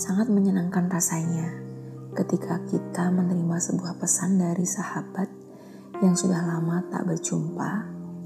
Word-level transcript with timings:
Sangat 0.00 0.32
menyenangkan 0.32 0.88
rasanya 0.88 1.60
ketika 2.16 2.56
kita 2.64 3.12
menerima 3.12 3.60
sebuah 3.60 4.00
pesan 4.00 4.40
dari 4.40 4.64
sahabat 4.64 5.28
yang 6.00 6.16
sudah 6.16 6.40
lama 6.40 6.80
tak 6.88 7.04
berjumpa, 7.04 7.70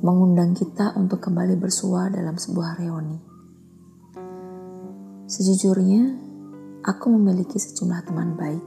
mengundang 0.06 0.54
kita 0.54 0.94
untuk 0.94 1.18
kembali 1.18 1.58
bersua 1.58 2.14
dalam 2.14 2.38
sebuah 2.38 2.78
reuni. 2.78 3.18
Sejujurnya, 5.26 6.14
aku 6.86 7.10
memiliki 7.10 7.58
sejumlah 7.58 8.06
teman 8.06 8.38
baik 8.38 8.64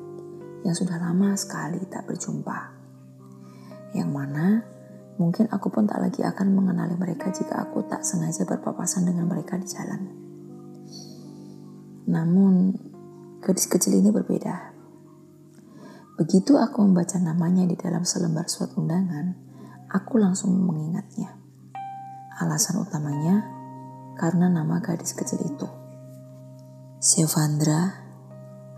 yang 0.67 0.75
sudah 0.75 0.99
lama 0.99 1.31
sekali 1.39 1.79
tak 1.87 2.03
berjumpa. 2.11 2.59
Yang 3.95 4.09
mana 4.11 4.67
mungkin 5.15 5.47
aku 5.47 5.71
pun 5.71 5.87
tak 5.87 6.03
lagi 6.03 6.27
akan 6.27 6.51
mengenali 6.51 6.99
mereka 6.99 7.31
jika 7.31 7.71
aku 7.71 7.87
tak 7.87 8.03
sengaja 8.03 8.43
berpapasan 8.43 9.07
dengan 9.07 9.31
mereka 9.31 9.55
di 9.55 9.63
jalan. 9.63 10.27
Namun, 12.07 12.86
gadis 13.41 13.69
kecil 13.69 13.97
ini 13.97 14.09
berbeda. 14.09 14.73
Begitu 16.17 16.57
aku 16.57 16.81
membaca 16.81 17.21
namanya 17.21 17.69
di 17.69 17.77
dalam 17.77 18.01
selembar 18.01 18.49
surat 18.49 18.73
undangan, 18.73 19.37
aku 19.93 20.17
langsung 20.17 20.49
mengingatnya. 20.65 21.37
Alasan 22.41 22.81
utamanya 22.81 23.45
karena 24.17 24.49
nama 24.49 24.81
gadis 24.81 25.13
kecil 25.13 25.37
itu. 25.45 25.69
Sevandra 26.97 27.93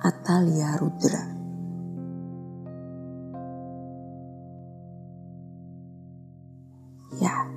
Atalia 0.03 0.75
Rudra. 0.75 1.23
Ya, 7.19 7.47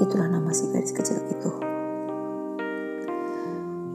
itulah 0.00 0.28
nama 0.32 0.52
si 0.56 0.68
gadis 0.72 0.96
kecil 0.96 1.20
itu. 1.28 1.52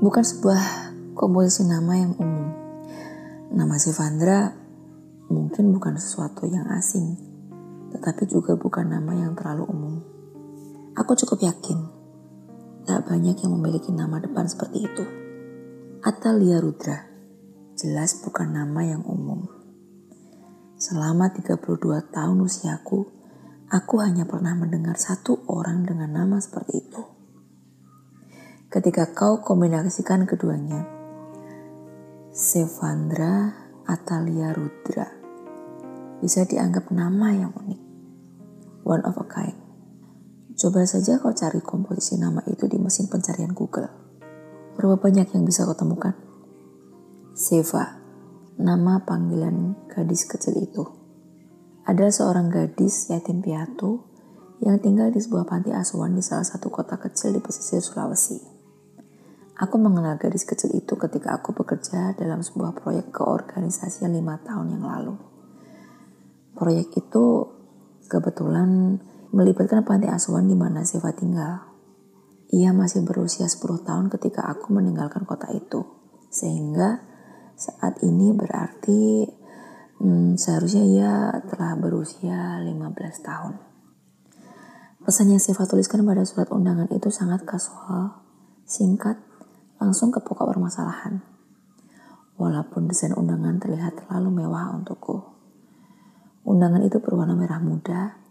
Bukan 0.02 0.26
sebuah 0.26 0.91
komposisi 1.22 1.70
nama 1.70 1.94
yang 1.94 2.18
umum. 2.18 2.50
Nama 3.54 3.76
Sevandra 3.78 4.58
mungkin 5.30 5.70
bukan 5.70 5.94
sesuatu 6.02 6.50
yang 6.50 6.66
asing, 6.74 7.14
tetapi 7.94 8.26
juga 8.26 8.58
bukan 8.58 8.90
nama 8.90 9.14
yang 9.14 9.38
terlalu 9.38 9.70
umum. 9.70 9.96
Aku 10.98 11.14
cukup 11.14 11.46
yakin, 11.46 11.78
tak 12.90 13.06
banyak 13.06 13.38
yang 13.38 13.54
memiliki 13.54 13.94
nama 13.94 14.18
depan 14.18 14.50
seperti 14.50 14.82
itu. 14.82 15.06
Atalia 16.02 16.58
Rudra, 16.58 17.06
jelas 17.78 18.18
bukan 18.26 18.58
nama 18.58 18.82
yang 18.82 19.06
umum. 19.06 19.46
Selama 20.82 21.30
32 21.30 21.62
tahun 22.10 22.38
usiaku, 22.42 23.06
aku 23.70 23.96
hanya 24.02 24.26
pernah 24.26 24.58
mendengar 24.58 24.98
satu 24.98 25.46
orang 25.46 25.86
dengan 25.86 26.18
nama 26.18 26.42
seperti 26.42 26.82
itu. 26.82 27.02
Ketika 28.74 29.14
kau 29.14 29.46
kombinasikan 29.46 30.26
keduanya, 30.26 31.01
Sevandra 32.32 33.52
Atalia 33.84 34.56
Rudra 34.56 35.04
bisa 36.24 36.48
dianggap 36.48 36.88
nama 36.88 37.36
yang 37.36 37.52
unik. 37.52 37.82
One 38.88 39.04
of 39.04 39.20
a 39.20 39.28
kind. 39.28 39.60
Coba 40.56 40.88
saja 40.88 41.20
kau 41.20 41.36
cari 41.36 41.60
komposisi 41.60 42.16
nama 42.16 42.40
itu 42.48 42.72
di 42.72 42.80
mesin 42.80 43.12
pencarian 43.12 43.52
Google. 43.52 43.92
Berapa 44.80 44.96
banyak 44.96 45.28
yang 45.28 45.44
bisa 45.44 45.68
kau 45.68 45.76
temukan? 45.76 46.16
Seva, 47.36 48.00
nama 48.56 49.04
panggilan 49.04 49.92
gadis 49.92 50.24
kecil 50.24 50.56
itu. 50.56 50.88
Ada 51.84 52.16
seorang 52.16 52.48
gadis 52.48 53.12
yatim 53.12 53.44
piatu 53.44 54.08
yang 54.64 54.80
tinggal 54.80 55.12
di 55.12 55.20
sebuah 55.20 55.44
panti 55.44 55.76
asuhan 55.76 56.16
di 56.16 56.24
salah 56.24 56.48
satu 56.48 56.72
kota 56.72 56.96
kecil 56.96 57.36
di 57.36 57.44
pesisir 57.44 57.84
Sulawesi. 57.84 58.51
Aku 59.62 59.78
mengenal 59.78 60.18
gadis 60.18 60.42
kecil 60.42 60.74
itu 60.74 60.98
ketika 60.98 61.38
aku 61.38 61.54
bekerja 61.54 62.18
dalam 62.18 62.42
sebuah 62.42 62.74
proyek 62.74 63.14
keorganisasian 63.14 64.10
lima 64.10 64.42
tahun 64.42 64.74
yang 64.74 64.82
lalu. 64.90 65.14
Proyek 66.58 66.90
itu 66.98 67.26
kebetulan 68.10 68.98
melibatkan 69.30 69.86
panti 69.86 70.10
asuhan 70.10 70.50
di 70.50 70.58
mana 70.58 70.82
Seva 70.82 71.14
tinggal. 71.14 71.62
Ia 72.50 72.74
masih 72.74 73.06
berusia 73.06 73.46
10 73.46 73.86
tahun 73.86 74.10
ketika 74.10 74.50
aku 74.50 74.74
meninggalkan 74.74 75.30
kota 75.30 75.54
itu. 75.54 75.86
Sehingga 76.34 77.00
saat 77.54 78.02
ini 78.02 78.34
berarti 78.34 79.30
hmm, 80.02 80.42
seharusnya 80.42 80.84
ia 80.84 81.14
telah 81.54 81.78
berusia 81.78 82.58
15 82.66 82.82
tahun. 83.22 83.54
Pesan 85.06 85.30
yang 85.30 85.42
Siva 85.42 85.70
tuliskan 85.70 86.02
pada 86.02 86.26
surat 86.26 86.50
undangan 86.50 86.90
itu 86.90 87.14
sangat 87.14 87.46
kasual, 87.46 88.26
singkat, 88.66 89.31
langsung 89.82 90.14
ke 90.14 90.22
pokok 90.22 90.54
permasalahan. 90.54 91.26
Walaupun 92.38 92.86
desain 92.86 93.18
undangan 93.18 93.58
terlihat 93.58 94.06
terlalu 94.06 94.46
mewah 94.46 94.78
untukku. 94.78 95.26
Undangan 96.46 96.86
itu 96.86 97.02
berwarna 97.02 97.34
merah 97.34 97.58
muda, 97.58 98.22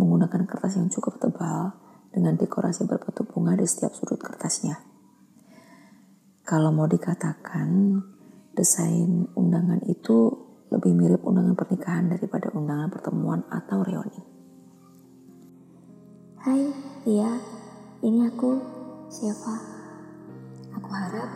menggunakan 0.00 0.48
kertas 0.48 0.80
yang 0.80 0.88
cukup 0.88 1.20
tebal, 1.20 1.76
dengan 2.08 2.40
dekorasi 2.40 2.88
berbentuk 2.88 3.28
bunga 3.28 3.58
di 3.60 3.68
setiap 3.68 3.92
sudut 3.92 4.16
kertasnya. 4.16 4.80
Kalau 6.44 6.72
mau 6.72 6.88
dikatakan, 6.88 8.00
desain 8.56 9.28
undangan 9.36 9.80
itu 9.88 10.32
lebih 10.72 10.92
mirip 10.92 11.20
undangan 11.24 11.56
pernikahan 11.56 12.08
daripada 12.08 12.52
undangan 12.52 12.88
pertemuan 12.92 13.44
atau 13.48 13.80
reuni. 13.80 14.22
Hai, 16.44 16.68
Tia. 17.04 17.32
Ini 18.04 18.28
aku, 18.28 18.50
Siapa? 19.08 19.73
Harap 20.94 21.30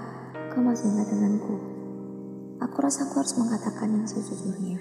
kau 0.54 0.62
masih 0.62 0.86
ingat 0.94 1.10
denganku. 1.10 1.58
Aku 2.62 2.76
rasa 2.78 3.10
aku 3.10 3.18
harus 3.22 3.34
mengatakan 3.34 3.90
yang 3.90 4.06
sejujurnya. 4.06 4.78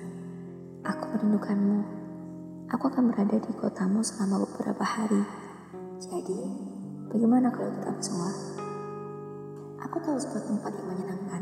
Aku 0.86 1.04
merindukanmu. 1.18 1.80
Aku 2.70 2.84
akan 2.94 3.10
berada 3.10 3.42
di 3.42 3.52
kotamu 3.58 4.06
selama 4.06 4.46
beberapa 4.46 4.86
hari 4.86 5.48
jadi, 5.98 6.42
bagaimana 7.10 7.50
kalau 7.50 7.74
kita 7.74 7.90
bersua? 7.90 8.30
Aku 9.82 9.98
tahu 9.98 10.14
sebuah 10.14 10.46
tempat 10.46 10.72
yang 10.78 10.88
menyenangkan. 10.94 11.42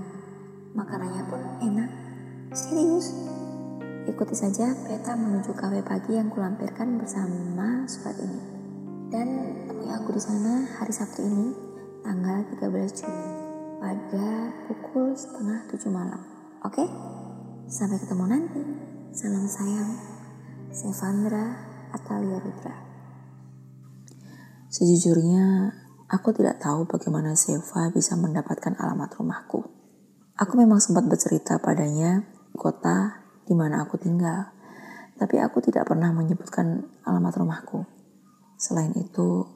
Makanannya 0.71 1.23
pun 1.27 1.41
enak. 1.59 1.89
Serius. 2.55 3.11
Ikuti 4.07 4.31
saja 4.31 4.71
peta 4.87 5.11
menuju 5.19 5.51
kafe 5.59 5.83
pagi 5.83 6.15
yang 6.15 6.31
kulampirkan 6.31 6.95
bersama 6.95 7.83
surat 7.83 8.15
ini. 8.15 8.39
Dan 9.11 9.27
temui 9.67 9.91
aku 9.91 10.15
di 10.15 10.23
sana 10.23 10.71
hari 10.79 10.95
Sabtu 10.95 11.27
ini, 11.27 11.51
tanggal 12.05 12.45
13 12.53 13.01
Juni, 13.01 13.29
pada 13.81 14.53
pukul 14.69 15.17
setengah 15.17 15.65
tujuh 15.73 15.89
malam. 15.89 16.21
Oke? 16.61 16.85
Sampai 17.65 17.97
ketemu 17.97 18.29
nanti. 18.29 18.61
Salam 19.09 19.49
sayang. 19.49 19.97
Sevandra 20.69 21.57
Atalia 21.89 22.37
Rudra. 22.37 22.77
Sejujurnya, 24.69 25.73
aku 26.05 26.29
tidak 26.37 26.61
tahu 26.61 26.85
bagaimana 26.85 27.33
Seva 27.33 27.89
bisa 27.89 28.13
mendapatkan 28.13 28.77
alamat 28.77 29.09
rumahku. 29.17 29.65
Aku 30.37 30.53
memang 30.61 30.77
sempat 30.77 31.09
bercerita 31.09 31.57
padanya 31.57 32.21
kota 32.53 33.25
di 33.49 33.57
mana 33.57 33.81
aku 33.81 33.97
tinggal, 33.97 34.53
tapi 35.17 35.41
aku 35.41 35.57
tidak 35.57 35.89
pernah 35.89 36.13
menyebutkan 36.13 36.85
alamat 37.01 37.33
rumahku. 37.33 37.81
Selain 38.61 38.93
itu, 38.93 39.54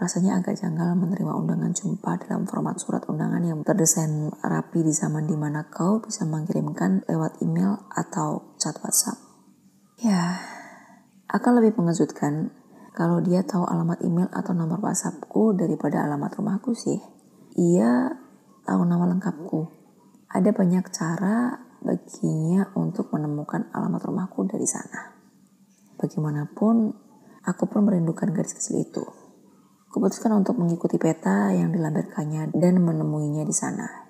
rasanya 0.00 0.40
agak 0.40 0.56
janggal 0.56 0.96
menerima 0.96 1.28
undangan 1.36 1.76
jumpa 1.76 2.16
dalam 2.24 2.48
format 2.48 2.80
surat 2.80 3.04
undangan 3.04 3.44
yang 3.44 3.60
terdesain 3.60 4.32
rapi 4.40 4.80
di 4.80 4.96
zaman 4.96 5.28
di 5.28 5.36
mana 5.36 5.68
kau 5.68 6.00
bisa 6.00 6.24
mengirimkan 6.24 7.04
lewat 7.04 7.44
email 7.44 7.84
atau 7.92 8.56
chat 8.56 8.80
WhatsApp. 8.80 9.20
Ya, 10.00 10.40
akan 11.28 11.60
lebih 11.60 11.76
mengejutkan 11.76 12.48
kalau 12.96 13.20
dia 13.20 13.44
tahu 13.44 13.68
alamat 13.68 14.00
email 14.00 14.32
atau 14.32 14.56
nomor 14.56 14.80
WhatsAppku 14.80 15.52
daripada 15.52 16.00
alamat 16.08 16.32
rumahku 16.32 16.72
sih. 16.72 16.96
Ia 17.60 18.08
tahu 18.64 18.80
nama 18.88 19.04
lengkapku. 19.04 19.68
Ada 20.32 20.56
banyak 20.56 20.88
cara 20.96 21.60
baginya 21.84 22.72
untuk 22.72 23.12
menemukan 23.12 23.68
alamat 23.76 24.00
rumahku 24.00 24.48
dari 24.48 24.64
sana. 24.64 25.12
Bagaimanapun, 26.00 26.96
aku 27.44 27.64
pun 27.68 27.84
merindukan 27.84 28.32
garis 28.32 28.56
kecil 28.56 28.80
itu. 28.80 29.19
Kuputuskan 29.90 30.30
untuk 30.38 30.54
mengikuti 30.54 31.02
peta 31.02 31.50
yang 31.50 31.74
dilampirkannya 31.74 32.54
dan 32.54 32.78
menemuinya 32.78 33.42
di 33.42 33.50
sana. 33.50 34.06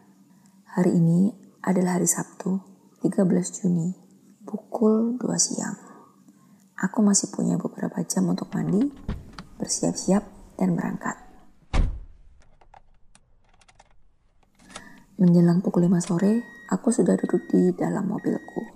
Hari 0.77 0.93
ini 0.93 1.32
adalah 1.65 1.97
hari 1.97 2.05
Sabtu, 2.05 2.61
13 3.00 3.25
Juni, 3.49 3.88
pukul 4.44 5.17
2 5.17 5.25
siang. 5.41 5.81
Aku 6.85 7.00
masih 7.00 7.32
punya 7.32 7.56
beberapa 7.56 7.97
jam 8.05 8.29
untuk 8.29 8.53
mandi, 8.53 8.93
bersiap-siap, 9.56 10.21
dan 10.61 10.77
berangkat. 10.77 11.17
Menjelang 15.17 15.65
pukul 15.65 15.88
5 15.88 15.97
sore, 16.05 16.44
aku 16.69 16.93
sudah 16.93 17.17
duduk 17.17 17.49
di 17.49 17.73
dalam 17.73 18.05
mobilku. 18.05 18.69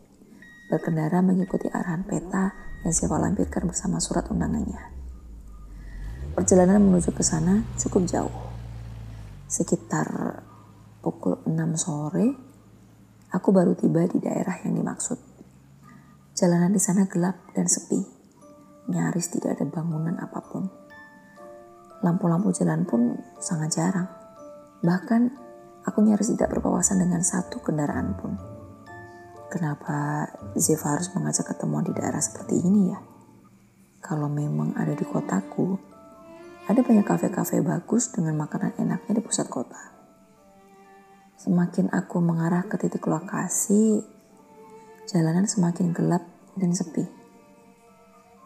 Berkendara 0.73 1.21
mengikuti 1.21 1.69
arahan 1.69 2.09
peta 2.09 2.57
yang 2.81 2.97
siapa 2.97 3.21
lampirkan 3.21 3.69
bersama 3.69 4.00
surat 4.00 4.25
undangannya. 4.33 5.04
Perjalanan 6.35 6.83
menuju 6.83 7.15
ke 7.15 7.23
sana 7.23 7.63
cukup 7.79 8.11
jauh. 8.11 8.37
Sekitar 9.47 10.43
pukul 10.99 11.39
6 11.47 11.55
sore, 11.79 12.27
aku 13.31 13.55
baru 13.55 13.79
tiba 13.79 14.03
di 14.11 14.19
daerah 14.19 14.59
yang 14.67 14.75
dimaksud. 14.75 15.15
Jalanan 16.35 16.75
di 16.75 16.83
sana 16.83 17.07
gelap 17.07 17.55
dan 17.55 17.71
sepi. 17.71 18.03
Nyaris 18.91 19.31
tidak 19.31 19.63
ada 19.63 19.65
bangunan 19.71 20.19
apa 20.19 20.43
pun. 20.43 20.67
Lampu-lampu 22.03 22.51
jalan 22.51 22.83
pun 22.83 23.15
sangat 23.39 23.79
jarang. 23.79 24.11
Bahkan 24.83 25.23
aku 25.87 26.03
nyaris 26.03 26.35
tidak 26.35 26.51
berpawasan 26.51 26.99
dengan 26.99 27.23
satu 27.23 27.63
kendaraan 27.63 28.19
pun. 28.19 28.35
Kenapa 29.55 30.27
Ziva 30.59 30.99
harus 30.99 31.15
mengajak 31.15 31.55
ketemuan 31.55 31.87
di 31.87 31.95
daerah 31.95 32.19
seperti 32.19 32.59
ini 32.59 32.91
ya? 32.91 32.99
Kalau 34.03 34.27
memang 34.27 34.75
ada 34.75 34.99
di 34.99 35.07
kotaku, 35.07 35.94
ada 36.64 36.81
banyak 36.81 37.05
kafe-kafe 37.05 37.61
bagus 37.61 38.08
dengan 38.08 38.40
makanan 38.40 38.72
enaknya 38.81 39.20
di 39.20 39.22
pusat 39.25 39.52
kota. 39.52 39.93
Semakin 41.37 41.93
aku 41.93 42.25
mengarah 42.25 42.64
ke 42.64 42.81
titik 42.81 43.05
lokasi, 43.05 44.00
jalanan 45.05 45.44
semakin 45.44 45.93
gelap 45.93 46.25
dan 46.56 46.72
sepi. 46.72 47.05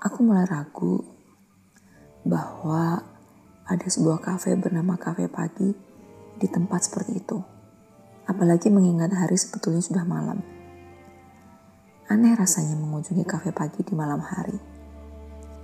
Aku 0.03 0.27
mulai 0.27 0.51
ragu 0.51 1.07
bahwa 2.27 3.07
ada 3.69 3.87
sebuah 3.87 4.19
kafe 4.19 4.59
bernama 4.59 4.99
Kafe 4.99 5.31
Pagi 5.31 5.71
di 6.39 6.47
tempat 6.51 6.91
seperti 6.91 7.23
itu. 7.23 7.39
Apalagi 8.27 8.67
mengingat 8.69 9.15
hari 9.15 9.39
sebetulnya 9.39 9.81
sudah 9.81 10.03
malam. 10.03 10.43
Aneh 12.09 12.33
rasanya 12.33 12.73
mengunjungi 12.75 13.25
kafe 13.29 13.53
pagi 13.53 13.85
di 13.85 13.93
malam 13.93 14.21
hari. 14.25 14.57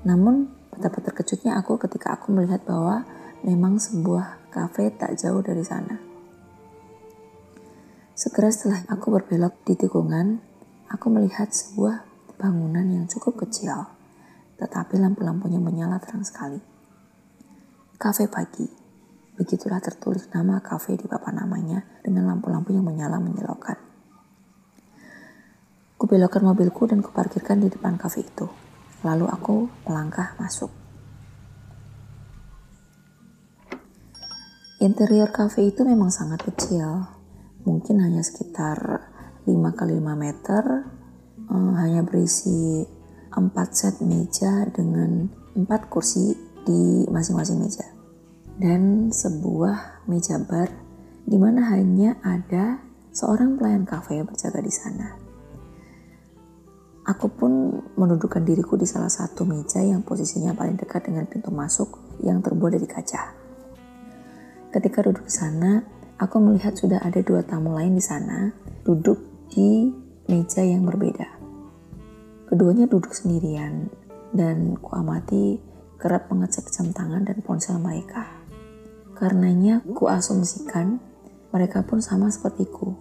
Namun, 0.04 0.63
betapa 0.75 0.99
terkejutnya 1.00 1.56
aku 1.56 1.79
ketika 1.79 2.19
aku 2.19 2.35
melihat 2.35 2.67
bahwa 2.67 3.06
memang 3.47 3.79
sebuah 3.79 4.50
kafe 4.50 4.91
tak 4.94 5.15
jauh 5.17 5.41
dari 5.41 5.62
sana. 5.62 6.00
Segera 8.15 8.47
setelah 8.50 8.87
aku 8.91 9.11
berbelok 9.11 9.67
di 9.67 9.75
tikungan, 9.75 10.38
aku 10.87 11.11
melihat 11.11 11.50
sebuah 11.50 12.06
bangunan 12.38 12.87
yang 12.87 13.05
cukup 13.11 13.43
kecil, 13.43 13.91
tetapi 14.59 15.03
lampu-lampunya 15.03 15.59
menyala 15.59 15.99
terang 15.99 16.23
sekali. 16.23 16.62
Kafe 17.99 18.31
pagi. 18.31 18.67
Begitulah 19.35 19.82
tertulis 19.82 20.31
nama 20.31 20.62
kafe 20.62 20.94
di 20.94 21.11
papan 21.11 21.43
namanya 21.43 21.82
dengan 22.06 22.31
lampu-lampu 22.31 22.71
yang 22.71 22.87
menyala 22.87 23.19
menyilaukan. 23.19 23.75
Kubelokkan 25.99 26.47
mobilku 26.47 26.87
dan 26.87 27.03
kuparkirkan 27.03 27.59
di 27.59 27.67
depan 27.67 27.99
kafe 27.99 28.23
itu. 28.23 28.47
Lalu 29.04 29.28
aku 29.28 29.68
melangkah 29.84 30.32
masuk. 30.40 30.72
Interior 34.80 35.28
kafe 35.28 35.68
itu 35.68 35.84
memang 35.84 36.08
sangat 36.08 36.44
kecil. 36.44 37.08
Mungkin 37.68 38.00
hanya 38.00 38.20
sekitar 38.20 38.76
5 39.44 39.76
kali 39.76 39.96
5 40.00 40.16
meter. 40.16 40.64
Eh, 41.44 41.72
hanya 41.80 42.00
berisi 42.04 42.84
4 43.32 43.70
set 43.76 44.00
meja 44.00 44.64
dengan 44.72 45.28
4 45.52 45.92
kursi 45.92 46.36
di 46.64 47.04
masing-masing 47.08 47.60
meja. 47.60 47.86
Dan 48.56 49.12
sebuah 49.12 50.04
meja 50.08 50.40
bar 50.40 50.68
di 51.24 51.36
mana 51.40 51.72
hanya 51.72 52.20
ada 52.20 52.80
seorang 53.12 53.56
pelayan 53.56 53.88
kafe 53.88 54.20
yang 54.20 54.28
berjaga 54.28 54.60
di 54.60 54.72
sana. 54.72 55.24
Aku 57.04 57.28
pun 57.28 57.84
menundukkan 58.00 58.40
diriku 58.40 58.80
di 58.80 58.88
salah 58.88 59.12
satu 59.12 59.44
meja 59.44 59.84
yang 59.84 60.00
posisinya 60.00 60.56
paling 60.56 60.80
dekat 60.80 61.04
dengan 61.04 61.28
pintu 61.28 61.52
masuk 61.52 62.00
yang 62.24 62.40
terbuat 62.40 62.80
dari 62.80 62.88
kaca. 62.88 63.36
Ketika 64.72 65.04
duduk 65.04 65.28
di 65.28 65.34
sana, 65.36 65.84
aku 66.16 66.40
melihat 66.40 66.72
sudah 66.72 67.04
ada 67.04 67.20
dua 67.20 67.44
tamu 67.44 67.76
lain 67.76 67.92
di 67.92 68.00
sana 68.00 68.48
duduk 68.88 69.20
di 69.52 69.92
meja 70.32 70.64
yang 70.64 70.88
berbeda. 70.88 71.28
Keduanya 72.48 72.88
duduk 72.88 73.12
sendirian 73.12 73.92
dan 74.32 74.80
kuamati 74.80 75.60
kerap 76.00 76.32
mengecek 76.32 76.72
jam 76.72 76.88
tangan 76.90 77.28
dan 77.28 77.44
ponsel 77.44 77.76
mereka. 77.76 78.24
Karenanya 79.12 79.84
kuasumsikan 79.92 80.98
mereka 81.52 81.86
pun 81.86 82.00
sama 82.00 82.32
sepertiku, 82.32 82.96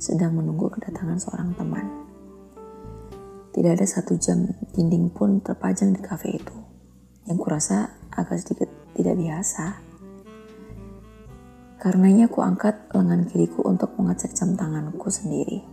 sedang 0.00 0.38
menunggu 0.38 0.72
kedatangan 0.72 1.20
seorang 1.20 1.52
teman. 1.58 1.99
Tidak 3.50 3.72
ada 3.74 3.82
satu 3.82 4.14
jam 4.14 4.46
dinding 4.78 5.10
pun 5.10 5.42
terpajang 5.42 5.90
di 5.90 5.98
kafe 5.98 6.38
itu. 6.38 6.54
Yang 7.26 7.38
kurasa 7.42 7.98
agak 8.14 8.38
sedikit 8.38 8.70
tidak 8.94 9.18
biasa. 9.18 9.82
Karenanya 11.80 12.30
aku 12.30 12.44
angkat 12.46 12.92
lengan 12.94 13.26
kiriku 13.26 13.66
untuk 13.66 13.96
mengecek 13.98 14.36
jam 14.36 14.54
tanganku 14.54 15.10
sendiri. 15.10 15.64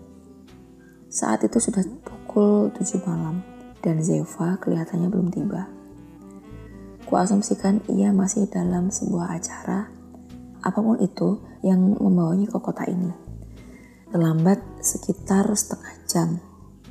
Saat 1.12 1.46
itu 1.46 1.60
sudah 1.62 1.86
pukul 2.02 2.74
7 2.74 3.04
malam 3.06 3.44
dan 3.84 4.02
Zeva 4.02 4.58
kelihatannya 4.58 5.08
belum 5.14 5.30
tiba. 5.30 5.70
Kuasumsikan 7.06 7.86
ia 7.94 8.10
masih 8.12 8.50
dalam 8.50 8.90
sebuah 8.90 9.38
acara, 9.38 9.88
apa 10.66 10.80
pun 10.82 10.98
itu 11.00 11.40
yang 11.62 11.96
membawanya 11.96 12.50
ke 12.52 12.58
kota 12.60 12.84
ini. 12.90 13.14
Terlambat 14.12 14.60
sekitar 14.80 15.48
setengah 15.56 15.96
jam 16.08 16.30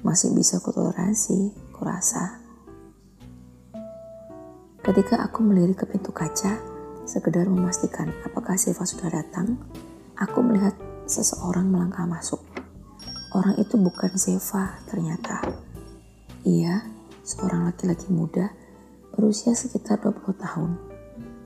masih 0.05 0.33
bisa 0.37 0.61
kutoleransi, 0.61 1.53
kurasa. 1.73 2.41
Ketika 4.83 5.23
aku 5.23 5.43
melirik 5.43 5.83
ke 5.83 5.87
pintu 5.87 6.15
kaca, 6.15 6.59
sekedar 7.07 7.47
memastikan 7.47 8.11
apakah 8.27 8.59
Siva 8.59 8.83
sudah 8.83 9.11
datang, 9.11 9.59
aku 10.19 10.43
melihat 10.43 10.75
seseorang 11.07 11.71
melangkah 11.71 12.07
masuk. 12.07 12.43
Orang 13.35 13.59
itu 13.59 13.79
bukan 13.79 14.15
Siva 14.19 14.79
ternyata. 14.91 15.43
Ia 16.47 16.87
seorang 17.27 17.67
laki-laki 17.67 18.11
muda 18.15 18.51
berusia 19.17 19.57
sekitar 19.57 19.99
20 19.99 20.37
tahun, 20.39 20.71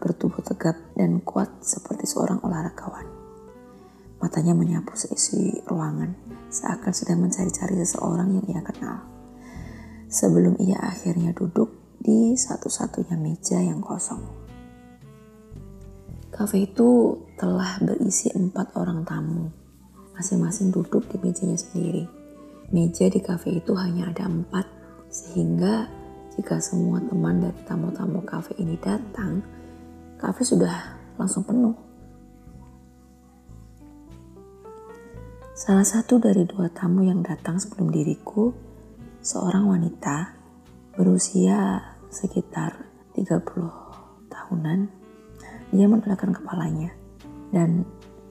bertubuh 0.03 0.43
tegap 0.45 0.77
dan 0.99 1.23
kuat 1.25 1.49
seperti 1.63 2.05
seorang 2.05 2.43
olahragawan. 2.45 3.20
Matanya 4.21 4.53
menyapu 4.53 4.93
seisi 5.01 5.65
ruangan, 5.65 6.13
seakan 6.53 6.93
sedang 6.93 7.25
mencari-cari 7.25 7.81
seseorang 7.81 8.37
yang 8.37 8.47
ia 8.53 8.63
kenal. 8.63 9.01
Sebelum 10.13 10.61
ia 10.61 10.77
akhirnya 10.77 11.33
duduk 11.33 11.73
di 11.97 12.37
satu-satunya 12.37 13.17
meja 13.17 13.65
yang 13.65 13.81
kosong. 13.81 14.21
Kafe 16.31 16.69
itu 16.69 17.21
telah 17.41 17.81
berisi 17.81 18.33
empat 18.33 18.77
orang 18.77 19.05
tamu, 19.09 19.53
masing-masing 20.17 20.73
duduk 20.73 21.09
di 21.09 21.17
mejanya 21.21 21.57
sendiri. 21.57 22.05
Meja 22.71 23.09
di 23.09 23.21
kafe 23.25 23.61
itu 23.61 23.73
hanya 23.77 24.09
ada 24.13 24.29
empat, 24.29 24.65
sehingga 25.11 25.91
jika 26.39 26.63
semua 26.63 27.03
teman 27.03 27.43
dari 27.43 27.61
tamu-tamu 27.67 28.23
kafe 28.25 28.57
ini 28.63 28.79
datang, 28.81 29.43
kafe 30.17 30.47
sudah 30.47 30.97
langsung 31.21 31.45
penuh. 31.45 31.90
Salah 35.61 35.85
satu 35.85 36.17
dari 36.17 36.49
dua 36.49 36.73
tamu 36.73 37.05
yang 37.05 37.21
datang 37.21 37.61
sebelum 37.61 37.93
diriku, 37.93 38.49
seorang 39.21 39.69
wanita 39.69 40.33
berusia 40.97 41.85
sekitar 42.09 42.89
30 43.13 44.33
tahunan. 44.33 44.89
Dia 45.69 45.85
menolakkan 45.85 46.33
kepalanya 46.33 46.97
dan 47.53 47.85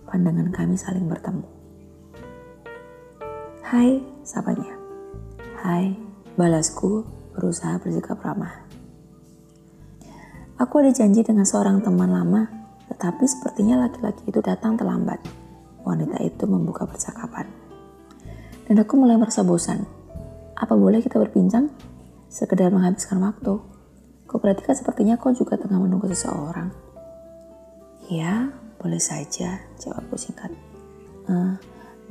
pandangan 0.10 0.50
kami 0.50 0.74
saling 0.74 1.06
bertemu. 1.06 1.46
Hai, 3.62 4.02
sapanya. 4.26 4.74
Hai, 5.62 5.94
balasku 6.34 7.06
berusaha 7.38 7.78
bersikap 7.78 8.18
ramah. 8.26 8.66
Aku 10.58 10.82
ada 10.82 10.90
janji 10.90 11.22
dengan 11.22 11.46
seorang 11.46 11.78
teman 11.86 12.10
lama, 12.10 12.50
tetapi 12.90 13.22
sepertinya 13.30 13.86
laki-laki 13.86 14.26
itu 14.26 14.42
datang 14.42 14.82
terlambat 14.82 15.22
wanita 15.84 16.20
itu 16.24 16.44
membuka 16.46 16.84
percakapan. 16.86 17.48
Dan 18.70 18.86
aku 18.86 19.02
mulai 19.02 19.18
merasa 19.18 19.42
bosan. 19.42 19.82
Apa 20.54 20.78
boleh 20.78 21.02
kita 21.02 21.18
berbincang? 21.18 21.74
Sekedar 22.30 22.70
menghabiskan 22.70 23.18
waktu. 23.18 23.58
Kau 24.30 24.38
perhatikan 24.38 24.78
sepertinya 24.78 25.18
kau 25.18 25.34
juga 25.34 25.58
tengah 25.58 25.82
menunggu 25.82 26.06
seseorang. 26.14 26.70
Ya, 28.14 28.54
boleh 28.78 29.02
saja, 29.02 29.58
jawabku 29.82 30.14
singkat. 30.22 30.54
Uh, 31.26 31.58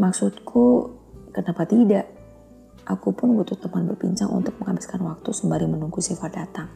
maksudku, 0.02 0.90
kenapa 1.30 1.62
tidak? 1.62 2.10
Aku 2.90 3.14
pun 3.14 3.38
butuh 3.38 3.54
teman 3.54 3.86
berbincang 3.86 4.32
untuk 4.34 4.58
menghabiskan 4.58 4.98
waktu 5.06 5.30
sembari 5.30 5.70
menunggu 5.70 6.02
sifat 6.02 6.34
datang. 6.34 6.66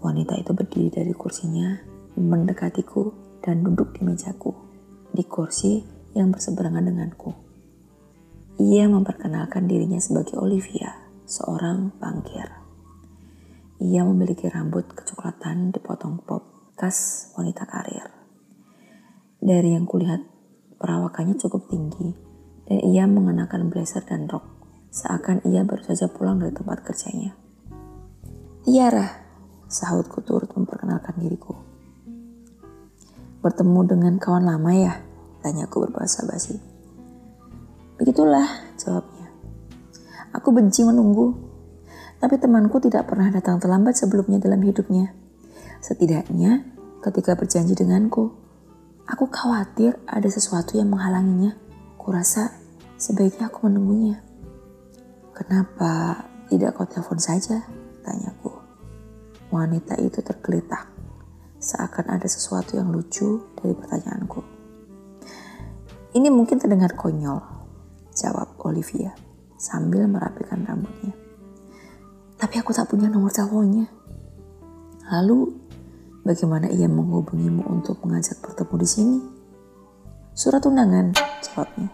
Wanita 0.00 0.40
itu 0.40 0.56
berdiri 0.56 0.88
dari 0.88 1.12
kursinya, 1.12 1.76
mendekatiku, 2.16 3.12
dan 3.44 3.60
duduk 3.60 3.92
di 3.92 4.08
mejaku 4.08 4.69
di 5.10 5.26
kursi 5.26 5.82
yang 6.14 6.34
berseberangan 6.34 6.86
denganku. 6.86 7.30
Ia 8.60 8.90
memperkenalkan 8.90 9.64
dirinya 9.70 9.96
sebagai 9.96 10.36
Olivia, 10.36 10.92
seorang 11.24 11.96
bangkir. 11.96 12.48
Ia 13.80 14.04
memiliki 14.04 14.50
rambut 14.52 14.84
kecoklatan 14.92 15.72
dipotong 15.72 16.20
pop 16.20 16.74
khas 16.76 17.32
wanita 17.36 17.64
karir. 17.64 18.12
Dari 19.40 19.72
yang 19.72 19.88
kulihat, 19.88 20.20
perawakannya 20.76 21.40
cukup 21.40 21.72
tinggi 21.72 22.12
dan 22.68 22.78
ia 22.84 23.08
mengenakan 23.08 23.72
blazer 23.72 24.04
dan 24.04 24.28
rok, 24.28 24.44
seakan 24.92 25.40
ia 25.48 25.64
baru 25.64 25.80
saja 25.80 26.12
pulang 26.12 26.36
dari 26.42 26.52
tempat 26.52 26.84
kerjanya. 26.84 27.32
Tiara, 28.60 29.08
sahutku 29.64 30.20
turut 30.20 30.52
memperkenalkan 30.52 31.16
diriku. 31.16 31.69
Bertemu 33.40 33.80
dengan 33.88 34.14
kawan 34.20 34.44
lama 34.44 34.72
ya? 34.76 34.94
Tanyaku 35.40 35.88
berbahasa 35.88 36.28
basi. 36.28 36.60
Begitulah, 37.96 38.44
jawabnya. 38.76 39.32
Aku 40.36 40.52
benci 40.52 40.84
menunggu, 40.84 41.32
tapi 42.20 42.36
temanku 42.36 42.76
tidak 42.84 43.08
pernah 43.08 43.32
datang 43.32 43.56
terlambat 43.56 43.96
sebelumnya 43.96 44.36
dalam 44.36 44.60
hidupnya. 44.60 45.16
Setidaknya 45.80 46.68
ketika 47.00 47.32
berjanji 47.32 47.72
denganku, 47.72 48.28
aku 49.08 49.24
khawatir 49.32 49.96
ada 50.04 50.28
sesuatu 50.28 50.76
yang 50.76 50.92
menghalanginya. 50.92 51.56
Kurasa 51.96 52.52
sebaiknya 53.00 53.48
aku 53.48 53.72
menunggunya. 53.72 54.20
Kenapa 55.32 56.24
tidak 56.52 56.76
kau 56.76 56.84
telepon 56.84 57.16
saja? 57.16 57.64
Tanyaku. 58.04 58.52
Wanita 59.48 59.96
itu 59.96 60.20
tergeletak, 60.20 60.89
seakan 61.60 62.16
ada 62.16 62.24
sesuatu 62.24 62.80
yang 62.80 62.88
lucu 62.88 63.52
dari 63.60 63.76
pertanyaanku. 63.76 64.40
Ini 66.16 66.26
mungkin 66.32 66.58
terdengar 66.58 66.98
konyol, 66.98 67.38
Jawab 68.10 68.58
Olivia 68.66 69.14
sambil 69.60 70.08
merapikan 70.08 70.64
rambutnya. 70.64 71.12
Tapi 72.40 72.54
aku 72.56 72.72
tak 72.72 72.88
punya 72.88 73.12
nomor 73.12 73.28
teleponnya. 73.28 73.86
Lalu, 75.12 75.52
bagaimana 76.24 76.72
ia 76.72 76.88
menghubungimu 76.88 77.68
untuk 77.68 78.00
mengajak 78.02 78.40
bertemu 78.40 78.74
di 78.80 78.88
sini? 78.88 79.18
Surat 80.32 80.64
undangan, 80.64 81.12
jawabnya. 81.44 81.92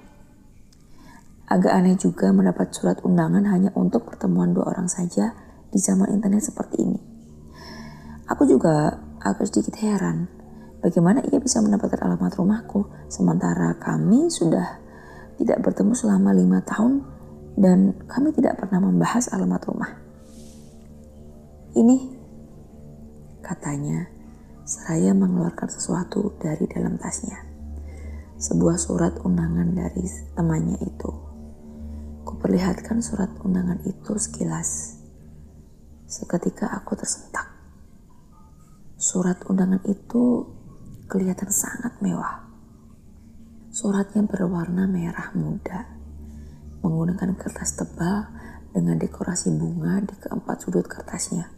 Agak 1.46 1.72
aneh 1.74 1.98
juga 1.98 2.30
mendapat 2.30 2.70
surat 2.70 3.02
undangan 3.02 3.42
hanya 3.50 3.74
untuk 3.74 4.06
pertemuan 4.06 4.54
dua 4.54 4.70
orang 4.70 4.86
saja 4.86 5.34
di 5.70 5.78
zaman 5.78 6.14
internet 6.14 6.46
seperti 6.46 6.76
ini. 6.82 7.00
Aku 8.30 8.46
juga 8.46 8.98
agak 9.32 9.50
sedikit 9.50 9.78
heran 9.82 10.30
bagaimana 10.80 11.22
ia 11.26 11.42
bisa 11.42 11.58
mendapatkan 11.58 11.98
alamat 11.98 12.32
rumahku 12.38 12.86
sementara 13.10 13.74
kami 13.82 14.30
sudah 14.30 14.86
tidak 15.36 15.60
bertemu 15.60 15.92
selama 15.92 16.30
lima 16.32 16.64
tahun 16.64 17.04
dan 17.56 17.96
kami 18.04 18.36
tidak 18.36 18.60
pernah 18.60 18.84
membahas 18.84 19.32
alamat 19.32 19.62
rumah. 19.68 19.90
Ini 21.76 21.96
katanya 23.40 24.08
seraya 24.64 25.16
mengeluarkan 25.16 25.68
sesuatu 25.68 26.36
dari 26.36 26.68
dalam 26.68 27.00
tasnya. 27.00 27.36
Sebuah 28.36 28.76
surat 28.76 29.16
undangan 29.24 29.72
dari 29.72 30.04
temannya 30.36 30.76
itu. 30.84 31.10
Kuperlihatkan 32.28 33.00
surat 33.00 33.32
undangan 33.40 33.80
itu 33.88 34.12
sekilas. 34.20 35.00
Seketika 36.04 36.68
aku 36.76 36.92
tersentak. 36.96 37.55
Surat 38.96 39.44
undangan 39.46 39.84
itu 39.84 40.48
kelihatan 41.06 41.52
sangat 41.52 42.00
mewah 42.00 42.46
Suratnya 43.76 44.24
berwarna 44.24 44.88
merah 44.88 45.36
muda, 45.36 45.84
menggunakan 46.80 47.36
kertas 47.36 47.76
tebal 47.76 48.24
dengan 48.72 48.96
dekorasi 48.96 49.52
bunga 49.52 50.00
di 50.00 50.16
keempat 50.16 50.64
sudut 50.64 50.88
kertasnya. 50.88 51.52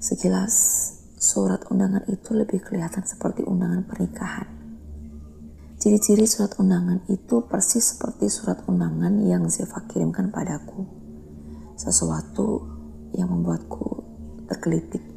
Sekilas, 0.00 0.56
surat 1.20 1.68
undangan 1.68 2.08
itu 2.08 2.32
lebih 2.32 2.64
kelihatan 2.64 3.04
seperti 3.04 3.44
undangan 3.44 3.84
pernikahan. 3.84 4.48
Ciri-ciri 5.76 6.24
surat 6.24 6.56
undangan 6.56 7.04
itu 7.12 7.44
persis 7.44 7.92
seperti 7.92 8.32
surat 8.32 8.64
undangan 8.64 9.20
yang 9.20 9.44
Zeva 9.52 9.84
kirimkan 9.84 10.32
padaku. 10.32 10.88
Sesuatu 11.76 12.72
yang 13.12 13.28
membuatku 13.28 14.00
tergelitik. 14.48 15.11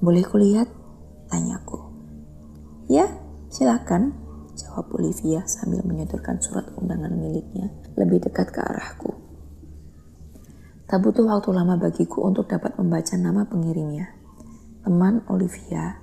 Boleh 0.00 0.24
kulihat? 0.28 0.68
Tanyaku. 1.32 1.80
Ya, 2.86 3.08
silakan 3.48 4.12
jawab 4.56 4.92
Olivia 4.96 5.44
sambil 5.48 5.80
menyodorkan 5.84 6.40
surat 6.40 6.68
undangan 6.76 7.12
miliknya 7.12 7.72
lebih 7.96 8.20
dekat 8.24 8.52
ke 8.52 8.60
arahku. 8.60 9.16
Tak 10.86 11.02
butuh 11.02 11.26
waktu 11.26 11.50
lama 11.50 11.80
bagiku 11.80 12.28
untuk 12.28 12.46
dapat 12.46 12.76
membaca 12.78 13.16
nama 13.18 13.42
pengirimnya. 13.48 14.06
Teman 14.86 15.24
Olivia 15.32 15.98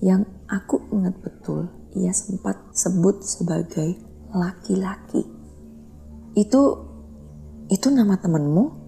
yang 0.00 0.24
aku 0.48 0.80
ingat 0.94 1.20
betul 1.20 1.68
ia 1.92 2.10
sempat 2.14 2.56
sebut 2.72 3.20
sebagai 3.20 4.00
laki-laki. 4.32 5.26
Itu 6.34 6.62
itu 7.68 7.86
nama 7.92 8.16
temanmu? 8.16 8.82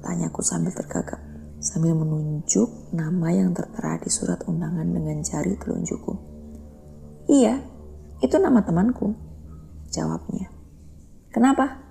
Tanyaku 0.00 0.40
sambil 0.40 0.72
tergagap 0.72 1.29
sambil 1.60 1.92
menunjuk 1.92 2.90
nama 2.96 3.28
yang 3.36 3.52
tertera 3.52 4.00
di 4.00 4.08
surat 4.08 4.40
undangan 4.48 4.88
dengan 4.88 5.20
jari 5.20 5.60
telunjukku. 5.60 6.12
Iya, 7.28 7.60
itu 8.24 8.36
nama 8.40 8.64
temanku, 8.64 9.12
jawabnya. 9.92 10.48
Kenapa? 11.30 11.84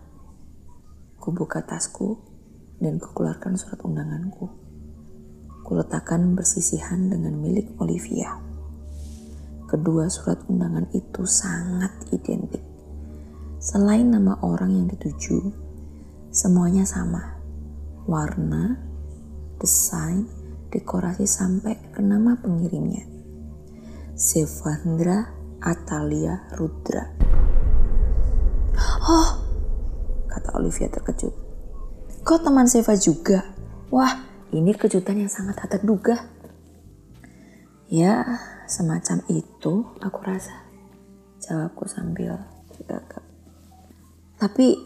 Kubuka 1.21 1.61
tasku 1.63 2.17
dan 2.81 2.97
kukeluarkan 2.97 3.55
surat 3.55 3.79
undanganku. 3.85 4.49
Kuletakkan 5.63 6.33
bersisihan 6.33 7.13
dengan 7.13 7.37
milik 7.37 7.77
Olivia. 7.77 8.41
Kedua 9.69 10.09
surat 10.09 10.41
undangan 10.49 10.89
itu 10.97 11.29
sangat 11.29 12.09
identik. 12.09 12.65
Selain 13.61 14.09
nama 14.09 14.41
orang 14.41 14.73
yang 14.73 14.87
dituju, 14.89 15.53
semuanya 16.33 16.89
sama. 16.89 17.37
Warna, 18.09 18.88
desain, 19.59 20.25
dekorasi 20.71 21.27
sampai 21.27 21.75
ke 21.91 21.99
nama 21.99 22.39
pengirimnya. 22.39 23.03
Sevandra 24.15 25.29
Atalia 25.59 26.47
Rudra. 26.55 27.03
Oh, 29.03 29.29
kata 30.31 30.55
Olivia 30.55 30.87
terkejut. 30.87 31.35
Kau 32.23 32.39
teman 32.39 32.67
Seva 32.67 32.95
juga? 32.95 33.43
Wah, 33.91 34.23
ini 34.55 34.71
kejutan 34.75 35.19
yang 35.19 35.31
sangat 35.31 35.59
tak 35.59 35.79
terduga. 35.79 36.29
Ya, 37.89 38.21
semacam 38.69 39.25
itu 39.33 39.73
aku 39.99 40.19
rasa. 40.21 40.67
Jawabku 41.41 41.89
sambil 41.89 42.37
tergagap. 42.75 43.25
Tapi 44.37 44.77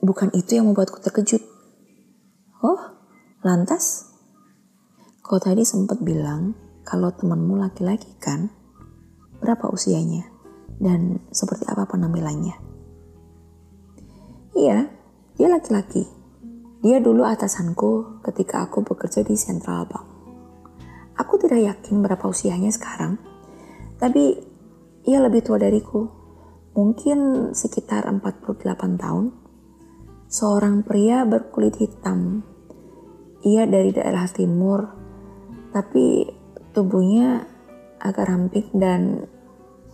bukan 0.00 0.32
itu 0.32 0.56
yang 0.56 0.70
membuatku 0.72 0.98
terkejut. 1.04 1.44
Oh, 2.64 2.99
lantas? 3.44 4.12
Kau 5.20 5.38
tadi 5.38 5.62
sempat 5.62 6.00
bilang 6.02 6.52
kalau 6.84 7.12
temanmu 7.14 7.60
laki-laki 7.60 8.12
kan? 8.18 8.60
berapa 9.40 9.72
usianya, 9.72 10.28
dan 10.76 11.24
seperti 11.32 11.64
apa 11.66 11.88
penampilannya. 11.88 12.56
Iya, 14.52 14.78
dia 15.40 15.48
laki-laki. 15.48 16.04
Dia 16.80 17.00
dulu 17.00 17.24
atasanku 17.24 18.20
ketika 18.24 18.68
aku 18.68 18.84
bekerja 18.84 19.24
di 19.24 19.36
Central 19.36 19.88
Bank. 19.88 20.06
Aku 21.16 21.36
tidak 21.40 21.60
yakin 21.60 22.00
berapa 22.00 22.24
usianya 22.28 22.72
sekarang, 22.72 23.20
tapi 24.00 24.36
ia 25.04 25.18
lebih 25.20 25.44
tua 25.44 25.60
dariku. 25.60 26.08
Mungkin 26.70 27.50
sekitar 27.52 28.06
48 28.06 28.62
tahun. 28.96 29.34
Seorang 30.30 30.86
pria 30.86 31.26
berkulit 31.26 31.76
hitam. 31.82 32.46
Ia 33.40 33.64
dari 33.64 33.90
daerah 33.94 34.28
timur, 34.28 34.84
tapi 35.72 36.28
tubuhnya 36.76 37.44
agak 38.00 38.28
ramping 38.28 38.68
dan 38.76 39.24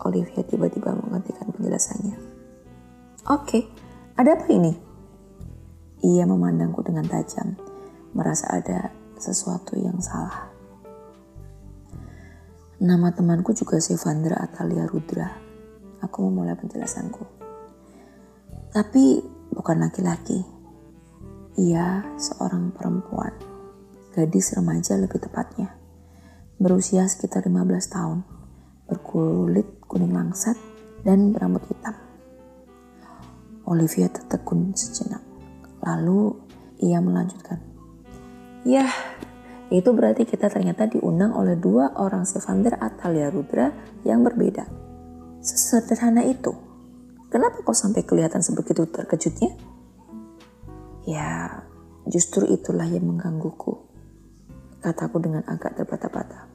Olivia 0.03 0.43
tiba-tiba 0.43 0.95
menghentikan 0.95 1.50
penjelasannya. 1.55 2.17
Oke, 3.31 3.67
ada 4.19 4.38
apa 4.38 4.47
ini? 4.50 4.75
Ia 6.07 6.26
memandangku 6.29 6.83
dengan 6.83 7.07
tajam, 7.07 7.59
merasa 8.15 8.50
ada 8.55 8.91
sesuatu 9.19 9.75
yang 9.75 9.99
salah. 9.99 10.53
Nama 12.76 13.09
temanku 13.09 13.57
juga 13.57 13.81
Sevandra 13.81 14.37
Atalia 14.37 14.85
Rudra. 14.85 15.33
Aku 16.05 16.29
memulai 16.29 16.53
penjelasanku. 16.61 17.25
Tapi 18.69 19.25
bukan 19.49 19.81
laki-laki. 19.81 20.56
Ia 21.57 22.05
seorang 22.21 22.73
perempuan, 22.77 23.33
gadis 24.13 24.53
remaja 24.53 25.01
lebih 25.01 25.21
tepatnya 25.25 25.77
berusia 26.57 27.05
sekitar 27.05 27.45
15 27.45 27.93
tahun, 27.93 28.19
berkulit 28.89 29.69
kuning 29.85 30.13
langsat 30.13 30.57
dan 31.05 31.37
berambut 31.37 31.61
hitam. 31.69 31.93
Olivia 33.69 34.09
tertekun 34.09 34.73
sejenak. 34.73 35.21
Lalu 35.85 36.33
ia 36.81 37.03
melanjutkan. 37.03 37.61
Yah, 38.65 38.91
itu 39.69 39.91
berarti 39.93 40.25
kita 40.25 40.49
ternyata 40.49 40.89
diundang 40.89 41.35
oleh 41.37 41.59
dua 41.59 41.93
orang 41.99 42.25
Sevander 42.25 42.79
Atalia 42.79 43.29
Rudra 43.29 43.71
yang 44.07 44.25
berbeda. 44.25 44.67
Sesederhana 45.45 46.25
itu. 46.27 46.55
Kenapa 47.29 47.61
kau 47.63 47.75
sampai 47.77 48.07
kelihatan 48.07 48.41
sebegitu 48.41 48.87
terkejutnya? 48.89 49.55
Ya, 51.07 51.63
justru 52.03 52.51
itulah 52.51 52.91
yang 52.91 53.07
menggangguku. 53.07 53.79
Kataku 54.83 55.23
dengan 55.23 55.47
agak 55.47 55.79
terbata-bata. 55.79 56.51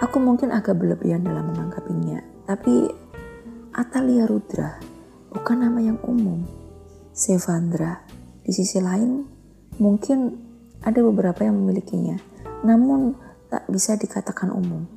Aku 0.00 0.16
mungkin 0.16 0.48
agak 0.48 0.80
berlebihan 0.80 1.28
dalam 1.28 1.52
menanggapinya, 1.52 2.48
tapi 2.48 2.88
Atalia 3.76 4.24
Rudra 4.24 4.80
bukan 5.28 5.60
nama 5.60 5.84
yang 5.84 6.00
umum. 6.08 6.48
Sevandra, 7.12 8.00
di 8.40 8.56
sisi 8.56 8.80
lain, 8.80 9.28
mungkin 9.76 10.40
ada 10.80 11.04
beberapa 11.04 11.44
yang 11.44 11.60
memilikinya, 11.60 12.16
namun 12.64 13.12
tak 13.52 13.68
bisa 13.68 14.00
dikatakan 14.00 14.48
umum. 14.48 14.88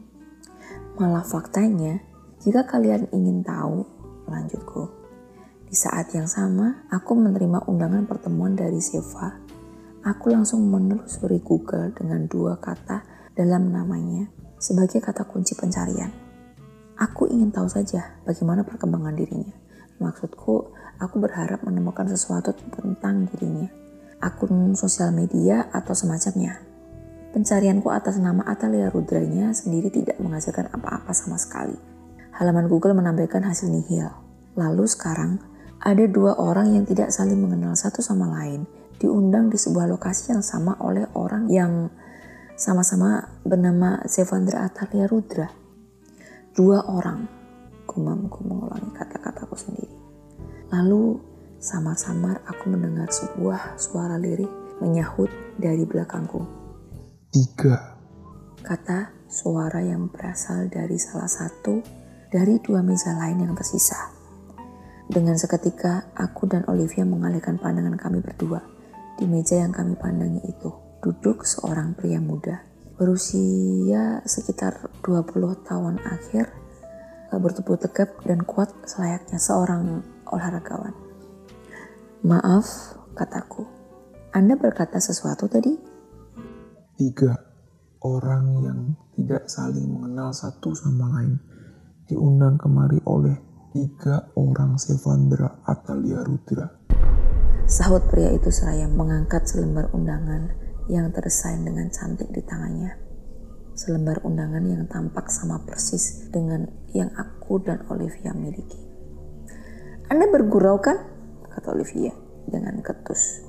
Malah 0.96 1.28
faktanya, 1.28 2.00
jika 2.40 2.64
kalian 2.64 3.12
ingin 3.12 3.44
tahu, 3.44 3.84
lanjutku. 4.32 5.03
Di 5.74 5.82
saat 5.82 6.14
yang 6.14 6.30
sama, 6.30 6.86
aku 6.94 7.18
menerima 7.18 7.66
undangan 7.66 8.06
pertemuan 8.06 8.54
dari 8.54 8.78
Seva. 8.78 9.42
Aku 10.06 10.30
langsung 10.30 10.70
menelusuri 10.70 11.42
Google 11.42 11.90
dengan 11.98 12.30
dua 12.30 12.62
kata 12.62 13.02
dalam 13.34 13.74
namanya 13.74 14.30
sebagai 14.62 15.02
kata 15.02 15.26
kunci 15.26 15.58
pencarian. 15.58 16.14
Aku 17.02 17.26
ingin 17.26 17.50
tahu 17.50 17.66
saja 17.66 18.22
bagaimana 18.22 18.62
perkembangan 18.62 19.18
dirinya. 19.18 19.50
Maksudku, 19.98 20.78
aku 21.02 21.16
berharap 21.18 21.66
menemukan 21.66 22.06
sesuatu 22.06 22.54
tentang 22.54 23.26
dirinya, 23.34 23.74
akun 24.22 24.78
sosial 24.78 25.10
media 25.10 25.74
atau 25.74 25.98
semacamnya. 25.98 26.62
Pencarianku 27.34 27.90
atas 27.90 28.22
nama 28.22 28.46
Atalia 28.46 28.94
Rudranya 28.94 29.50
sendiri 29.58 29.90
tidak 29.90 30.22
menghasilkan 30.22 30.70
apa-apa 30.70 31.18
sama 31.18 31.42
sekali. 31.42 31.82
Halaman 32.38 32.70
Google 32.70 32.94
menampilkan 32.94 33.42
hasil 33.42 33.74
nihil. 33.74 34.14
Lalu 34.54 34.86
sekarang, 34.86 35.42
ada 35.84 36.08
dua 36.08 36.40
orang 36.40 36.80
yang 36.80 36.88
tidak 36.88 37.12
saling 37.12 37.44
mengenal 37.44 37.76
satu 37.76 38.00
sama 38.00 38.32
lain 38.32 38.64
diundang 39.04 39.52
di 39.52 39.60
sebuah 39.60 39.92
lokasi 39.92 40.32
yang 40.32 40.40
sama 40.40 40.80
oleh 40.80 41.04
orang 41.12 41.52
yang 41.52 41.92
sama-sama 42.56 43.28
bernama 43.44 44.00
Sevandra 44.08 44.64
Atalia 44.64 45.12
Rudra. 45.12 45.52
Dua 46.56 46.88
orang, 46.88 47.28
gumamku 47.84 48.48
mengulangi 48.48 48.96
kata-kataku 48.96 49.60
sendiri. 49.60 49.92
Lalu, 50.72 51.20
samar-samar 51.60 52.40
aku 52.48 52.72
mendengar 52.72 53.12
sebuah 53.12 53.76
suara 53.76 54.16
lirik 54.16 54.80
menyahut 54.80 55.28
dari 55.60 55.84
belakangku. 55.84 56.46
Tiga. 57.34 57.98
Kata 58.64 59.12
suara 59.28 59.84
yang 59.84 60.08
berasal 60.08 60.72
dari 60.72 60.96
salah 60.96 61.28
satu 61.28 61.84
dari 62.32 62.62
dua 62.62 62.86
meja 62.86 63.12
lain 63.18 63.44
yang 63.44 63.58
tersisa. 63.58 64.13
Dengan 65.14 65.38
seketika, 65.38 66.10
aku 66.18 66.50
dan 66.50 66.66
Olivia 66.66 67.06
mengalihkan 67.06 67.62
pandangan 67.62 67.94
kami 68.02 68.18
berdua. 68.26 68.66
Di 69.14 69.30
meja 69.30 69.62
yang 69.62 69.70
kami 69.70 69.94
pandangi 69.94 70.42
itu, 70.42 70.74
duduk 71.06 71.46
seorang 71.46 71.94
pria 71.94 72.18
muda, 72.18 72.66
berusia 72.98 74.26
sekitar 74.26 74.90
20 75.06 75.54
tahun 75.70 76.02
akhir, 76.02 76.50
eh, 77.30 77.38
bertubuh 77.38 77.78
tegap 77.78 78.26
dan 78.26 78.42
kuat 78.42 78.74
selayaknya 78.90 79.38
seorang 79.38 80.02
olahragawan. 80.34 80.98
Maaf, 82.26 82.98
kataku. 83.14 83.70
Anda 84.34 84.58
berkata 84.58 84.98
sesuatu 84.98 85.46
tadi? 85.46 85.94
tiga 86.98 87.38
orang 88.02 88.46
yang 88.66 88.80
tidak 89.14 89.46
saling 89.46 89.94
mengenal 89.94 90.34
satu 90.34 90.74
sama 90.78 91.22
lain 91.22 91.38
diundang 92.06 92.58
kemari 92.58 93.02
oleh 93.06 93.53
tiga 93.74 94.30
orang 94.38 94.78
Sevandra 94.78 95.66
Atalia 95.66 96.22
Rudra. 96.22 96.70
Sahut 97.66 98.06
pria 98.06 98.30
itu 98.30 98.54
seraya 98.54 98.86
mengangkat 98.86 99.50
selembar 99.50 99.90
undangan 99.98 100.54
yang 100.86 101.10
terdesain 101.10 101.66
dengan 101.66 101.90
cantik 101.90 102.30
di 102.30 102.46
tangannya. 102.46 102.94
Selembar 103.74 104.22
undangan 104.22 104.62
yang 104.70 104.86
tampak 104.86 105.26
sama 105.34 105.66
persis 105.66 106.30
dengan 106.30 106.70
yang 106.94 107.10
aku 107.18 107.66
dan 107.66 107.82
Olivia 107.90 108.30
miliki. 108.38 108.78
Anda 110.06 110.30
bergurau 110.30 110.78
kan? 110.78 111.02
Kata 111.50 111.74
Olivia 111.74 112.14
dengan 112.46 112.78
ketus. 112.86 113.42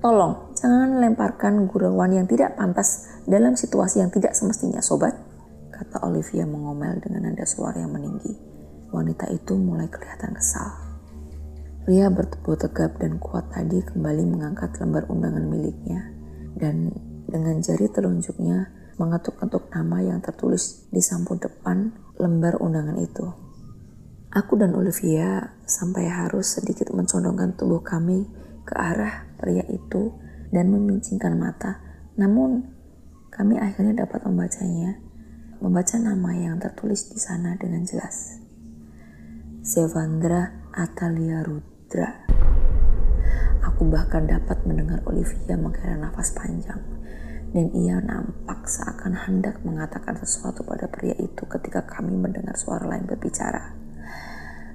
Tolong, 0.00 0.56
jangan 0.56 1.04
lemparkan 1.04 1.68
gurauan 1.68 2.16
yang 2.16 2.24
tidak 2.24 2.56
pantas 2.56 3.04
dalam 3.28 3.60
situasi 3.60 4.00
yang 4.00 4.08
tidak 4.08 4.32
semestinya, 4.32 4.80
sobat. 4.80 5.12
Kata 5.68 6.08
Olivia 6.08 6.48
mengomel 6.48 6.96
dengan 7.04 7.28
nada 7.28 7.44
suara 7.44 7.76
yang 7.76 7.92
meninggi. 7.92 8.47
Wanita 8.88 9.28
itu 9.28 9.52
mulai 9.56 9.88
kelihatan 9.92 10.32
kesal. 10.32 10.72
Pria 11.84 12.12
bertubuh 12.12 12.56
tegap 12.56 13.00
dan 13.00 13.16
kuat 13.16 13.48
tadi 13.52 13.80
kembali 13.80 14.24
mengangkat 14.28 14.76
lembar 14.80 15.08
undangan 15.08 15.44
miliknya 15.44 16.12
dan 16.56 16.92
dengan 17.28 17.60
jari 17.60 17.88
telunjuknya 17.88 18.72
mengetuk-ketuk 18.98 19.70
nama 19.72 20.02
yang 20.02 20.18
tertulis 20.20 20.88
di 20.90 21.00
sampul 21.00 21.38
depan 21.38 21.92
lembar 22.18 22.60
undangan 22.60 22.98
itu. 22.98 23.48
Aku 24.28 24.60
dan 24.60 24.76
Olivia 24.76 25.56
sampai 25.64 26.08
harus 26.12 26.60
sedikit 26.60 26.92
mencondongkan 26.92 27.56
tubuh 27.56 27.80
kami 27.80 28.28
ke 28.68 28.76
arah 28.76 29.24
pria 29.40 29.64
itu 29.72 30.12
dan 30.52 30.68
memincingkan 30.68 31.32
mata. 31.40 31.80
Namun 32.20 32.68
kami 33.32 33.56
akhirnya 33.56 34.04
dapat 34.04 34.28
membacanya, 34.28 35.00
membaca 35.64 35.96
nama 35.96 36.30
yang 36.36 36.60
tertulis 36.60 37.08
di 37.08 37.16
sana 37.16 37.56
dengan 37.56 37.86
jelas. 37.88 38.37
Sevandra 39.68 40.64
Atalia 40.72 41.44
Rudra. 41.44 42.24
Aku 43.68 43.84
bahkan 43.92 44.24
dapat 44.24 44.64
mendengar 44.64 45.04
Olivia 45.04 45.60
menghela 45.60 46.08
nafas 46.08 46.32
panjang 46.32 46.80
dan 47.52 47.68
ia 47.76 48.00
nampak 48.00 48.64
seakan 48.64 49.28
hendak 49.28 49.60
mengatakan 49.68 50.16
sesuatu 50.16 50.64
pada 50.64 50.88
pria 50.88 51.12
itu 51.20 51.44
ketika 51.44 51.84
kami 51.84 52.16
mendengar 52.16 52.56
suara 52.56 52.88
lain 52.88 53.04
berbicara. 53.04 53.76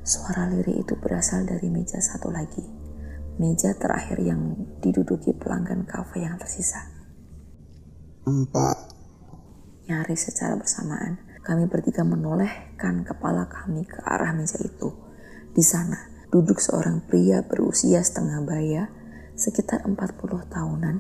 Suara 0.05 0.45
lirik 0.45 0.85
itu 0.85 0.93
berasal 1.01 1.49
dari 1.49 1.73
meja 1.73 1.97
satu 1.97 2.29
lagi 2.29 2.61
meja 3.41 3.73
terakhir 3.73 4.21
yang 4.21 4.53
diduduki 4.77 5.33
pelanggan 5.33 5.89
kafe 5.89 6.21
yang 6.21 6.37
tersisa. 6.37 6.85
Empat. 8.29 8.93
Nyaris 9.89 10.29
secara 10.29 10.53
bersamaan, 10.53 11.32
kami 11.43 11.67
bertiga 11.67 12.07
menolehkan 12.07 13.03
kepala 13.03 13.51
kami 13.51 13.83
ke 13.83 13.99
arah 13.99 14.31
meja 14.31 14.55
itu. 14.63 14.95
Di 15.51 15.59
sana, 15.59 15.99
duduk 16.31 16.63
seorang 16.63 17.03
pria 17.03 17.43
berusia 17.43 17.99
setengah 17.99 18.41
baya, 18.47 18.87
sekitar 19.35 19.83
40 19.83 19.99
tahunan, 20.47 20.95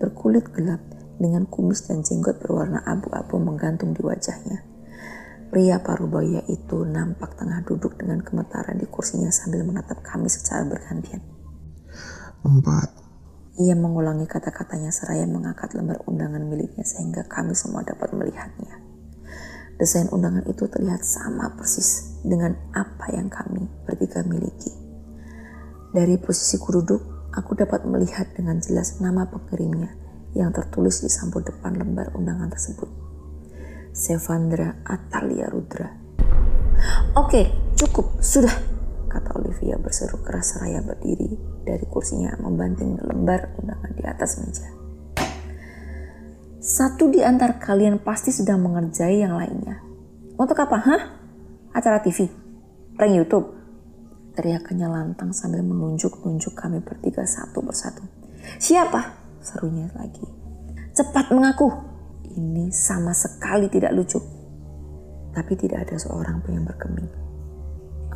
berkulit 0.00 0.48
gelap 0.50 0.80
dengan 1.20 1.46
kumis 1.46 1.86
dan 1.86 2.02
jenggot 2.02 2.40
berwarna 2.42 2.82
abu-abu 2.82 3.38
menggantung 3.38 3.94
di 3.94 4.02
wajahnya. 4.02 4.64
Pria 5.52 5.78
parubaya 5.78 6.42
itu 6.50 6.82
nampak 6.82 7.38
tengah 7.38 7.62
duduk 7.62 7.94
dengan 7.94 8.18
gemetaran 8.26 8.74
di 8.74 8.90
kursinya 8.90 9.30
sambil 9.30 9.62
menatap 9.62 10.02
kami 10.02 10.26
secara 10.26 10.66
bergantian. 10.66 11.22
Empat. 12.42 12.90
Ia 13.62 13.78
mengulangi 13.78 14.26
kata-katanya 14.26 14.90
seraya 14.90 15.30
mengangkat 15.30 15.78
lembar 15.78 16.02
undangan 16.10 16.42
miliknya 16.42 16.82
sehingga 16.82 17.22
kami 17.30 17.54
semua 17.54 17.86
dapat 17.86 18.10
melihatnya. 18.10 18.83
Desain 19.74 20.06
undangan 20.14 20.46
itu 20.46 20.70
terlihat 20.70 21.02
sama 21.02 21.50
persis 21.58 22.20
dengan 22.22 22.54
apa 22.70 23.10
yang 23.10 23.26
kami 23.26 23.66
bertiga 23.82 24.22
miliki. 24.22 24.70
Dari 25.90 26.14
posisi 26.18 26.58
duduk, 26.58 27.30
aku 27.34 27.58
dapat 27.58 27.86
melihat 27.86 28.30
dengan 28.34 28.62
jelas 28.62 29.02
nama 29.02 29.26
pengirimnya 29.26 29.94
yang 30.34 30.50
tertulis 30.50 31.02
di 31.02 31.10
sampul 31.10 31.42
depan 31.42 31.74
lembar 31.78 32.10
undangan 32.14 32.50
tersebut. 32.50 32.90
Sevandra 33.94 34.82
Atalia 34.82 35.46
Rudra. 35.46 35.86
Oke, 37.14 37.54
cukup, 37.78 38.18
sudah, 38.18 38.50
kata 39.06 39.38
Olivia 39.38 39.78
berseru 39.78 40.18
keras 40.26 40.58
seraya 40.58 40.82
berdiri 40.82 41.38
dari 41.62 41.86
kursinya 41.86 42.34
membanting 42.42 42.98
lembar 42.98 43.54
undangan 43.62 43.92
di 43.94 44.02
atas 44.02 44.42
meja. 44.42 44.83
Satu 46.64 47.12
di 47.12 47.20
antara 47.20 47.60
kalian 47.60 48.00
pasti 48.00 48.32
sedang 48.32 48.64
mengerjai 48.64 49.20
yang 49.20 49.36
lainnya. 49.36 49.84
Untuk 50.40 50.56
apa, 50.56 50.80
hah? 50.80 51.02
Acara 51.76 52.00
TV? 52.00 52.24
Prank 52.96 53.12
YouTube? 53.12 53.52
Teriakannya 54.32 54.88
lantang 54.88 55.36
sambil 55.36 55.60
menunjuk-nunjuk 55.60 56.56
kami 56.56 56.80
bertiga 56.80 57.28
satu 57.28 57.60
persatu. 57.60 58.00
Siapa? 58.56 59.12
Serunya 59.44 59.92
lagi. 59.92 60.24
Cepat 60.96 61.28
mengaku. 61.36 61.68
Ini 62.32 62.72
sama 62.72 63.12
sekali 63.12 63.68
tidak 63.68 63.92
lucu. 63.92 64.16
Tapi 65.36 65.52
tidak 65.60 65.84
ada 65.84 66.00
seorang 66.00 66.40
pun 66.40 66.56
yang 66.56 66.64
bergeming. 66.64 67.10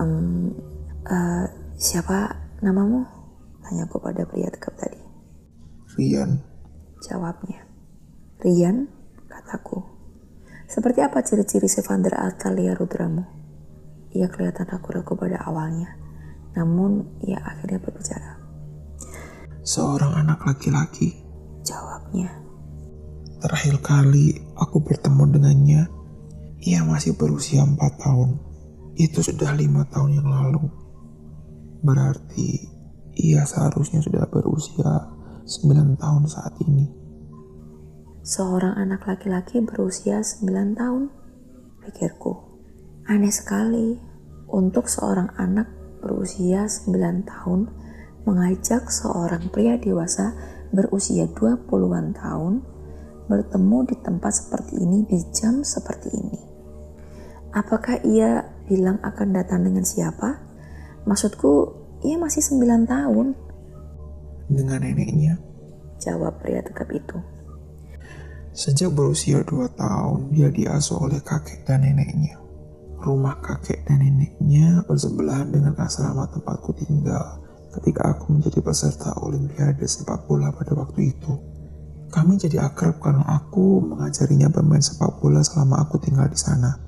Um, 0.00 0.56
Uh, 1.08 1.48
siapa 1.80 2.37
namamu? 2.61 3.08
Tanya 3.64 3.88
aku 3.88 3.96
pada 3.96 4.28
pria 4.28 4.52
tegap 4.52 4.76
tadi. 4.76 5.00
Rian. 5.96 6.44
Jawabnya. 7.00 7.67
Rian, 8.38 8.87
kataku. 9.27 9.83
Seperti 10.70 11.03
apa 11.03 11.27
ciri-ciri 11.27 11.66
Sevander 11.66 12.14
Atalia 12.14 12.70
Rudramu? 12.70 13.27
Ia 14.14 14.31
kelihatan 14.31 14.70
ragu-ragu 14.70 15.18
pada 15.18 15.42
awalnya, 15.42 15.98
namun 16.55 17.18
ia 17.27 17.42
akhirnya 17.42 17.83
berbicara. 17.83 18.38
Seorang 19.66 20.22
anak 20.22 20.46
laki-laki. 20.46 21.18
Jawabnya. 21.66 22.31
Terakhir 23.42 23.83
kali 23.83 24.38
aku 24.55 24.87
bertemu 24.87 25.24
dengannya, 25.35 25.83
ia 26.62 26.87
masih 26.87 27.18
berusia 27.18 27.66
4 27.66 27.74
tahun. 27.98 28.38
Itu 28.94 29.18
sudah 29.18 29.51
lima 29.59 29.83
tahun 29.90 30.14
yang 30.14 30.31
lalu. 30.31 30.62
Berarti 31.83 32.70
ia 33.18 33.42
seharusnya 33.42 33.98
sudah 33.98 34.31
berusia 34.31 35.11
9 35.42 35.98
tahun 35.98 36.22
saat 36.31 36.55
ini. 36.62 36.97
Seorang 38.28 38.76
anak 38.76 39.08
laki-laki 39.08 39.64
berusia 39.64 40.20
9 40.20 40.76
tahun, 40.76 41.08
pikirku. 41.80 42.36
Aneh 43.08 43.32
sekali 43.32 43.96
untuk 44.52 44.84
seorang 44.84 45.32
anak 45.40 45.64
berusia 46.04 46.68
9 46.68 47.24
tahun 47.24 47.72
mengajak 48.28 48.92
seorang 48.92 49.48
pria 49.48 49.80
dewasa 49.80 50.36
berusia 50.76 51.24
20-an 51.32 52.12
tahun 52.12 52.68
bertemu 53.32 53.78
di 53.88 53.96
tempat 53.96 54.32
seperti 54.44 54.76
ini 54.76 55.08
di 55.08 55.24
jam 55.32 55.64
seperti 55.64 56.12
ini. 56.12 56.40
Apakah 57.56 58.04
ia 58.04 58.44
bilang 58.68 59.00
akan 59.00 59.40
datang 59.40 59.64
dengan 59.64 59.88
siapa? 59.88 60.36
Maksudku, 61.08 61.52
ia 62.04 62.20
masih 62.20 62.44
9 62.44 62.84
tahun. 62.84 63.32
Dengan 64.52 64.84
neneknya. 64.84 65.40
Jawab 65.96 66.44
pria 66.44 66.60
tegap 66.60 66.92
itu. 66.92 67.38
Sejak 68.59 68.90
berusia 68.90 69.47
2 69.47 69.71
tahun, 69.79 70.35
dia 70.35 70.51
diasuh 70.51 71.07
oleh 71.07 71.23
kakek 71.23 71.62
dan 71.62 71.87
neneknya. 71.87 72.42
Rumah 72.99 73.38
kakek 73.38 73.87
dan 73.87 74.03
neneknya 74.03 74.83
bersebelahan 74.83 75.55
dengan 75.55 75.79
asrama 75.79 76.27
tempatku 76.27 76.75
tinggal 76.75 77.38
ketika 77.79 78.18
aku 78.18 78.35
menjadi 78.35 78.59
peserta 78.59 79.14
Olimpiade 79.23 79.87
sepak 79.87 80.27
bola 80.27 80.51
pada 80.51 80.75
waktu 80.75 81.14
itu. 81.14 81.38
Kami 82.11 82.35
jadi 82.35 82.66
akrab 82.66 82.99
karena 82.99 83.23
aku 83.31 83.79
mengajarinya 83.79 84.51
bermain 84.51 84.83
sepak 84.83 85.23
bola 85.23 85.38
selama 85.47 85.87
aku 85.87 86.03
tinggal 86.03 86.27
di 86.27 86.35
sana. 86.35 86.83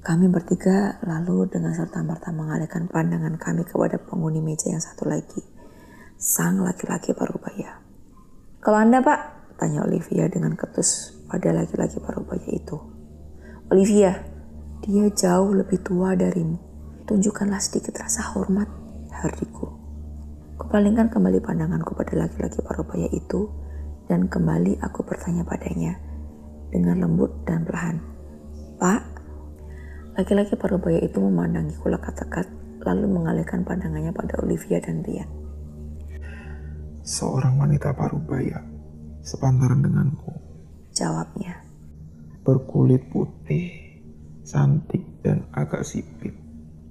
Kami 0.00 0.24
bertiga 0.32 0.96
lalu 1.04 1.52
dengan 1.52 1.76
serta-merta 1.76 2.32
mengalihkan 2.32 2.88
pandangan 2.88 3.36
kami 3.36 3.68
kepada 3.68 4.00
penghuni 4.00 4.40
meja 4.40 4.72
yang 4.72 4.80
satu 4.80 5.04
lagi, 5.04 5.44
sang 6.16 6.64
laki-laki 6.64 7.12
parubaya. 7.12 7.76
Kalau 8.64 8.78
Anda 8.80 9.04
pak, 9.04 9.41
tanya 9.62 9.86
Olivia 9.86 10.26
dengan 10.26 10.58
ketus 10.58 11.22
pada 11.30 11.54
laki-laki 11.54 12.02
parubaya 12.02 12.50
itu. 12.50 12.82
Olivia, 13.70 14.18
dia 14.82 15.06
jauh 15.14 15.54
lebih 15.54 15.78
tua 15.86 16.18
darimu. 16.18 16.58
Tunjukkanlah 17.06 17.62
sedikit 17.62 17.94
rasa 18.02 18.34
hormat, 18.34 18.66
hariku. 19.22 19.70
Kupalingkan 20.58 21.14
kembali 21.14 21.38
pandanganku 21.38 21.94
pada 21.94 22.26
laki-laki 22.26 22.58
parubaya 22.58 23.06
itu 23.14 23.46
dan 24.10 24.26
kembali 24.26 24.82
aku 24.82 25.06
bertanya 25.06 25.46
padanya 25.46 25.94
dengan 26.74 26.98
lembut 26.98 27.30
dan 27.46 27.62
perlahan. 27.62 28.02
Pak, 28.82 29.02
laki-laki 30.18 30.58
parubaya 30.58 30.98
itu 30.98 31.22
memandangiku 31.22 31.86
lekat-lekat 31.86 32.50
lalu 32.82 33.06
mengalihkan 33.06 33.62
pandangannya 33.62 34.10
pada 34.10 34.42
Olivia 34.42 34.82
dan 34.82 35.06
Rian. 35.06 35.30
Seorang 37.06 37.62
wanita 37.62 37.94
parubaya, 37.94 38.71
sepantaran 39.22 39.80
denganku. 39.80 40.34
Jawabnya. 40.92 41.62
Berkulit 42.42 43.06
putih, 43.08 43.70
cantik 44.42 45.22
dan 45.22 45.46
agak 45.54 45.86
sipit, 45.86 46.34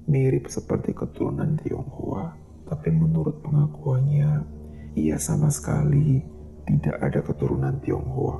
mirip 0.07 0.47
seperti 0.47 0.95
keturunan 0.95 1.59
Tionghoa. 1.59 2.33
Tapi 2.71 2.89
menurut 2.89 3.43
pengakuannya, 3.43 4.47
ia 4.95 5.19
sama 5.19 5.51
sekali 5.51 6.23
tidak 6.63 6.97
ada 7.03 7.19
keturunan 7.19 7.75
Tionghoa. 7.83 8.39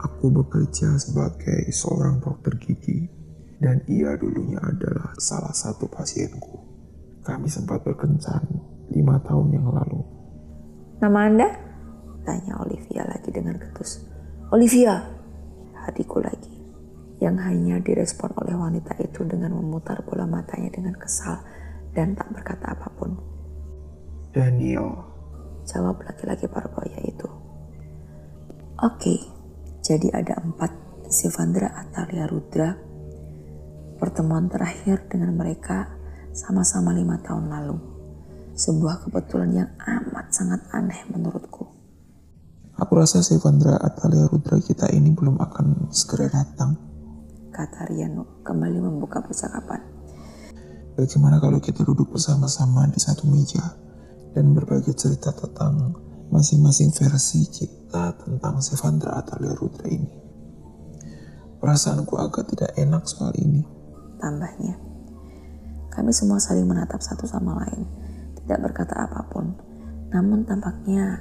Aku 0.00 0.32
bekerja 0.32 0.96
sebagai 0.96 1.68
seorang 1.68 2.24
dokter 2.24 2.56
gigi 2.56 3.04
dan 3.60 3.84
ia 3.84 4.16
dulunya 4.16 4.56
adalah 4.56 5.12
salah 5.20 5.52
satu 5.52 5.84
pasienku. 5.92 6.56
Kami 7.20 7.44
sempat 7.52 7.84
berkencan 7.84 8.48
lima 8.88 9.20
tahun 9.20 9.52
yang 9.52 9.68
lalu. 9.68 10.00
Nama 11.04 11.18
Anda? 11.28 11.48
Tanya 12.30 12.62
Olivia 12.62 13.02
lagi 13.10 13.34
dengan 13.34 13.58
ketus. 13.58 14.06
Olivia, 14.54 15.02
hatiku 15.82 16.22
lagi 16.22 16.62
yang 17.18 17.34
hanya 17.42 17.82
direspon 17.82 18.30
oleh 18.38 18.54
wanita 18.54 18.94
itu 19.02 19.26
dengan 19.26 19.50
memutar 19.58 19.98
bola 20.06 20.30
matanya 20.30 20.70
dengan 20.70 20.94
kesal 20.94 21.42
dan 21.90 22.14
tak 22.14 22.30
berkata 22.30 22.70
apa 22.70 22.86
pun. 22.94 23.18
Daniel, 24.30 25.10
jawab 25.66 26.06
laki-laki 26.06 26.46
parboya 26.46 27.02
itu. 27.02 27.26
Oke, 28.78 29.26
jadi 29.82 30.14
ada 30.14 30.38
empat, 30.38 30.70
Sivandra 31.10 31.82
Atalia 31.82 32.30
Rudra. 32.30 32.78
Pertemuan 33.98 34.46
terakhir 34.46 35.10
dengan 35.10 35.34
mereka 35.34 35.98
sama-sama 36.30 36.94
lima 36.94 37.18
tahun 37.26 37.50
lalu. 37.50 37.76
Sebuah 38.54 39.02
kebetulan 39.02 39.50
yang 39.66 39.70
amat 39.82 40.30
sangat 40.30 40.62
aneh 40.70 41.10
menurutku. 41.10 41.79
Aku 42.80 42.96
rasa 42.96 43.20
Sivandra 43.20 43.76
Atalia 43.76 44.24
Rudra 44.24 44.56
kita 44.56 44.88
ini 44.88 45.12
belum 45.12 45.36
akan 45.36 45.92
segera 45.92 46.32
datang 46.32 46.90
kata 47.52 47.92
Riano 47.92 48.40
kembali 48.40 48.80
membuka 48.80 49.20
percakapan. 49.20 49.84
Bagaimana 50.96 51.36
kalau 51.36 51.60
kita 51.60 51.84
duduk 51.84 52.08
bersama-sama 52.16 52.88
di 52.88 52.96
satu 52.96 53.28
meja 53.28 53.60
dan 54.32 54.56
berbagi 54.56 54.96
cerita 54.96 55.28
tentang 55.36 55.92
masing-masing 56.32 56.88
versi 56.96 57.44
kita 57.52 58.16
tentang 58.16 58.64
Sevandra 58.64 59.12
Atalia 59.12 59.52
Rudra 59.52 59.84
ini. 59.84 60.08
Perasaanku 61.60 62.16
agak 62.16 62.48
tidak 62.48 62.72
enak 62.80 63.04
soal 63.04 63.36
ini. 63.36 63.60
Tambahnya, 64.16 64.80
kami 65.92 66.16
semua 66.16 66.40
saling 66.40 66.64
menatap 66.64 67.04
satu 67.04 67.28
sama 67.28 67.60
lain, 67.60 67.84
tidak 68.40 68.72
berkata 68.72 69.04
apa 69.04 69.20
pun. 69.28 69.52
Namun 70.16 70.48
tampaknya 70.48 71.20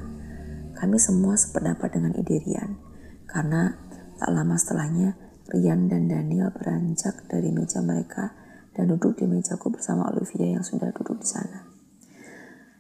kami 0.80 0.96
semua 0.96 1.36
sependapat 1.36 1.92
dengan 1.92 2.16
ide 2.16 2.40
Rian, 2.40 2.80
karena 3.28 3.76
tak 4.16 4.32
lama 4.32 4.56
setelahnya 4.56 5.20
Rian 5.52 5.92
dan 5.92 6.08
Daniel 6.08 6.56
beranjak 6.56 7.28
dari 7.28 7.52
meja 7.52 7.84
mereka 7.84 8.32
dan 8.72 8.88
duduk 8.88 9.20
di 9.20 9.28
mejaku 9.28 9.76
bersama 9.76 10.08
Olivia 10.08 10.56
yang 10.56 10.64
sudah 10.64 10.96
duduk 10.96 11.20
di 11.20 11.28
sana. 11.28 11.68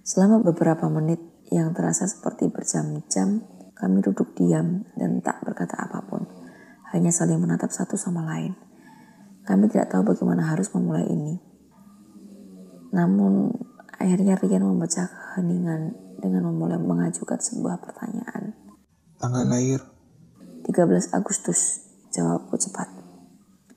Selama 0.08 0.40
beberapa 0.40 0.88
menit 0.88 1.20
yang 1.52 1.76
terasa 1.76 2.08
seperti 2.08 2.48
berjam-jam, 2.48 3.44
kami 3.76 4.00
duduk 4.00 4.32
diam 4.38 4.88
dan 4.96 5.20
tak 5.20 5.44
berkata 5.44 5.76
apa 5.76 6.00
pun, 6.08 6.24
hanya 6.96 7.12
saling 7.12 7.38
menatap 7.42 7.70
satu 7.70 8.00
sama 8.00 8.24
lain. 8.24 8.56
Kami 9.44 9.68
tidak 9.68 9.92
tahu 9.92 10.16
bagaimana 10.16 10.48
harus 10.48 10.72
memulai 10.72 11.04
ini. 11.10 11.36
Namun, 12.96 13.54
akhirnya 14.00 14.40
Rian 14.40 14.64
memecah 14.64 15.12
keheningan 15.12 15.94
dengan 16.18 16.48
memulai 16.48 16.80
mengajukan 16.80 17.38
sebuah 17.38 17.84
pertanyaan. 17.84 18.56
Tanggal 19.20 19.46
lahir? 19.46 19.84
13 20.64 21.12
Agustus 21.12 21.86
Jawabku 22.10 22.58
cepat. 22.58 22.90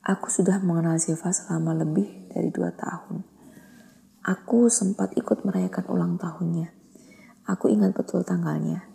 Aku 0.03 0.33
sudah 0.33 0.57
mengenal 0.65 0.97
Ziva 0.97 1.29
selama 1.31 1.77
lebih 1.77 2.33
dari 2.33 2.49
dua 2.49 2.73
tahun. 2.73 3.29
Aku 4.25 4.73
sempat 4.73 5.13
ikut 5.21 5.45
merayakan 5.45 5.85
ulang 5.93 6.15
tahunnya. 6.17 6.73
Aku 7.45 7.69
ingat 7.69 7.93
betul 7.93 8.25
tanggalnya. 8.25 8.89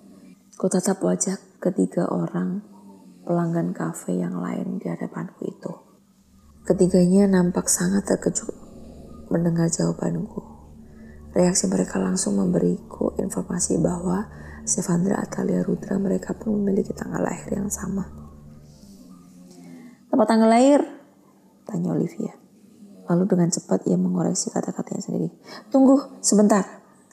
Ku 0.58 0.66
tatap 0.66 1.04
wajah 1.06 1.38
ketiga 1.62 2.10
orang 2.10 2.66
pelanggan 3.30 3.78
kafe 3.78 4.18
yang 4.18 4.42
lain 4.42 4.82
di 4.82 4.90
hadapanku 4.90 5.46
itu. 5.46 5.72
Ketiganya 6.66 7.30
nampak 7.30 7.70
sangat 7.70 8.10
terkejut 8.10 8.58
mendengar 9.30 9.70
jawabanku. 9.70 10.57
Reaksi 11.38 11.70
mereka 11.70 12.02
langsung 12.02 12.42
memberiku 12.42 13.14
informasi 13.22 13.78
bahwa 13.78 14.26
Sevandra 14.66 15.22
Atalia 15.22 15.62
Rudra 15.62 16.02
mereka 16.02 16.34
pun 16.34 16.58
memiliki 16.58 16.98
tanggal 16.98 17.22
lahir 17.22 17.54
yang 17.54 17.70
sama. 17.70 18.10
Tempat 20.10 20.34
tanggal 20.34 20.50
lahir? 20.50 20.82
Tanya 21.70 21.94
Olivia. 21.94 22.34
Lalu 23.06 23.24
dengan 23.30 23.54
cepat 23.54 23.86
ia 23.86 24.02
mengoreksi 24.02 24.50
kata-katanya 24.50 25.02
sendiri. 25.06 25.30
Tunggu 25.70 26.20
sebentar, 26.26 26.66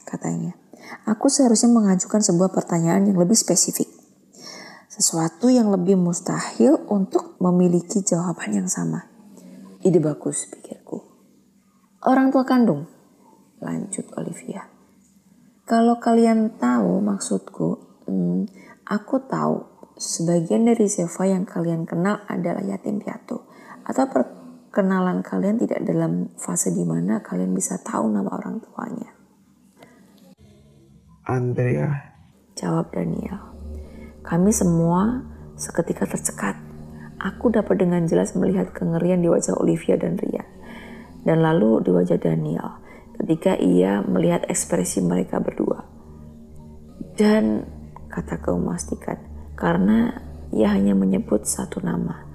katanya. 0.08 0.56
Aku 1.04 1.28
seharusnya 1.28 1.68
mengajukan 1.68 2.24
sebuah 2.24 2.48
pertanyaan 2.48 3.04
yang 3.04 3.20
lebih 3.20 3.36
spesifik. 3.36 3.92
Sesuatu 4.88 5.52
yang 5.52 5.68
lebih 5.68 6.00
mustahil 6.00 6.80
untuk 6.88 7.36
memiliki 7.44 8.00
jawaban 8.00 8.56
yang 8.56 8.68
sama. 8.72 9.04
Ide 9.84 10.00
bagus, 10.00 10.48
pikirku. 10.48 11.04
Orang 12.08 12.32
tua 12.32 12.48
kandung, 12.48 12.88
lanjut 13.64 14.04
Olivia. 14.20 14.68
Kalau 15.64 15.96
kalian 15.96 16.60
tahu 16.60 17.00
maksudku, 17.00 17.68
hmm, 18.04 18.44
aku 18.84 19.24
tahu 19.24 19.64
sebagian 19.96 20.68
dari 20.68 20.92
Seva 20.92 21.24
yang 21.24 21.48
kalian 21.48 21.88
kenal 21.88 22.20
adalah 22.28 22.60
yatim 22.60 23.00
piatu 23.00 23.40
atau 23.88 24.04
per, 24.12 24.28
kenalan 24.68 25.24
kalian 25.24 25.56
tidak 25.56 25.80
dalam 25.88 26.36
fase 26.36 26.68
di 26.68 26.84
mana 26.84 27.24
kalian 27.24 27.56
bisa 27.56 27.80
tahu 27.80 28.12
nama 28.12 28.28
orang 28.28 28.60
tuanya? 28.60 29.10
Andrea. 31.24 32.12
Jawab 32.60 32.92
Daniel. 32.92 33.40
Kami 34.20 34.52
semua 34.52 35.24
seketika 35.56 36.04
tercekat. 36.04 36.60
Aku 37.16 37.48
dapat 37.48 37.80
dengan 37.80 38.04
jelas 38.04 38.36
melihat 38.36 38.76
kengerian 38.76 39.24
di 39.24 39.32
wajah 39.32 39.56
Olivia 39.56 39.96
dan 39.96 40.20
Rian. 40.20 40.44
Dan 41.24 41.40
lalu 41.40 41.80
di 41.80 41.88
wajah 41.88 42.20
Daniel 42.20 42.83
ketika 43.20 43.56
ia 43.58 44.02
melihat 44.04 44.46
ekspresi 44.50 45.00
mereka 45.00 45.38
berdua. 45.38 45.86
Dan 47.14 47.62
kata 48.10 48.42
kau 48.42 48.58
memastikan, 48.58 49.18
karena 49.54 50.18
ia 50.54 50.70
hanya 50.70 50.94
menyebut 50.94 51.46
satu 51.46 51.82
nama. 51.82 52.26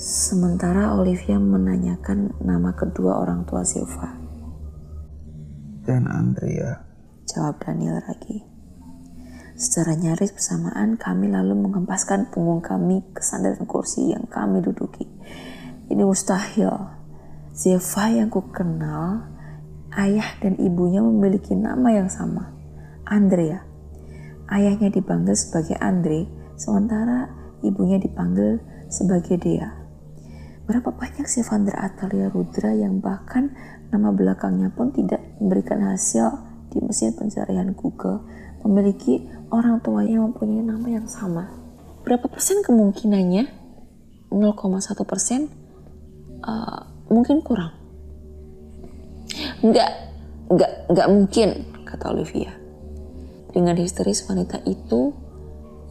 Sementara 0.00 0.96
Olivia 0.96 1.36
menanyakan 1.36 2.40
nama 2.40 2.72
kedua 2.72 3.20
orang 3.20 3.44
tua 3.44 3.60
Silva. 3.64 4.16
Dan 5.84 6.08
Andrea. 6.08 6.80
Jawab 7.28 7.60
Daniel 7.60 8.00
lagi. 8.04 8.40
Secara 9.60 9.92
nyaris 9.92 10.32
bersamaan 10.32 10.96
kami 10.96 11.28
lalu 11.28 11.52
mengempaskan 11.52 12.32
punggung 12.32 12.64
kami 12.64 13.04
ke 13.12 13.20
sandaran 13.20 13.68
kursi 13.68 14.08
yang 14.08 14.24
kami 14.24 14.64
duduki. 14.64 15.04
Ini 15.92 16.00
mustahil. 16.00 16.72
Zeva 17.52 18.08
yang 18.08 18.32
ku 18.32 18.48
kenal, 18.48 19.28
ayah 19.98 20.38
dan 20.38 20.58
ibunya 20.60 21.02
memiliki 21.02 21.54
nama 21.54 21.90
yang 21.90 22.10
sama. 22.10 22.54
Andrea. 23.08 23.66
Ayahnya 24.50 24.90
dipanggil 24.90 25.34
sebagai 25.38 25.78
Andre, 25.78 26.26
sementara 26.58 27.30
ibunya 27.62 28.02
dipanggil 28.02 28.58
sebagai 28.90 29.38
Dea. 29.38 29.70
Berapa 30.66 30.94
banyak 30.94 31.26
sih 31.26 31.42
Vandra 31.42 31.82
Atalia 31.82 32.30
Rudra 32.30 32.70
yang 32.74 33.02
bahkan 33.02 33.50
nama 33.90 34.14
belakangnya 34.14 34.70
pun 34.70 34.94
tidak 34.94 35.18
memberikan 35.42 35.82
hasil 35.82 36.30
di 36.70 36.78
mesin 36.78 37.14
pencarian 37.18 37.74
Google 37.74 38.22
memiliki 38.62 39.26
orang 39.50 39.82
tuanya 39.82 40.22
mempunyai 40.22 40.62
nama 40.62 40.86
yang 40.86 41.10
sama. 41.10 41.50
Berapa 42.06 42.30
persen 42.30 42.62
kemungkinannya? 42.62 43.58
0,1 44.30 45.10
persen? 45.10 45.50
Uh, 46.38 46.80
mungkin 47.10 47.42
kurang. 47.42 47.79
Enggak, 49.60 49.92
enggak, 50.48 50.72
enggak 50.88 51.08
mungkin, 51.12 51.48
kata 51.84 52.16
Olivia. 52.16 52.52
Dengan 53.52 53.76
histeris 53.76 54.24
wanita 54.24 54.64
itu 54.64 55.12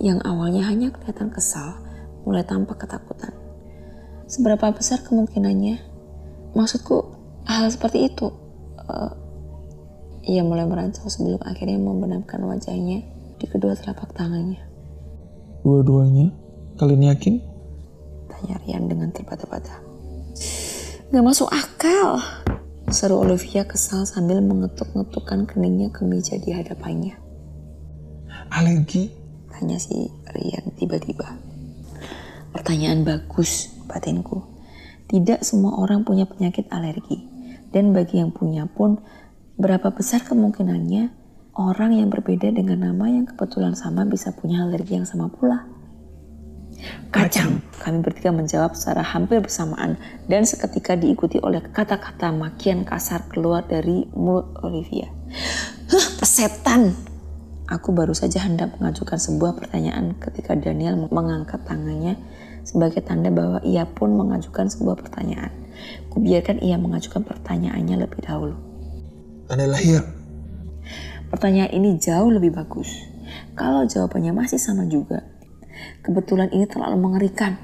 yang 0.02 0.24
awalnya 0.26 0.66
hanya 0.66 0.90
kelihatan 0.90 1.30
kesal, 1.30 1.78
mulai 2.26 2.42
tampak 2.42 2.82
ketakutan. 2.82 3.36
Seberapa 4.26 4.74
besar 4.74 5.06
kemungkinannya? 5.06 5.82
Maksudku, 6.58 6.98
hal 7.46 7.70
seperti 7.70 8.10
itu. 8.10 8.34
Uh, 8.90 9.14
ia 10.26 10.42
mulai 10.42 10.66
merancang 10.66 11.10
sebelum 11.10 11.42
akhirnya 11.46 11.78
membenamkan 11.78 12.42
wajahnya 12.42 13.06
di 13.38 13.46
kedua 13.46 13.78
telapak 13.78 14.14
tangannya. 14.18 14.62
Dua-duanya? 15.62 16.34
Kalian 16.78 17.12
yakin? 17.12 17.36
Tanya 18.30 18.56
Rian 18.66 18.88
dengan 18.88 19.12
terbata-bata. 19.12 19.84
Gak 21.10 21.26
masuk 21.26 21.50
akal. 21.50 22.22
Seru 22.90 23.22
Olivia 23.22 23.70
kesal 23.70 24.10
sambil 24.10 24.42
mengetuk-ngetukkan 24.42 25.46
keningnya 25.46 25.94
ke 25.94 26.02
meja 26.10 26.42
di 26.42 26.50
hadapannya. 26.50 27.14
Alergi? 28.50 29.14
Tanya 29.46 29.78
si 29.78 30.10
Rian 30.34 30.74
tiba-tiba. 30.74 31.38
Pertanyaan 32.50 33.06
bagus, 33.06 33.70
batinku. 33.86 34.42
Tidak 35.06 35.46
semua 35.46 35.78
orang 35.78 36.02
punya 36.02 36.26
penyakit 36.26 36.66
alergi. 36.74 37.22
Dan 37.70 37.94
bagi 37.94 38.26
yang 38.26 38.34
punya 38.34 38.66
pun, 38.66 38.98
berapa 39.62 39.94
besar 39.94 40.26
kemungkinannya 40.26 41.14
orang 41.62 41.94
yang 41.94 42.10
berbeda 42.10 42.50
dengan 42.50 42.90
nama 42.90 43.06
yang 43.06 43.30
kebetulan 43.30 43.78
sama 43.78 44.02
bisa 44.10 44.34
punya 44.34 44.66
alergi 44.66 44.98
yang 44.98 45.06
sama 45.06 45.30
pula. 45.30 45.70
Kacang, 47.10 47.60
kami 47.82 48.06
bertiga 48.06 48.30
menjawab 48.30 48.78
secara 48.78 49.02
hampir 49.02 49.42
bersamaan 49.42 49.98
dan 50.30 50.46
seketika 50.46 50.94
diikuti 50.94 51.42
oleh 51.42 51.60
kata-kata 51.60 52.30
makian 52.32 52.86
kasar 52.86 53.26
keluar 53.28 53.66
dari 53.66 54.06
mulut 54.14 54.54
Olivia. 54.64 55.10
Hah, 55.90 56.08
pesetan! 56.22 56.94
Aku 57.70 57.94
baru 57.94 58.18
saja 58.18 58.42
hendak 58.46 58.78
mengajukan 58.82 59.22
sebuah 59.22 59.54
pertanyaan 59.58 60.18
ketika 60.18 60.58
Daniel 60.58 61.06
mengangkat 61.10 61.62
tangannya 61.70 62.18
sebagai 62.66 63.06
tanda 63.06 63.30
bahwa 63.30 63.62
ia 63.62 63.86
pun 63.86 64.14
mengajukan 64.18 64.70
sebuah 64.70 64.98
pertanyaan. 64.98 65.54
Kubiarkan 66.10 66.66
ia 66.66 66.82
mengajukan 66.82 67.22
pertanyaannya 67.26 68.06
lebih 68.06 68.26
dahulu. 68.26 68.58
Tanda 69.46 69.70
lahir, 69.70 70.02
Pertanyaan 71.30 71.70
ini 71.78 72.02
jauh 72.02 72.34
lebih 72.34 72.58
bagus. 72.58 72.90
Kalau 73.54 73.86
jawabannya 73.86 74.34
masih 74.34 74.58
sama 74.58 74.90
juga, 74.90 75.22
kebetulan 76.04 76.50
ini 76.52 76.66
terlalu 76.66 76.98
mengerikan. 76.98 77.58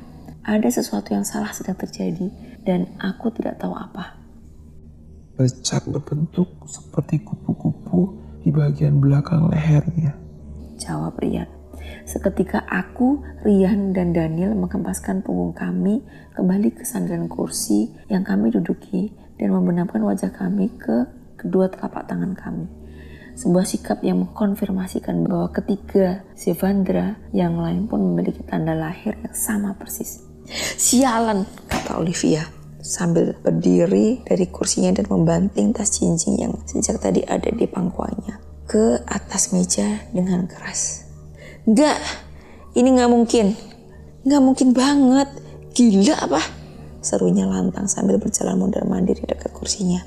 Ada 0.45 0.69
sesuatu 0.69 1.09
yang 1.09 1.25
salah 1.25 1.49
sedang 1.49 1.73
terjadi 1.73 2.29
dan 2.61 2.85
aku 3.01 3.33
tidak 3.33 3.57
tahu 3.57 3.73
apa. 3.73 4.13
Bercak 5.33 5.89
berbentuk 5.89 6.47
seperti 6.69 7.25
kupu-kupu 7.25 8.13
di 8.45 8.53
bagian 8.53 9.01
belakang 9.01 9.49
lehernya. 9.49 10.13
Jawab 10.77 11.17
Rian. 11.17 11.49
Seketika 12.05 12.61
aku, 12.69 13.25
Rian, 13.41 13.97
dan 13.97 14.13
Daniel 14.13 14.53
mengempaskan 14.53 15.25
punggung 15.25 15.57
kami 15.57 16.05
kembali 16.37 16.77
ke 16.77 16.85
sandaran 16.85 17.25
kursi 17.25 17.89
yang 18.13 18.21
kami 18.21 18.53
duduki 18.53 19.09
dan 19.41 19.49
membenamkan 19.49 20.05
wajah 20.05 20.29
kami 20.29 20.69
ke 20.77 21.09
kedua 21.41 21.73
telapak 21.73 22.05
tangan 22.05 22.37
kami 22.37 22.84
sebuah 23.35 23.67
sikap 23.67 23.99
yang 24.01 24.23
mengkonfirmasikan 24.23 25.27
bahwa 25.27 25.51
ketiga 25.51 26.23
si 26.39 26.55
Vandra 26.55 27.19
yang 27.35 27.59
lain 27.59 27.85
pun 27.91 27.99
memiliki 27.99 28.41
tanda 28.47 28.71
lahir 28.71 29.19
yang 29.19 29.35
sama 29.35 29.75
persis. 29.75 30.23
Sialan, 30.79 31.43
kata 31.67 31.99
Olivia 31.99 32.47
sambil 32.85 33.33
berdiri 33.41 34.21
dari 34.23 34.45
kursinya 34.47 34.93
dan 34.93 35.09
membanting 35.09 35.73
tas 35.73 35.89
cincin 35.89 36.37
yang 36.37 36.53
sejak 36.69 37.01
tadi 37.01 37.25
ada 37.25 37.49
di 37.49 37.65
pangkuannya 37.65 38.37
ke 38.69 39.01
atas 39.09 39.51
meja 39.51 40.05
dengan 40.13 40.45
keras. 40.45 41.05
Enggak, 41.65 41.97
ini 42.77 42.93
nggak 42.93 43.11
mungkin. 43.11 43.57
Nggak 44.21 44.41
mungkin 44.41 44.69
banget. 44.73 45.29
Gila 45.73 46.15
apa? 46.29 46.41
Serunya 47.01 47.45
lantang 47.49 47.89
sambil 47.89 48.17
berjalan 48.21 48.57
mundur 48.57 48.85
mandir 48.85 49.17
di 49.17 49.25
dekat 49.25 49.53
kursinya 49.53 50.01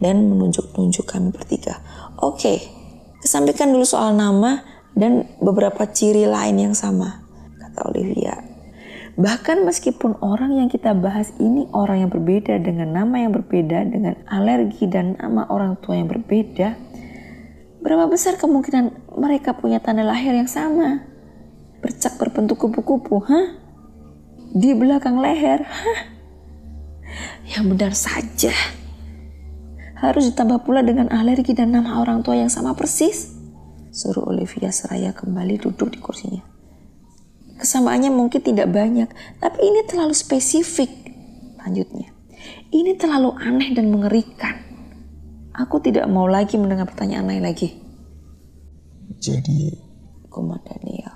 dan 0.00 0.32
menunjuk-nunjuk 0.32 1.04
kami 1.04 1.28
bertiga. 1.28 1.78
Oke, 2.20 2.60
kesampaikan 3.24 3.72
dulu 3.72 3.88
soal 3.88 4.12
nama 4.12 4.60
dan 4.92 5.24
beberapa 5.40 5.88
ciri 5.88 6.28
lain 6.28 6.68
yang 6.68 6.76
sama, 6.76 7.24
kata 7.56 7.88
Olivia. 7.88 8.36
Bahkan 9.16 9.64
meskipun 9.64 10.20
orang 10.20 10.60
yang 10.60 10.68
kita 10.68 10.92
bahas 10.92 11.32
ini 11.40 11.64
orang 11.72 12.04
yang 12.04 12.10
berbeda 12.12 12.60
dengan 12.60 12.92
nama 12.92 13.24
yang 13.24 13.32
berbeda, 13.32 13.88
dengan 13.88 14.20
alergi 14.28 14.84
dan 14.84 15.16
nama 15.16 15.48
orang 15.48 15.80
tua 15.80 15.96
yang 15.96 16.12
berbeda, 16.12 16.76
berapa 17.80 18.04
besar 18.12 18.36
kemungkinan 18.36 19.16
mereka 19.16 19.56
punya 19.56 19.80
tanda 19.80 20.04
lahir 20.04 20.36
yang 20.36 20.48
sama? 20.48 21.00
Bercak 21.80 22.20
berbentuk 22.20 22.60
kupu-kupu, 22.60 23.16
hah? 23.24 23.56
Di 24.52 24.76
belakang 24.76 25.24
leher, 25.24 25.64
hah? 25.64 26.00
Yang 27.48 27.64
benar 27.64 27.92
saja 27.96 28.52
harus 30.00 30.32
ditambah 30.32 30.64
pula 30.64 30.80
dengan 30.80 31.12
alergi 31.12 31.52
dan 31.52 31.76
nama 31.76 32.00
orang 32.00 32.24
tua 32.24 32.40
yang 32.40 32.48
sama 32.48 32.72
persis. 32.72 33.36
Suruh 33.92 34.24
Olivia 34.32 34.72
seraya 34.72 35.12
kembali 35.12 35.60
duduk 35.60 35.92
di 35.92 36.00
kursinya. 36.00 36.42
Kesamaannya 37.60 38.08
mungkin 38.08 38.40
tidak 38.40 38.72
banyak, 38.72 39.12
tapi 39.36 39.58
ini 39.60 39.84
terlalu 39.84 40.16
spesifik. 40.16 40.88
Lanjutnya, 41.60 42.08
ini 42.72 42.96
terlalu 42.96 43.36
aneh 43.36 43.76
dan 43.76 43.92
mengerikan. 43.92 44.56
Aku 45.52 45.84
tidak 45.84 46.08
mau 46.08 46.24
lagi 46.24 46.56
mendengar 46.56 46.88
pertanyaan 46.88 47.28
lain 47.28 47.44
lagi. 47.44 47.76
Jadi, 49.20 49.76
Koma 50.32 50.56
Daniel. 50.64 51.12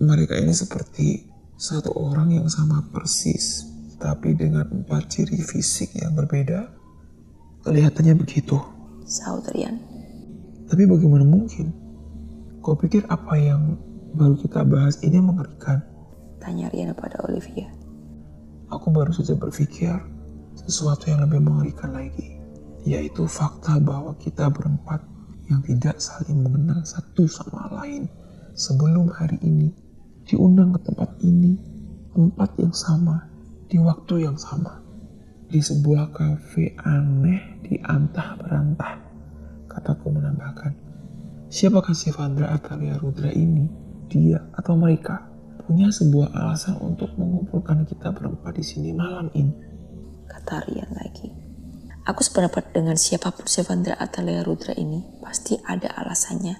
Mereka 0.00 0.40
ini 0.40 0.54
seperti 0.56 1.28
satu 1.60 1.92
orang 1.92 2.32
yang 2.32 2.48
sama 2.48 2.80
persis, 2.88 3.68
tapi 4.00 4.32
dengan 4.32 4.64
empat 4.70 5.12
ciri 5.12 5.36
fisik 5.44 5.92
yang 6.00 6.16
berbeda. 6.16 6.83
Kelihatannya 7.64 8.20
begitu. 8.20 8.60
Saudarian. 9.08 9.80
Tapi 10.68 10.84
bagaimana 10.84 11.24
mungkin? 11.24 11.72
Kau 12.60 12.76
pikir 12.76 13.08
apa 13.08 13.40
yang 13.40 13.80
baru 14.12 14.36
kita 14.36 14.68
bahas 14.68 15.00
ini 15.00 15.16
mengerikan? 15.16 15.80
Tanya 16.44 16.68
Riana 16.68 16.92
pada 16.92 17.24
Olivia. 17.24 17.72
Aku 18.68 18.92
baru 18.92 19.16
saja 19.16 19.32
berpikir 19.32 19.96
sesuatu 20.60 21.08
yang 21.08 21.24
lebih 21.24 21.40
mengerikan 21.40 21.96
lagi. 21.96 22.36
Yaitu 22.84 23.24
fakta 23.24 23.80
bahwa 23.80 24.12
kita 24.20 24.52
berempat 24.52 25.00
yang 25.48 25.64
tidak 25.64 25.96
saling 26.04 26.44
mengenal 26.44 26.84
satu 26.84 27.24
sama 27.24 27.72
lain 27.80 28.12
sebelum 28.52 29.08
hari 29.08 29.40
ini 29.40 29.72
diundang 30.28 30.76
ke 30.76 30.84
tempat 30.84 31.16
ini 31.24 31.56
tempat 32.12 32.52
yang 32.60 32.76
sama 32.76 33.24
di 33.72 33.80
waktu 33.80 34.28
yang 34.28 34.36
sama 34.36 34.83
di 35.54 35.62
sebuah 35.62 36.10
kafe 36.10 36.74
aneh 36.82 37.62
di 37.62 37.78
antah 37.86 38.34
berantah. 38.34 38.98
Kataku 39.70 40.10
menambahkan, 40.10 40.74
siapakah 41.46 41.94
si 41.94 42.10
Vandra 42.10 42.50
Atalia 42.50 42.98
Rudra 42.98 43.30
ini? 43.30 43.70
Dia 44.10 44.42
atau 44.50 44.74
mereka 44.74 45.30
punya 45.62 45.94
sebuah 45.94 46.34
alasan 46.34 46.82
untuk 46.82 47.14
mengumpulkan 47.14 47.86
kita 47.86 48.10
berempat 48.10 48.50
di 48.58 48.66
sini 48.66 48.90
malam 48.90 49.30
ini. 49.38 49.54
Kata 50.26 50.66
Rian 50.66 50.90
lagi. 50.90 51.30
Aku 52.02 52.26
sependapat 52.26 52.74
dengan 52.74 52.98
siapa 52.98 53.30
pun 53.30 53.46
Sevandra 53.46 53.94
Atalia 53.94 54.42
Rudra 54.42 54.74
ini 54.74 55.06
pasti 55.22 55.54
ada 55.62 55.88
alasannya. 56.02 56.58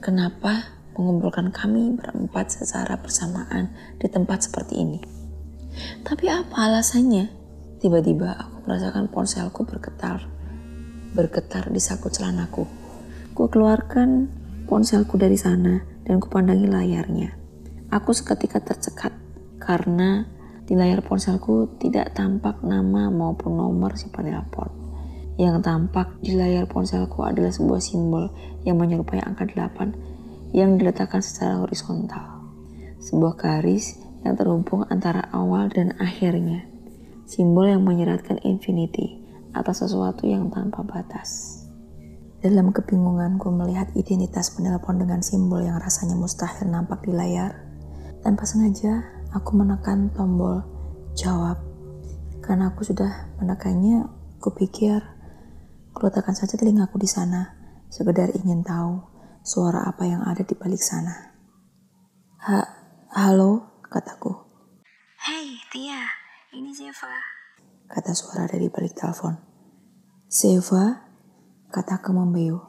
Kenapa 0.00 0.80
mengumpulkan 0.96 1.52
kami 1.52 1.92
berempat 1.92 2.56
secara 2.56 2.96
bersamaan 2.96 3.68
di 4.00 4.08
tempat 4.08 4.48
seperti 4.48 4.80
ini? 4.80 4.98
Tapi 6.00 6.26
apa 6.32 6.72
alasannya? 6.72 7.43
Tiba-tiba 7.84 8.32
aku 8.32 8.64
merasakan 8.64 9.12
ponselku 9.12 9.68
bergetar. 9.68 10.24
Bergetar 11.12 11.68
di 11.68 11.76
saku 11.76 12.08
celanaku. 12.08 12.64
Ku 13.36 13.52
keluarkan 13.52 14.24
ponselku 14.64 15.20
dari 15.20 15.36
sana 15.36 15.84
dan 16.08 16.16
kupandangi 16.16 16.64
layarnya. 16.64 17.36
Aku 17.92 18.16
seketika 18.16 18.64
tercekat 18.64 19.12
karena 19.60 20.24
di 20.64 20.72
layar 20.72 21.04
ponselku 21.04 21.76
tidak 21.76 22.16
tampak 22.16 22.64
nama 22.64 23.12
maupun 23.12 23.52
nomor 23.52 24.00
si 24.00 24.08
penelpon. 24.08 24.72
Yang 25.36 25.68
tampak 25.68 26.24
di 26.24 26.40
layar 26.40 26.64
ponselku 26.64 27.20
adalah 27.20 27.52
sebuah 27.52 27.84
simbol 27.84 28.32
yang 28.64 28.80
menyerupai 28.80 29.20
angka 29.20 29.44
8 29.44 30.56
yang 30.56 30.80
diletakkan 30.80 31.20
secara 31.20 31.60
horizontal. 31.60 32.48
Sebuah 32.96 33.36
garis 33.36 34.00
yang 34.24 34.40
terhubung 34.40 34.88
antara 34.88 35.28
awal 35.36 35.68
dan 35.68 35.92
akhirnya 36.00 36.72
simbol 37.24 37.68
yang 37.68 37.84
menyeratkan 37.84 38.40
infinity 38.44 39.20
atas 39.54 39.84
sesuatu 39.84 40.28
yang 40.28 40.48
tanpa 40.52 40.84
batas. 40.84 41.60
Dalam 42.44 42.76
kebingunganku 42.76 43.48
melihat 43.48 43.88
identitas 43.96 44.52
penelpon 44.52 45.00
dengan 45.00 45.24
simbol 45.24 45.64
yang 45.64 45.80
rasanya 45.80 46.12
mustahil 46.12 46.68
nampak 46.68 47.00
di 47.08 47.16
layar, 47.16 47.56
tanpa 48.20 48.44
sengaja 48.44 49.00
aku 49.32 49.56
menekan 49.56 50.12
tombol 50.12 50.60
jawab. 51.16 51.56
Karena 52.44 52.68
aku 52.68 52.84
sudah 52.84 53.32
menekannya, 53.40 54.04
kupikir 54.44 55.00
kuletakkan 55.94 56.36
saja 56.36 56.58
telingaku 56.58 57.00
di 57.00 57.08
sana, 57.08 57.54
sekedar 57.88 58.28
ingin 58.34 58.66
tahu 58.66 59.00
suara 59.40 59.86
apa 59.88 60.04
yang 60.04 60.20
ada 60.26 60.42
di 60.42 60.52
balik 60.52 60.82
sana. 60.82 61.32
Ha, 62.44 62.60
halo, 63.16 63.80
kataku. 63.88 64.34
Hei, 65.24 65.56
Tia, 65.72 66.23
ini 66.54 66.70
Zeva. 66.70 67.10
Kata 67.90 68.14
suara 68.14 68.46
dari 68.46 68.70
balik 68.70 68.94
telepon. 68.94 69.34
Zeva, 70.30 71.02
kataku 71.66 72.14
membeyu. 72.14 72.62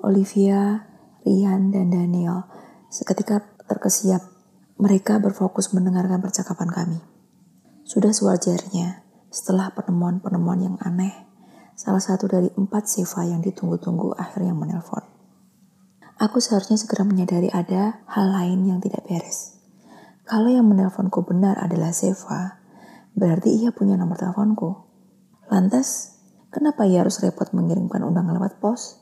Olivia, 0.00 0.88
Rian, 1.20 1.68
dan 1.68 1.92
Daniel 1.92 2.48
seketika 2.88 3.44
terkesiap. 3.68 4.24
Mereka 4.80 5.20
berfokus 5.20 5.76
mendengarkan 5.76 6.22
percakapan 6.24 6.70
kami. 6.72 7.00
Sudah 7.84 8.14
sewajarnya, 8.14 9.04
setelah 9.28 9.68
penemuan-penemuan 9.76 10.60
yang 10.64 10.76
aneh, 10.80 11.12
salah 11.76 12.00
satu 12.00 12.24
dari 12.30 12.48
empat 12.56 12.88
Seva 12.88 13.26
yang 13.26 13.44
ditunggu-tunggu 13.44 14.16
akhirnya 14.16 14.56
menelpon. 14.56 15.04
Aku 16.16 16.40
seharusnya 16.40 16.80
segera 16.80 17.04
menyadari 17.04 17.52
ada 17.52 18.00
hal 18.08 18.32
lain 18.32 18.64
yang 18.64 18.78
tidak 18.80 19.04
beres. 19.04 19.58
Kalau 20.24 20.48
yang 20.48 20.64
menelponku 20.70 21.26
benar 21.26 21.58
adalah 21.58 21.90
Seva, 21.90 22.57
Berarti 23.16 23.54
ia 23.54 23.70
punya 23.72 23.94
nomor 23.96 24.18
teleponku. 24.18 24.88
Lantas, 25.48 26.18
kenapa 26.52 26.84
ia 26.84 27.06
harus 27.06 27.20
repot 27.24 27.48
mengirimkan 27.56 28.04
undangan 28.04 28.36
lewat 28.36 28.60
pos? 28.60 29.00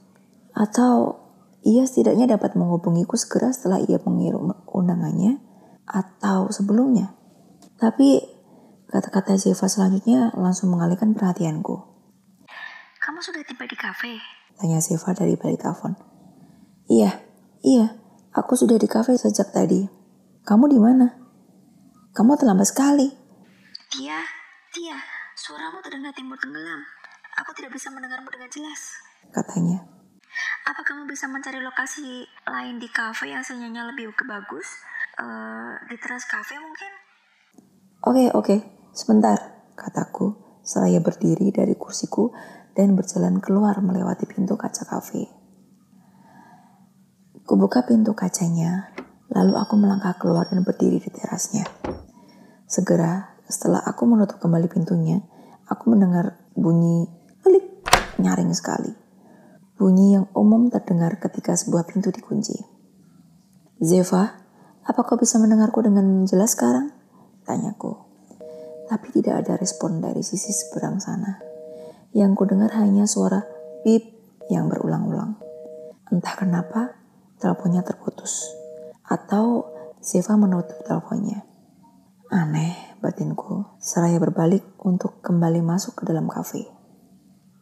Atau 0.55 1.23
ia 1.67 1.83
setidaknya 1.83 2.39
dapat 2.39 2.55
menghubungiku 2.55 3.19
segera 3.19 3.51
setelah 3.51 3.83
ia 3.83 3.99
mengirim 4.07 4.55
undangannya 4.71 5.43
atau 5.83 6.51
sebelumnya. 6.55 7.15
Tapi 7.77 8.23
kata-kata 8.87 9.35
Zeva 9.35 9.67
selanjutnya 9.67 10.31
langsung 10.39 10.71
mengalihkan 10.71 11.13
perhatianku. 11.13 11.75
Kamu 13.03 13.19
sudah 13.19 13.43
tiba 13.43 13.67
di 13.67 13.75
kafe? 13.75 14.19
Tanya 14.57 14.79
Zeva 14.79 15.11
dari 15.13 15.35
balik 15.35 15.63
telepon. 15.63 15.99
Iya, 16.87 17.19
iya, 17.67 17.99
aku 18.31 18.55
sudah 18.55 18.79
di 18.79 18.87
kafe 18.87 19.19
sejak 19.19 19.51
tadi. 19.51 19.87
Kamu 20.47 20.71
di 20.71 20.79
mana? 20.79 21.19
Kamu 22.15 22.39
terlambat 22.39 22.71
sekali. 22.71 23.11
Tia, 23.87 24.19
Tia, 24.75 24.99
suaramu 25.39 25.79
terdengar 25.79 26.11
timur 26.11 26.35
tenggelam. 26.43 26.83
Aku 27.39 27.55
tidak 27.55 27.71
bisa 27.79 27.87
mendengarmu 27.95 28.27
dengan 28.35 28.51
jelas. 28.51 28.99
Katanya. 29.31 29.79
Apa 30.67 30.83
kamu 30.83 31.07
bisa 31.07 31.31
mencari 31.31 31.63
lokasi 31.63 32.27
lain 32.51 32.83
di 32.83 32.91
kafe 32.91 33.31
yang 33.31 33.47
sinyalnya 33.47 33.87
lebih 33.95 34.11
bagus? 34.27 34.83
Uh, 35.15 35.79
di 35.87 35.95
teras 36.03 36.27
kafe 36.27 36.59
mungkin? 36.59 36.91
Oke, 38.03 38.27
okay, 38.27 38.27
oke. 38.35 38.43
Okay. 38.43 38.59
Sebentar, 38.91 39.39
kataku. 39.79 40.35
Seraya 40.67 40.99
berdiri 40.99 41.55
dari 41.55 41.79
kursiku 41.79 42.35
dan 42.75 42.99
berjalan 42.99 43.39
keluar 43.39 43.79
melewati 43.79 44.27
pintu 44.27 44.59
kaca 44.59 44.83
kafe. 44.83 45.31
Kubuka 47.47 47.87
pintu 47.87 48.19
kacanya, 48.19 48.91
lalu 49.31 49.55
aku 49.55 49.79
melangkah 49.79 50.19
keluar 50.19 50.51
dan 50.51 50.67
berdiri 50.67 50.99
di 50.99 51.07
terasnya. 51.07 51.63
Segera 52.67 53.36
setelah 53.47 53.83
aku 53.87 54.07
menutup 54.11 54.43
kembali 54.43 54.67
pintunya, 54.67 55.23
aku 55.71 55.95
mendengar 55.95 56.39
bunyi 56.59 57.07
klik 57.43 57.67
nyaring 58.19 58.51
sekali. 58.51 58.91
Bunyi 59.77 60.17
yang 60.19 60.27
umum 60.33 60.73
terdengar 60.73 61.21
ketika 61.21 61.55
sebuah 61.55 61.85
pintu 61.87 62.09
dikunci. 62.11 62.57
Zeva, 63.77 64.41
apa 64.89 65.01
kau 65.05 65.21
bisa 65.21 65.37
mendengarku 65.37 65.85
dengan 65.85 66.25
jelas 66.25 66.57
sekarang? 66.57 66.95
Tanyaku. 67.45 67.93
Tapi 68.87 69.07
tidak 69.13 69.45
ada 69.45 69.59
respon 69.59 69.99
dari 70.01 70.23
sisi 70.23 70.55
seberang 70.55 71.03
sana. 71.03 71.43
Yang 72.17 72.31
ku 72.39 72.45
dengar 72.49 72.73
hanya 72.79 73.05
suara 73.05 73.45
bip 73.83 74.17
yang 74.49 74.71
berulang-ulang. 74.71 75.37
Entah 76.09 76.35
kenapa, 76.39 76.97
teleponnya 77.43 77.83
terputus. 77.83 78.47
Atau 79.05 79.69
Zeva 79.99 80.39
menutup 80.39 80.87
teleponnya. 80.87 81.43
Aneh, 82.31 82.86
batinku 83.01 83.79
seraya 83.79 84.21
berbalik 84.21 84.65
untuk 84.83 85.21
kembali 85.21 85.61
masuk 85.65 86.01
ke 86.01 86.03
dalam 86.09 86.29
kafe. 86.29 86.67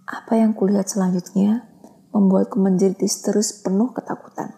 Apa 0.04 0.36
yang 0.36 0.52
kulihat 0.52 0.86
selanjutnya 0.86 1.64
membuatku 2.14 2.60
menjerit 2.62 3.00
terus 3.00 3.64
penuh 3.64 3.90
ketakutan. 3.90 4.54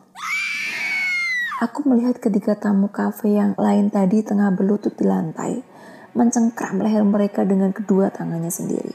Aku 1.56 1.88
melihat 1.88 2.20
ketiga 2.20 2.52
tamu 2.52 2.92
kafe 2.92 3.32
yang 3.32 3.56
lain 3.56 3.88
tadi 3.88 4.20
tengah 4.20 4.52
berlutut 4.52 4.92
di 4.92 5.08
lantai, 5.08 5.64
mencengkram 6.12 6.84
leher 6.84 7.00
mereka 7.00 7.48
dengan 7.48 7.72
kedua 7.72 8.12
tangannya 8.12 8.52
sendiri. 8.52 8.92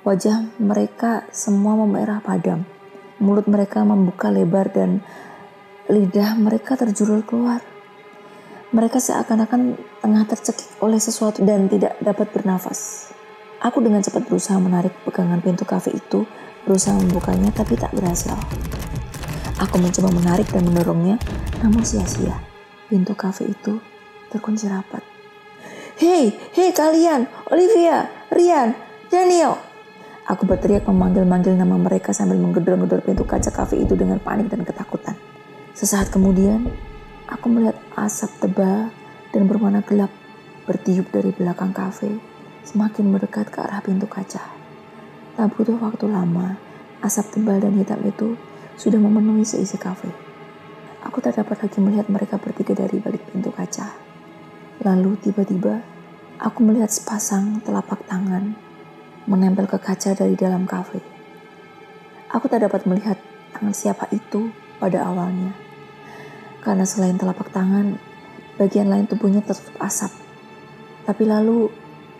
Wajah 0.00 0.56
mereka 0.56 1.28
semua 1.28 1.76
memerah 1.76 2.24
padam. 2.24 2.64
Mulut 3.20 3.44
mereka 3.44 3.84
membuka 3.84 4.32
lebar 4.32 4.72
dan 4.72 5.04
lidah 5.92 6.40
mereka 6.40 6.80
terjulur 6.80 7.20
keluar. 7.28 7.60
Mereka 8.68 9.00
seakan-akan 9.00 9.80
tengah 10.04 10.28
tercekik 10.28 10.68
oleh 10.84 11.00
sesuatu 11.00 11.40
dan 11.40 11.72
tidak 11.72 11.96
dapat 12.04 12.28
bernafas. 12.28 13.08
Aku 13.64 13.80
dengan 13.80 14.04
cepat 14.04 14.28
berusaha 14.28 14.60
menarik 14.60 14.92
pegangan 15.08 15.40
pintu 15.40 15.64
kafe 15.64 15.96
itu, 15.96 16.28
berusaha 16.68 16.92
membukanya 17.00 17.48
tapi 17.48 17.80
tak 17.80 17.96
berhasil. 17.96 18.36
Aku 19.56 19.80
mencoba 19.80 20.12
menarik 20.12 20.52
dan 20.52 20.68
mendorongnya, 20.68 21.16
namun 21.64 21.80
sia-sia. 21.80 22.44
Pintu 22.92 23.16
kafe 23.16 23.48
itu 23.48 23.80
terkunci 24.28 24.68
rapat. 24.68 25.00
Hei, 25.96 26.36
hei 26.52 26.68
kalian, 26.68 27.24
Olivia, 27.48 28.04
Rian, 28.28 28.76
Daniel. 29.08 29.56
Aku 30.28 30.44
berteriak 30.44 30.84
memanggil-manggil 30.84 31.56
nama 31.56 31.80
mereka 31.80 32.12
sambil 32.12 32.36
menggedor-gedor 32.36 33.00
pintu 33.00 33.24
kaca 33.24 33.48
kafe 33.48 33.80
itu 33.80 33.96
dengan 33.96 34.20
panik 34.20 34.52
dan 34.52 34.60
ketakutan. 34.60 35.16
Sesaat 35.72 36.12
kemudian, 36.12 36.68
Aku 37.28 37.52
melihat 37.52 37.76
asap 37.92 38.40
tebal 38.40 38.88
dan 39.36 39.44
berwarna 39.44 39.84
gelap 39.84 40.08
bertiup 40.64 41.12
dari 41.12 41.28
belakang 41.28 41.76
kafe, 41.76 42.16
semakin 42.64 43.04
mendekat 43.12 43.52
ke 43.52 43.60
arah 43.60 43.84
pintu 43.84 44.08
kaca. 44.08 44.40
Tak 45.36 45.46
butuh 45.52 45.76
waktu 45.76 46.08
lama, 46.08 46.56
asap 47.04 47.36
tebal 47.36 47.60
dan 47.60 47.76
hitam 47.76 48.00
itu 48.00 48.32
sudah 48.80 48.96
memenuhi 48.96 49.44
seisi 49.44 49.76
kafe. 49.76 50.08
Aku 51.04 51.20
tak 51.20 51.36
dapat 51.36 51.68
lagi 51.68 51.76
melihat 51.84 52.08
mereka 52.08 52.40
bertiga 52.40 52.72
dari 52.72 52.96
balik 52.96 53.20
pintu 53.28 53.52
kaca. 53.52 53.92
Lalu 54.80 55.20
tiba-tiba, 55.20 55.84
aku 56.40 56.64
melihat 56.64 56.88
sepasang 56.88 57.60
telapak 57.60 58.08
tangan 58.08 58.56
menempel 59.28 59.68
ke 59.68 59.76
kaca 59.76 60.16
dari 60.16 60.32
dalam 60.32 60.64
kafe. 60.64 61.04
Aku 62.32 62.48
tak 62.48 62.64
dapat 62.64 62.88
melihat 62.88 63.20
tangan 63.52 63.76
siapa 63.76 64.08
itu 64.16 64.48
pada 64.80 65.04
awalnya 65.04 65.67
karena 66.64 66.84
selain 66.84 67.14
telapak 67.14 67.50
tangan, 67.54 67.98
bagian 68.58 68.90
lain 68.90 69.06
tubuhnya 69.06 69.40
tertutup 69.40 69.78
asap. 69.78 70.10
Tapi 71.06 71.24
lalu 71.24 71.70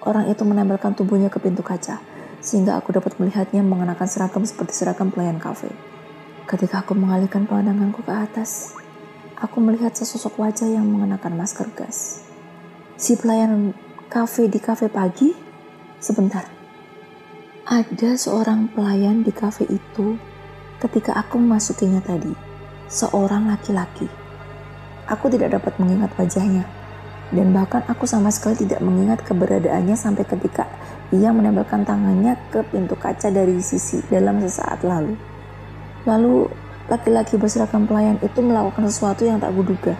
orang 0.06 0.30
itu 0.30 0.46
menempelkan 0.46 0.94
tubuhnya 0.94 1.28
ke 1.28 1.42
pintu 1.42 1.60
kaca, 1.60 1.98
sehingga 2.38 2.78
aku 2.78 2.94
dapat 2.94 3.18
melihatnya 3.18 3.60
mengenakan 3.66 4.06
seragam 4.06 4.46
seperti 4.46 4.72
seragam 4.72 5.10
pelayan 5.10 5.42
kafe. 5.42 5.68
Ketika 6.48 6.80
aku 6.80 6.96
mengalihkan 6.96 7.44
pandanganku 7.44 8.00
ke 8.00 8.12
atas, 8.14 8.72
aku 9.36 9.60
melihat 9.60 9.92
sesosok 9.92 10.40
wajah 10.40 10.70
yang 10.70 10.88
mengenakan 10.88 11.36
masker 11.36 11.68
gas. 11.76 12.24
Si 12.96 13.14
pelayan 13.20 13.76
kafe 14.08 14.48
di 14.48 14.56
kafe 14.56 14.88
pagi? 14.88 15.30
Sebentar. 15.98 16.46
Ada 17.68 18.16
seorang 18.16 18.72
pelayan 18.72 19.20
di 19.20 19.34
kafe 19.34 19.68
itu 19.68 20.16
ketika 20.80 21.12
aku 21.20 21.36
memasukinya 21.36 22.00
tadi. 22.00 22.32
Seorang 22.88 23.52
laki-laki. 23.52 24.27
Aku 25.08 25.32
tidak 25.32 25.56
dapat 25.56 25.72
mengingat 25.80 26.12
wajahnya, 26.20 26.68
dan 27.32 27.52
bahkan 27.52 27.84
aku 27.88 28.04
sama 28.04 28.28
sekali 28.32 28.68
tidak 28.68 28.80
mengingat 28.84 29.24
keberadaannya 29.24 29.96
sampai 29.96 30.24
ketika 30.24 30.68
ia 31.12 31.32
menempelkan 31.32 31.84
tangannya 31.84 32.36
ke 32.52 32.60
pintu 32.68 32.92
kaca 32.96 33.32
dari 33.32 33.56
sisi 33.64 34.04
dalam 34.12 34.40
sesaat 34.40 34.84
lalu. 34.84 35.16
Lalu 36.04 36.48
laki-laki 36.88 37.40
berseragam 37.40 37.84
pelayan 37.84 38.20
itu 38.20 38.40
melakukan 38.40 38.88
sesuatu 38.88 39.24
yang 39.24 39.40
tak 39.40 39.52
kuduga. 39.52 39.96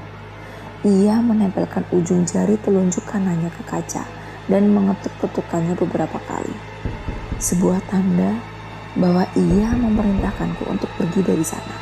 Ia 0.84 1.20
menempelkan 1.20 1.84
ujung 1.92 2.24
jari 2.24 2.56
telunjuk 2.60 3.04
kanannya 3.08 3.48
ke 3.52 3.62
kaca 3.64 4.04
dan 4.48 4.72
mengetuk-ketukannya 4.72 5.76
beberapa 5.76 6.16
kali. 6.24 6.54
Sebuah 7.36 7.80
tanda 7.92 8.36
bahwa 8.96 9.28
ia 9.36 9.68
memerintahkanku 9.76 10.64
untuk 10.70 10.88
pergi 10.96 11.20
dari 11.20 11.44
sana. 11.44 11.76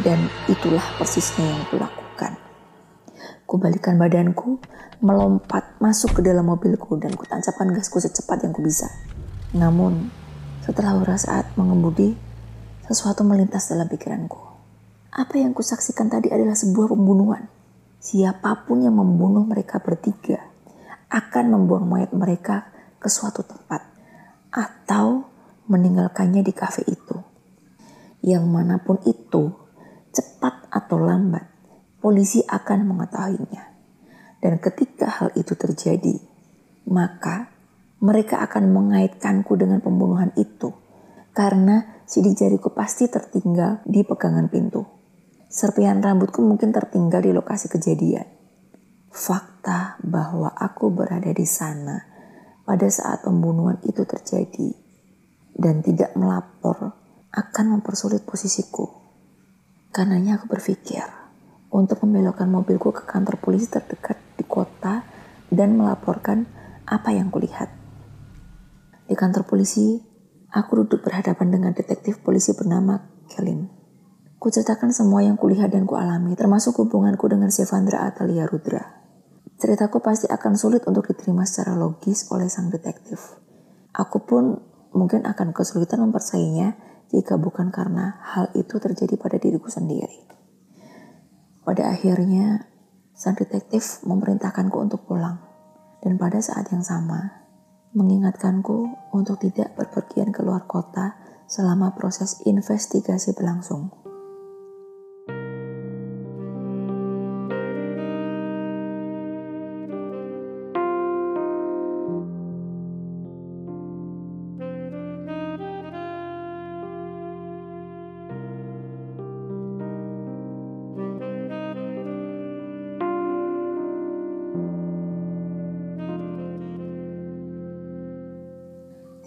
Dan 0.00 0.28
itulah 0.48 0.84
persisnya 1.00 1.44
yang 1.44 1.64
kulakukan. 1.72 2.05
Kubalikan 3.46 3.94
badanku, 3.94 4.58
melompat 4.98 5.78
masuk 5.78 6.18
ke 6.18 6.20
dalam 6.26 6.50
mobilku 6.50 6.98
dan 6.98 7.14
kutancapkan 7.14 7.70
gasku 7.70 8.02
secepat 8.02 8.42
yang 8.42 8.50
kubisa. 8.50 8.90
Namun, 9.54 10.10
setelah 10.66 10.98
beberapa 10.98 11.14
saat 11.14 11.54
mengemudi, 11.54 12.18
sesuatu 12.90 13.22
melintas 13.22 13.70
dalam 13.70 13.86
pikiranku. 13.86 14.38
Apa 15.14 15.38
yang 15.38 15.54
kusaksikan 15.54 16.10
tadi 16.10 16.28
adalah 16.28 16.58
sebuah 16.58 16.92
pembunuhan. 16.92 17.46
Siapa 18.02 18.66
pun 18.68 18.84
yang 18.84 18.98
membunuh 18.98 19.46
mereka 19.46 19.80
bertiga 19.80 20.42
akan 21.08 21.44
membuang 21.54 21.86
mayat 21.86 22.10
mereka 22.12 22.68
ke 22.98 23.08
suatu 23.08 23.46
tempat 23.46 23.80
atau 24.50 25.24
meninggalkannya 25.70 26.42
di 26.42 26.52
kafe 26.52 26.84
itu. 26.84 27.16
Yang 28.20 28.44
mana 28.44 28.82
pun 28.82 28.98
itu, 29.06 29.54
cepat 30.10 30.66
atau 30.68 30.98
lambat, 31.00 31.46
polisi 32.00 32.44
akan 32.46 32.88
mengetahuinya. 32.88 33.64
Dan 34.40 34.60
ketika 34.62 35.08
hal 35.10 35.34
itu 35.34 35.56
terjadi, 35.58 36.20
maka 36.86 37.50
mereka 37.98 38.44
akan 38.44 38.70
mengaitkanku 38.70 39.56
dengan 39.56 39.80
pembunuhan 39.80 40.30
itu 40.36 40.70
karena 41.36 42.00
sidik 42.08 42.36
jariku 42.38 42.72
pasti 42.72 43.12
tertinggal 43.12 43.84
di 43.84 44.00
pegangan 44.06 44.48
pintu. 44.48 44.88
Serpian 45.52 46.00
rambutku 46.00 46.40
mungkin 46.40 46.72
tertinggal 46.72 47.20
di 47.20 47.32
lokasi 47.32 47.68
kejadian. 47.68 48.24
Fakta 49.12 50.00
bahwa 50.04 50.52
aku 50.52 50.92
berada 50.92 51.32
di 51.32 51.44
sana 51.48 52.04
pada 52.64 52.88
saat 52.88 53.24
pembunuhan 53.24 53.80
itu 53.84 54.04
terjadi 54.04 54.74
dan 55.56 55.80
tidak 55.80 56.12
melapor 56.16 56.92
akan 57.32 57.80
mempersulit 57.80 58.24
posisiku. 58.24 58.88
Karenanya 59.92 60.36
aku 60.36 60.52
berpikir, 60.52 61.04
untuk 61.70 62.02
membelokkan 62.06 62.46
mobilku 62.46 62.94
ke 62.94 63.02
kantor 63.06 63.38
polisi 63.42 63.70
terdekat 63.70 64.18
di 64.38 64.44
kota 64.46 65.02
dan 65.50 65.78
melaporkan 65.78 66.46
apa 66.86 67.10
yang 67.10 67.30
kulihat. 67.30 67.70
Di 69.06 69.14
kantor 69.14 69.46
polisi, 69.46 70.02
aku 70.50 70.82
duduk 70.82 71.06
berhadapan 71.06 71.50
dengan 71.50 71.72
detektif 71.74 72.22
polisi 72.22 72.54
bernama 72.54 72.98
Kelin. 73.30 73.70
Kuceritakan 74.36 74.92
semua 74.92 75.24
yang 75.24 75.34
kulihat 75.34 75.72
dan 75.72 75.88
kualami, 75.88 76.34
termasuk 76.38 76.76
hubunganku 76.78 77.26
dengan 77.26 77.50
Sevandra 77.50 78.06
Atalia 78.06 78.46
Rudra. 78.46 78.82
Ceritaku 79.56 80.04
pasti 80.04 80.28
akan 80.28 80.52
sulit 80.54 80.84
untuk 80.84 81.08
diterima 81.08 81.48
secara 81.48 81.72
logis 81.72 82.28
oleh 82.28 82.46
sang 82.46 82.68
detektif. 82.68 83.40
Aku 83.96 84.28
pun 84.28 84.60
mungkin 84.92 85.24
akan 85.24 85.56
kesulitan 85.56 86.04
mempercayainya 86.04 86.76
jika 87.08 87.40
bukan 87.40 87.72
karena 87.72 88.20
hal 88.20 88.52
itu 88.52 88.76
terjadi 88.76 89.16
pada 89.16 89.40
diriku 89.40 89.72
sendiri. 89.72 90.35
Pada 91.66 91.90
akhirnya, 91.90 92.62
sang 93.10 93.34
detektif 93.34 93.98
memerintahkanku 94.06 94.78
untuk 94.78 95.02
pulang. 95.02 95.42
Dan 95.98 96.14
pada 96.14 96.38
saat 96.38 96.70
yang 96.70 96.86
sama, 96.86 97.42
mengingatkanku 97.90 99.10
untuk 99.10 99.42
tidak 99.42 99.74
berpergian 99.74 100.30
ke 100.30 100.46
luar 100.46 100.70
kota 100.70 101.18
selama 101.50 101.90
proses 101.98 102.38
investigasi 102.46 103.34
berlangsung. 103.34 104.05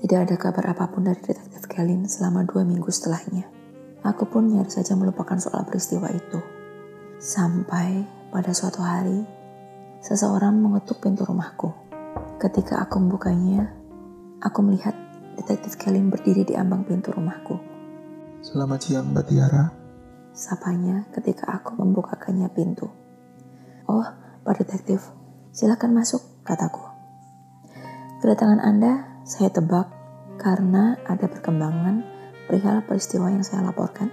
Tidak 0.10 0.26
ada 0.26 0.42
kabar 0.42 0.74
apa 0.74 0.90
pun 0.90 1.06
dari 1.06 1.22
detektif 1.22 1.70
Kelin 1.70 2.10
selama 2.10 2.42
dua 2.42 2.66
minggu 2.66 2.90
setelahnya. 2.90 3.46
Aku 4.02 4.26
pun 4.26 4.50
nyaris 4.50 4.82
saja 4.82 4.98
melupakan 4.98 5.38
soal 5.38 5.70
peristiwa 5.70 6.10
itu. 6.10 6.42
Sampai 7.22 8.10
pada 8.34 8.50
suatu 8.50 8.82
hari, 8.82 9.22
seseorang 10.02 10.58
mengetuk 10.58 10.98
pintu 10.98 11.30
rumahku. 11.30 11.70
Ketika 12.42 12.82
aku 12.82 12.98
membukanya, 12.98 13.70
aku 14.42 14.66
melihat 14.66 14.98
detektif 15.38 15.78
Kelin 15.78 16.10
berdiri 16.10 16.42
di 16.42 16.58
ambang 16.58 16.90
pintu 16.90 17.14
rumahku. 17.14 17.62
Selamat 18.42 18.82
siang, 18.82 19.14
Mbak 19.14 19.26
Tiara. 19.30 19.70
Sapanya 20.34 21.06
ketika 21.14 21.54
aku 21.54 21.78
membukakannya 21.78 22.50
pintu. 22.50 22.90
Oh, 23.86 24.10
Pak 24.42 24.58
Detektif, 24.58 25.06
silakan 25.54 26.02
masuk, 26.02 26.26
kataku. 26.42 26.82
Kedatangan 28.26 28.58
Anda, 28.58 29.22
saya 29.22 29.54
tebak, 29.54 29.99
karena 30.40 30.96
ada 31.04 31.28
perkembangan 31.28 32.02
perihal 32.48 32.82
peristiwa 32.88 33.28
yang 33.28 33.44
saya 33.44 33.68
laporkan? 33.68 34.08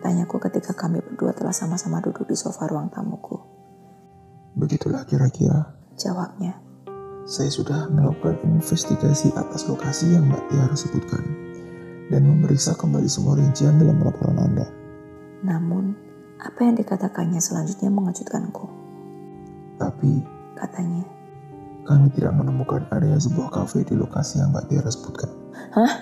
Tanyaku 0.00 0.40
ketika 0.48 0.72
kami 0.72 1.04
berdua 1.04 1.36
telah 1.36 1.52
sama-sama 1.52 2.00
duduk 2.00 2.24
di 2.24 2.34
sofa 2.34 2.64
ruang 2.64 2.88
tamuku. 2.88 3.36
Begitulah 4.56 5.04
kira-kira. 5.04 5.76
Jawabnya. 6.00 6.56
Saya 7.28 7.52
sudah 7.52 7.92
melakukan 7.92 8.40
investigasi 8.48 9.36
atas 9.36 9.68
lokasi 9.68 10.16
yang 10.16 10.32
Mbak 10.32 10.42
Tiara 10.48 10.76
sebutkan 10.78 11.24
dan 12.08 12.24
memeriksa 12.24 12.72
kembali 12.72 13.04
semua 13.04 13.36
rincian 13.36 13.76
dalam 13.76 14.00
laporan 14.00 14.40
Anda. 14.40 14.64
Namun, 15.44 15.92
apa 16.40 16.64
yang 16.64 16.80
dikatakannya 16.80 17.42
selanjutnya 17.42 17.92
mengejutkanku. 17.92 18.66
Tapi, 19.76 20.24
katanya, 20.56 21.04
kami 21.84 22.08
tidak 22.12 22.36
menemukan 22.36 22.84
adanya 22.92 23.20
sebuah 23.20 23.48
kafe 23.52 23.84
di 23.84 23.96
lokasi 23.96 24.40
yang 24.40 24.52
Mbak 24.52 24.64
Tiara 24.68 24.90
sebutkan. 24.92 25.30
Hah? 25.74 25.92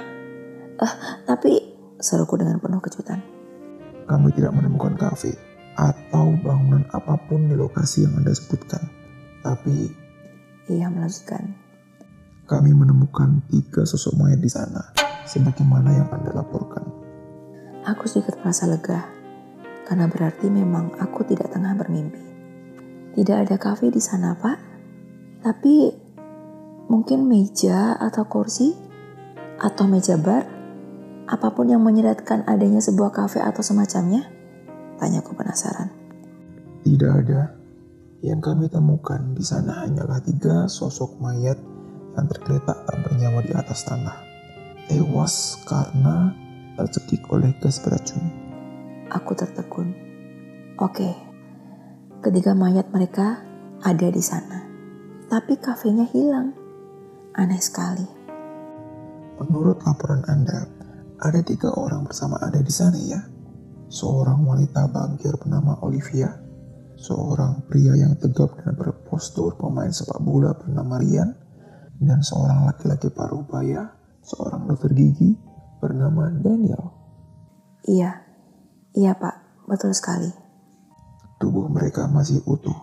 Uh, 0.76 0.94
tapi 1.24 1.76
seruku 1.96 2.36
dengan 2.36 2.61
penuh 2.61 2.80
kejutan. 2.84 3.20
Kami 4.07 4.28
tidak 4.36 4.54
menemukan 4.54 4.94
kafe 4.94 5.34
atau 5.76 6.32
bangunan 6.40 6.84
apa 6.92 7.16
pun 7.28 7.48
di 7.48 7.57
lokasi 7.57 8.07
yang 8.09 8.20
Anda 8.20 8.32
sebutkan. 8.32 8.82
Tapi 9.42 9.90
ia 10.72 10.88
melanjutkan. 10.90 11.54
Kami 12.46 12.70
menemukan 12.70 13.42
tiga 13.50 13.82
sosok 13.82 14.14
mayat 14.22 14.38
di 14.38 14.46
sana, 14.46 14.94
sebagaimana 15.26 15.90
yang 15.90 16.09
Anda 16.14 16.30
laporkan. 16.30 16.86
Aku 17.86 18.07
sedikit 18.07 18.38
merasa 18.38 18.70
lega, 18.70 19.02
karena 19.86 20.07
berarti 20.07 20.46
memang 20.46 20.94
aku 21.02 21.26
tidak 21.26 21.50
tengah 21.50 21.74
bermimpi. 21.74 22.22
Tidak 23.18 23.36
ada 23.46 23.59
kafe 23.59 23.90
di 23.90 23.98
sana, 23.98 24.38
Pak. 24.38 24.59
Tapi 25.42 25.90
mungkin 26.86 27.26
meja 27.26 27.98
atau 27.98 28.30
kursi 28.30 28.86
atau 29.67 29.91
meja 29.91 30.14
bar, 30.14 30.47
apa 31.27 31.51
pun 31.51 31.67
yang 31.67 31.83
menyeratkan 31.83 32.47
adanya 32.47 32.79
sebuah 32.79 33.11
kafe 33.11 33.43
atau 33.43 33.67
semacamnya? 33.67 34.31
Tanyaku 35.03 35.35
penasaran. 35.35 35.91
Tidak 36.87 37.12
ada. 37.27 37.51
Yang 38.23 38.41
kami 38.47 38.71
temukan 38.71 39.35
di 39.35 39.43
sana 39.43 39.83
hanyalah 39.83 40.23
tiga 40.23 40.71
sosok 40.71 41.19
mayat 41.19 41.59
yang 42.14 42.27
tergeletak 42.31 42.79
tak 42.87 42.97
bernyawa 43.03 43.43
di 43.43 43.53
atas 43.53 43.83
tanah. 43.83 44.17
Tewas 44.87 45.59
karena 45.67 46.31
tercekik 46.79 47.27
oleh 47.35 47.51
gas 47.59 47.83
beracun. 47.83 48.23
Aku 49.11 49.35
tertegun. 49.35 49.91
Oke, 50.79 51.11
ketiga 52.23 52.55
mayat 52.55 52.87
mereka 52.95 53.43
ada 53.83 54.09
di 54.09 54.23
sana. 54.23 54.62
Tapi 55.27 55.59
kafenya 55.59 56.07
hilang. 56.07 56.55
Aneh 57.35 57.61
sekali. 57.61 58.16
Menurut 59.37 59.84
laporan 59.84 60.24
Anda, 60.32 60.64
ada 61.20 61.41
tiga 61.45 61.68
orang 61.76 62.09
bersama 62.09 62.41
Anda 62.41 62.64
di 62.64 62.72
sana 62.72 62.97
ya? 62.97 63.20
Seorang 63.93 64.49
wanita 64.49 64.89
bangkir 64.89 65.37
bernama 65.37 65.76
Olivia, 65.84 66.32
seorang 66.97 67.68
pria 67.68 67.93
yang 67.95 68.16
tegap 68.16 68.57
dan 68.64 68.72
berpostur 68.74 69.61
pemain 69.61 69.93
sepak 69.93 70.18
bola 70.24 70.57
bernama 70.57 70.97
Rian, 70.97 71.30
dan 72.01 72.24
seorang 72.24 72.64
laki-laki 72.64 73.12
parubaya, 73.12 73.93
seorang 74.24 74.68
dokter 74.68 74.97
gigi 74.97 75.37
bernama 75.80 76.32
Daniel. 76.32 76.97
Iya, 77.84 78.24
iya 78.97 79.12
pak, 79.14 79.68
betul 79.68 79.93
sekali. 79.93 80.32
Tubuh 81.37 81.68
mereka 81.68 82.09
masih 82.09 82.41
utuh, 82.49 82.76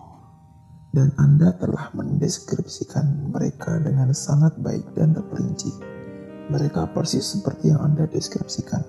dan 0.94 1.10
Anda 1.18 1.50
telah 1.58 1.90
mendeskripsikan 1.98 3.34
mereka 3.34 3.82
dengan 3.82 4.14
sangat 4.14 4.54
baik 4.62 4.94
dan 4.94 5.12
terperinci. 5.12 6.03
Mereka 6.52 6.92
persis 6.92 7.24
seperti 7.24 7.72
yang 7.72 7.80
Anda 7.80 8.04
deskripsikan. 8.04 8.84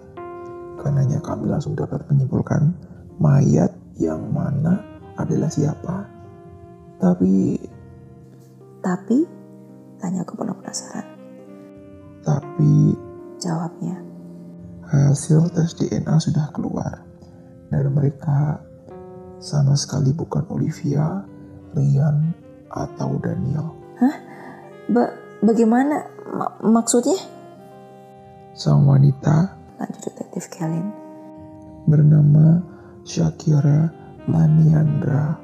Karenanya 0.75 1.23
kami 1.23 1.47
langsung 1.47 1.73
dapat 1.73 2.03
menyimpulkan 2.11 2.75
mayat 3.19 3.71
yang 3.95 4.27
mana 4.31 4.83
adalah 5.15 5.47
siapa. 5.47 6.03
Tapi... 6.99 7.55
Tapi? 8.83 9.17
Tanya 9.99 10.27
aku 10.27 10.35
penuh 10.35 10.55
penasaran. 10.59 11.07
Tapi... 12.21 12.95
Jawabnya. 13.39 13.99
Hasil 14.85 15.51
tes 15.55 15.75
DNA 15.75 16.15
sudah 16.19 16.51
keluar. 16.51 17.03
Dan 17.71 17.91
mereka 17.91 18.59
sama 19.41 19.75
sekali 19.75 20.15
bukan 20.15 20.45
Olivia, 20.51 21.23
Rian, 21.75 22.31
atau 22.71 23.19
Daniel. 23.19 23.75
Hah? 23.99 24.15
Ba 24.91 25.03
bagaimana? 25.43 26.07
M 26.35 26.71
maksudnya? 26.71 27.34
Sang 28.55 28.87
wanita 28.87 29.51
lanjut 29.75 29.99
detektif 29.99 30.47
Kellen 30.47 30.87
bernama 31.91 32.63
Shakira 33.03 33.91
Laniandra 34.31 35.35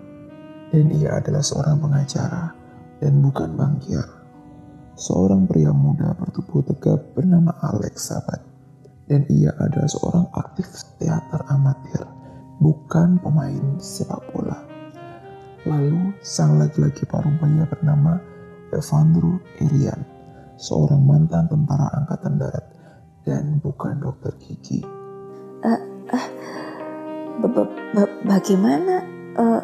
dan 0.71 0.87
ia 0.95 1.19
adalah 1.19 1.43
seorang 1.43 1.83
pengacara 1.83 2.55
dan 3.03 3.19
bukan 3.19 3.51
bangkir. 3.59 3.99
Seorang 4.95 5.43
pria 5.43 5.75
muda 5.75 6.15
bertubuh 6.15 6.63
tegap 6.63 7.11
bernama 7.11 7.51
Alex 7.59 8.15
Sabat 8.15 8.39
dan 9.11 9.27
ia 9.27 9.51
adalah 9.59 9.91
seorang 9.91 10.31
aktif 10.31 10.71
teater 10.95 11.43
amatir, 11.51 12.07
bukan 12.63 13.19
pemain 13.19 13.75
sepak 13.83 14.23
bola. 14.31 14.55
Lalu 15.67 16.15
sang 16.23 16.55
laki-laki 16.55 17.03
parubaya 17.03 17.67
bernama 17.67 18.23
Evandro 18.71 19.43
Irian, 19.59 19.99
seorang 20.55 21.03
mantan 21.03 21.51
tentara 21.51 21.91
angkatan 21.91 22.39
darat 22.39 22.80
dan 23.25 23.61
bukan 23.61 24.01
dokter 24.01 24.33
gigi. 24.41 24.81
Uh, 25.61 25.81
uh, 26.09 26.27
bagaimana? 28.25 29.05
Uh, 29.31 29.61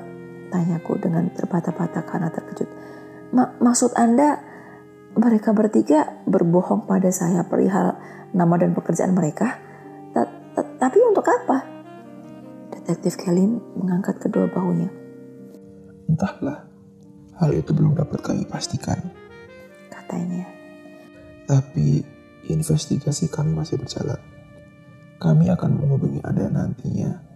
tanyaku 0.47 0.95
dengan 0.99 1.27
terbata-bata 1.35 2.03
karena 2.07 2.31
terkejut. 2.31 2.69
Ma 3.35 3.51
maksud 3.59 3.93
Anda 3.99 4.39
mereka 5.17 5.51
bertiga 5.51 6.23
berbohong 6.23 6.87
pada 6.87 7.11
saya 7.11 7.43
perihal 7.43 7.99
nama 8.31 8.55
dan 8.55 8.71
pekerjaan 8.71 9.11
mereka? 9.11 9.59
T 10.13 10.17
-t 10.17 10.57
Tapi 10.79 10.97
untuk 11.03 11.25
apa? 11.27 11.57
Detektif 12.71 13.19
Kelly 13.19 13.43
mengangkat 13.75 14.21
kedua 14.21 14.47
bahunya. 14.47 14.89
Entahlah, 16.07 16.63
hal 17.35 17.51
itu 17.51 17.75
belum 17.75 17.97
dapat 17.97 18.23
kami 18.23 18.47
pastikan. 18.47 19.01
Katanya. 19.91 20.47
Tapi 21.47 22.16
investigasi 22.49 23.27
kami 23.27 23.55
masih 23.55 23.79
berjalan. 23.79 24.19
Kami 25.17 25.49
akan 25.49 25.71
menghubungi 25.81 26.21
Anda 26.21 26.47
nantinya 26.51 27.27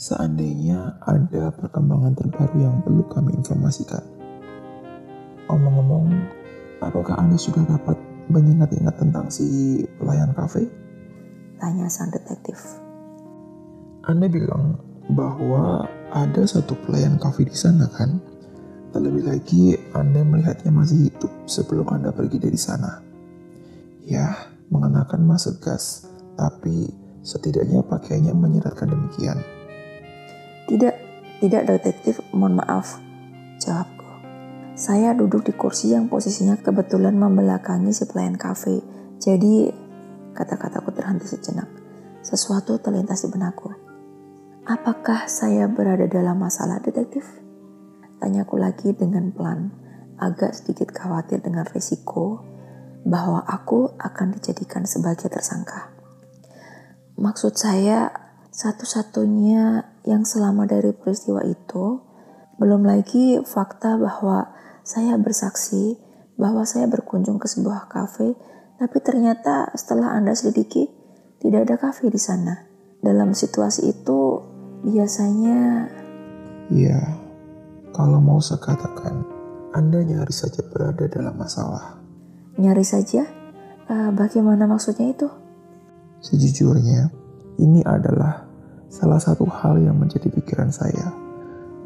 seandainya 0.00 0.96
ada 1.04 1.52
perkembangan 1.52 2.16
terbaru 2.16 2.56
yang 2.56 2.80
perlu 2.80 3.04
kami 3.12 3.36
informasikan. 3.36 4.00
Omong-omong, 5.46 6.08
apakah 6.80 7.20
Anda 7.20 7.36
sudah 7.36 7.68
dapat 7.68 8.00
mengingat-ingat 8.32 8.96
tentang 8.96 9.28
si 9.28 9.78
pelayan 10.00 10.32
kafe? 10.32 10.64
Tanya 11.60 11.86
sang 11.92 12.08
detektif. 12.08 12.56
Anda 14.08 14.26
bilang 14.32 14.80
bahwa 15.12 15.84
ada 16.08 16.42
satu 16.48 16.72
pelayan 16.88 17.20
kafe 17.20 17.44
di 17.44 17.54
sana 17.54 17.84
kan? 17.92 18.16
Terlebih 18.90 19.28
lagi 19.28 19.76
Anda 19.94 20.24
melihatnya 20.24 20.72
masih 20.72 21.12
hidup 21.12 21.30
sebelum 21.46 21.86
Anda 21.92 22.10
pergi 22.10 22.40
dari 22.40 22.58
sana. 22.58 23.04
Ya, 24.02 24.49
mengenakan 24.70 25.26
masker 25.26 25.58
gas, 25.58 26.06
tapi 26.38 26.88
setidaknya 27.20 27.82
pakaiannya 27.84 28.32
menyeratkan 28.32 28.88
demikian. 28.88 29.38
Tidak, 30.70 30.94
tidak 31.42 31.62
detektif, 31.66 32.22
mohon 32.30 32.62
maaf, 32.62 33.02
jawabku. 33.58 34.06
Saya 34.78 35.12
duduk 35.12 35.44
di 35.44 35.52
kursi 35.52 35.92
yang 35.92 36.08
posisinya 36.08 36.56
kebetulan 36.56 37.18
membelakangi 37.18 37.92
si 37.92 38.06
pelayan 38.08 38.38
kafe. 38.38 38.80
Jadi, 39.20 39.68
kata-kataku 40.32 40.94
terhenti 40.94 41.28
sejenak. 41.28 41.68
Sesuatu 42.24 42.78
terlintas 42.80 43.26
di 43.26 43.28
benakku. 43.28 43.68
Apakah 44.64 45.26
saya 45.26 45.66
berada 45.66 46.06
dalam 46.06 46.40
masalah 46.40 46.80
detektif? 46.80 47.26
Tanyaku 48.20 48.60
lagi 48.60 48.92
dengan 48.94 49.32
pelan, 49.32 49.72
agak 50.20 50.52
sedikit 50.52 50.92
khawatir 50.92 51.40
dengan 51.40 51.64
risiko 51.64 52.49
bahwa 53.04 53.40
aku 53.48 53.96
akan 53.96 54.36
dijadikan 54.36 54.84
sebagai 54.84 55.32
tersangka. 55.32 55.92
Maksud 57.20 57.56
saya, 57.56 58.12
satu-satunya 58.50 59.84
yang 60.08 60.24
selama 60.24 60.64
dari 60.64 60.92
peristiwa 60.96 61.44
itu, 61.44 62.00
belum 62.60 62.84
lagi 62.84 63.40
fakta 63.40 63.96
bahwa 63.96 64.52
saya 64.84 65.16
bersaksi 65.16 65.96
bahwa 66.40 66.64
saya 66.64 66.88
berkunjung 66.88 67.36
ke 67.36 67.44
sebuah 67.44 67.92
kafe, 67.92 68.32
tapi 68.80 68.98
ternyata 69.04 69.68
setelah 69.76 70.16
Anda 70.16 70.32
selidiki, 70.32 70.88
tidak 71.40 71.68
ada 71.68 71.76
kafe 71.76 72.08
di 72.08 72.20
sana. 72.20 72.64
Dalam 73.00 73.36
situasi 73.36 73.92
itu, 73.92 74.40
biasanya... 74.84 75.88
Ya, 76.72 77.00
kalau 77.92 78.20
mau 78.20 78.40
saya 78.40 78.60
katakan, 78.64 79.24
Anda 79.76 80.00
nyaris 80.00 80.48
saja 80.48 80.64
berada 80.64 81.04
dalam 81.12 81.36
masalah 81.36 81.99
nyari 82.60 82.84
saja? 82.84 83.24
Uh, 83.90 84.12
bagaimana 84.14 84.68
maksudnya 84.68 85.10
itu? 85.10 85.26
Sejujurnya, 86.20 87.08
ini 87.58 87.80
adalah 87.82 88.44
salah 88.92 89.18
satu 89.18 89.48
hal 89.48 89.80
yang 89.80 89.96
menjadi 89.96 90.28
pikiran 90.28 90.68
saya. 90.68 91.10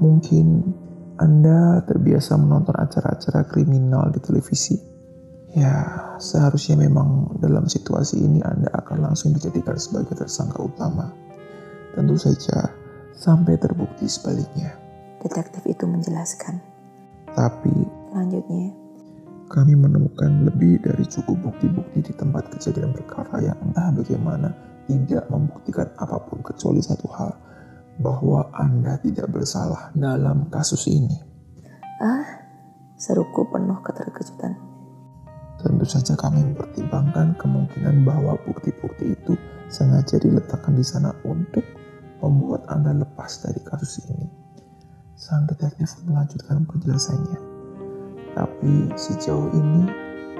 Mungkin 0.03 0.75
Anda 1.16 1.87
terbiasa 1.87 2.35
menonton 2.35 2.75
acara-acara 2.75 3.47
kriminal 3.47 4.11
di 4.11 4.18
televisi. 4.18 4.75
Ya, 5.55 5.87
seharusnya 6.18 6.75
memang 6.75 7.39
dalam 7.39 7.70
situasi 7.70 8.18
ini 8.18 8.43
Anda 8.43 8.75
akan 8.75 9.07
langsung 9.07 9.31
dijadikan 9.31 9.79
sebagai 9.79 10.18
tersangka 10.18 10.59
utama. 10.59 11.14
Tentu 11.95 12.18
saja, 12.18 12.75
sampai 13.14 13.55
terbukti 13.62 14.11
sebaliknya. 14.11 14.75
Detektif 15.22 15.62
itu 15.70 15.87
menjelaskan. 15.87 16.59
Tapi, 17.39 17.70
lanjutnya, 18.11 18.75
kami 19.55 19.78
menemukan 19.78 20.50
lebih 20.50 20.82
dari 20.82 21.07
cukup 21.07 21.38
bukti-bukti 21.46 22.02
di 22.02 22.12
tempat 22.18 22.50
kejadian 22.59 22.90
perkara 22.90 23.38
yang 23.38 23.59
entah 23.62 23.94
bagaimana 23.94 24.50
tidak 24.90 25.30
membuktikan 25.30 25.94
apa 25.94 26.18
pun 26.26 26.42
kecuali 26.42 26.82
satu 26.82 27.07
hal, 27.14 27.30
bahwa 28.02 28.50
Anda 28.50 28.98
tidak 28.98 29.30
bersalah 29.30 29.94
dalam 29.94 30.50
kasus 30.50 30.90
ini. 30.90 31.14
Ah, 32.02 32.26
seruku 32.98 33.46
penuh 33.46 33.78
keterkejutan. 33.86 34.59
Tentu 35.62 35.86
saja 35.86 36.18
kami 36.18 36.42
mempertimbangkan 36.42 37.38
kemungkinan 37.38 38.02
bahwa 38.02 38.34
bukti-bukti 38.42 39.14
itu 39.14 39.38
sengaja 39.70 40.18
diletakkan 40.18 40.74
di 40.74 40.82
sana 40.82 41.14
untuk 41.22 41.62
membuat 42.18 42.66
Anda 42.66 42.90
lepas 43.07 43.46
dari 43.46 43.62
kasus 43.62 44.02
ini. 44.11 44.26
Sang 45.14 45.46
detektif 45.46 45.94
melanjutkan 46.02 46.66
penjelasannya. 46.66 47.53
Tapi 48.35 48.91
sejauh 48.99 49.49
ini 49.55 49.87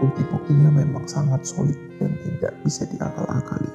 bukti-buktinya 0.03 0.71
memang 0.75 1.07
sangat 1.07 1.47
solid 1.47 1.79
dan 2.03 2.11
tidak 2.27 2.53
bisa 2.67 2.83
diakal-akali. 2.91 3.71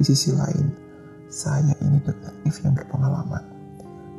Di 0.00 0.02
sisi 0.02 0.32
lain, 0.32 0.72
saya 1.28 1.76
ini 1.84 2.00
detektif 2.00 2.64
yang 2.64 2.72
berpengalaman. 2.72 3.44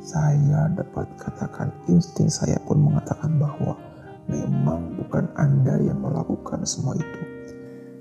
Saya 0.00 0.70
dapat 0.70 1.10
katakan 1.18 1.74
insting 1.90 2.30
saya 2.30 2.56
pun 2.62 2.78
mengatakan 2.78 3.34
bahwa 3.42 3.74
memang 4.30 4.94
bukan 5.02 5.26
Anda 5.34 5.82
yang 5.82 5.98
melakukan 5.98 6.62
semua 6.62 6.94
itu. 6.94 7.22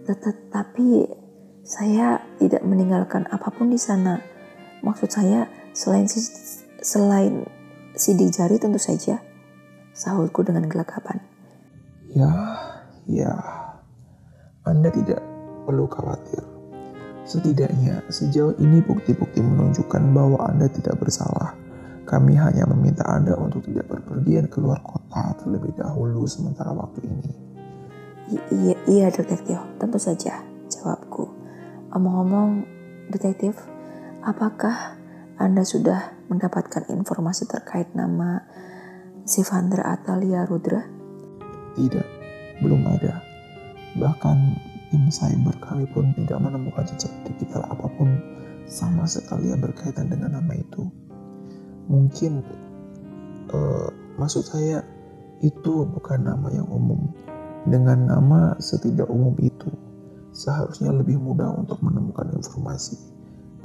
Tetapi 0.05 1.09
saya 1.65 2.21
tidak 2.37 2.61
meninggalkan 2.61 3.25
apa 3.33 3.49
pun 3.49 3.73
di 3.73 3.81
sana. 3.81 4.21
Maksud 4.85 5.09
saya 5.09 5.49
selain 5.73 6.05
selain 6.85 7.49
sidik 7.97 8.29
jari 8.29 8.61
tentu 8.61 8.77
saja 8.77 9.17
sahutku 9.95 10.43
dengan 10.43 10.67
gelagapan. 10.67 11.23
Ya, 12.11 12.29
ya, 13.07 13.33
Anda 14.67 14.91
tidak 14.91 15.23
perlu 15.63 15.87
khawatir. 15.87 16.43
Setidaknya 17.25 18.05
sejauh 18.11 18.53
ini 18.61 18.85
bukti-bukti 18.85 19.41
menunjukkan 19.41 20.03
bahwa 20.13 20.45
Anda 20.45 20.69
tidak 20.69 21.01
bersalah. 21.01 21.57
Kami 22.05 22.37
hanya 22.37 22.69
meminta 22.69 23.01
Anda 23.09 23.33
untuk 23.33 23.65
tidak 23.65 23.89
berpergian 23.89 24.45
keluar 24.45 24.77
kota 24.85 25.33
terlebih 25.41 25.73
dahulu 25.73 26.29
sementara 26.29 26.69
waktu 26.69 27.01
ini. 27.01 27.31
iya, 28.53 28.75
iya 28.85 29.07
detektif, 29.09 29.57
tentu 29.81 29.97
saja 29.97 30.45
jawabku. 30.69 31.25
Omong-omong, 31.97 32.67
detektif, 33.09 33.57
apakah 34.21 34.97
Anda 35.41 35.65
sudah 35.65 36.13
mendapatkan 36.29 36.89
informasi 36.93 37.49
terkait 37.49 37.89
nama 37.97 38.45
Sivandra 39.25 39.89
Atalia 39.89 40.45
Rudra? 40.45 40.85
Tidak, 41.73 42.07
belum 42.61 42.85
ada. 42.85 43.25
Bahkan 43.97 44.37
tim 44.93 45.09
cyber 45.09 45.57
kami 45.65 45.89
pun 45.89 46.13
tidak 46.13 46.45
menemukan 46.45 46.85
jejak 46.85 47.09
digital 47.25 47.65
apa 47.65 47.89
pun 47.97 48.21
sama 48.69 49.09
sekali 49.09 49.49
yang 49.49 49.65
berkaitan 49.65 50.13
dengan 50.13 50.37
nama 50.37 50.53
itu. 50.53 50.85
Mungkin 51.89 52.45
uh, 53.49 53.89
maksud 54.21 54.45
saya 54.45 54.85
itu 55.41 55.89
bukan 55.89 56.21
nama 56.21 56.53
yang 56.53 56.69
umum. 56.69 57.09
Dengan 57.65 58.05
nama 58.05 58.53
setidak 58.61 59.09
umum 59.09 59.33
itu, 59.41 59.73
seharusnya 60.37 60.93
lebih 60.93 61.17
mudah 61.17 61.49
untuk 61.49 61.81
menemukan 61.81 62.29
informasi. 62.29 62.93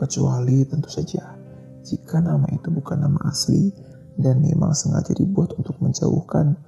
Kecuali 0.00 0.64
tentu 0.64 0.88
saja, 0.88 1.36
jika 1.84 2.24
nama 2.24 2.48
itu 2.48 2.72
bukan 2.72 3.04
nama 3.04 3.28
asli 3.28 3.89
dan 4.20 4.44
memang 4.44 4.76
sengaja 4.76 5.16
dibuat 5.16 5.56
untuk 5.56 5.80
menjauhkan 5.80 6.60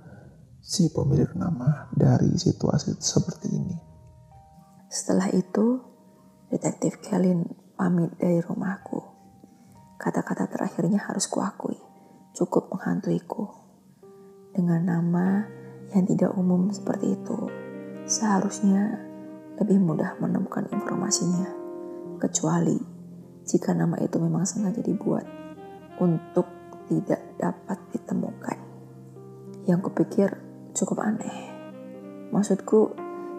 si 0.63 0.89
pemilik 0.89 1.29
nama 1.37 1.93
dari 1.93 2.33
situasi 2.35 2.97
seperti 2.97 3.49
ini. 3.53 3.77
Setelah 4.89 5.29
itu, 5.33 5.81
detektif 6.49 7.01
Kelin 7.01 7.49
pamit 7.77 8.13
dari 8.17 8.41
rumahku. 8.41 9.01
Kata-kata 9.97 10.49
terakhirnya 10.51 11.01
harus 11.09 11.29
kuakui, 11.29 11.79
cukup 12.37 12.69
menghantuiku. 12.73 13.49
Dengan 14.53 14.85
nama 14.85 15.49
yang 15.97 16.05
tidak 16.05 16.37
umum 16.37 16.69
seperti 16.69 17.17
itu, 17.17 17.39
seharusnya 18.05 19.01
lebih 19.57 19.81
mudah 19.81 20.21
menemukan 20.21 20.69
informasinya, 20.69 21.49
kecuali 22.21 22.77
jika 23.43 23.75
nama 23.75 23.99
itu 23.99 24.21
memang 24.23 24.47
sengaja 24.47 24.85
dibuat 24.85 25.27
untuk 25.99 26.62
tidak 26.93 27.25
dapat 27.41 27.81
ditemukan. 27.97 28.59
Yang 29.65 29.81
kupikir 29.89 30.29
cukup 30.77 31.01
aneh. 31.01 31.49
Maksudku, 32.29 32.93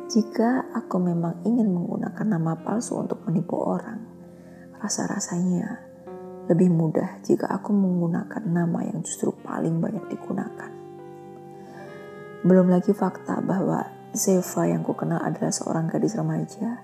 jika 0.10 0.74
aku 0.74 0.98
memang 0.98 1.46
ingin 1.46 1.70
menggunakan 1.70 2.26
nama 2.26 2.58
palsu 2.58 2.98
untuk 2.98 3.22
menipu 3.30 3.62
orang, 3.62 4.02
rasa-rasanya 4.82 5.94
lebih 6.50 6.74
mudah 6.74 7.22
jika 7.22 7.48
aku 7.48 7.72
menggunakan 7.72 8.42
nama 8.44 8.84
yang 8.84 9.06
justru 9.06 9.32
paling 9.46 9.78
banyak 9.80 10.04
digunakan. 10.10 10.72
Belum 12.44 12.68
lagi 12.68 12.92
fakta 12.92 13.40
bahwa 13.40 13.88
Zeva 14.12 14.68
yang 14.68 14.84
kukenal 14.84 15.24
adalah 15.24 15.50
seorang 15.50 15.88
gadis 15.88 16.20
remaja. 16.20 16.84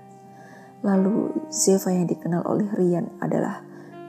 Lalu 0.80 1.46
Zeva 1.52 1.92
yang 1.92 2.08
dikenal 2.08 2.48
oleh 2.48 2.66
Rian 2.72 3.20
adalah 3.20 3.60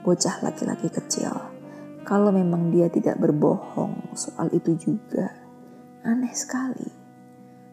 bocah 0.02 0.40
laki-laki 0.40 0.88
kecil. 0.88 1.51
Kalau 2.12 2.28
memang 2.28 2.68
dia 2.68 2.92
tidak 2.92 3.16
berbohong 3.24 4.12
soal 4.12 4.52
itu 4.52 4.76
juga, 4.76 5.32
aneh 6.04 6.36
sekali. 6.36 6.84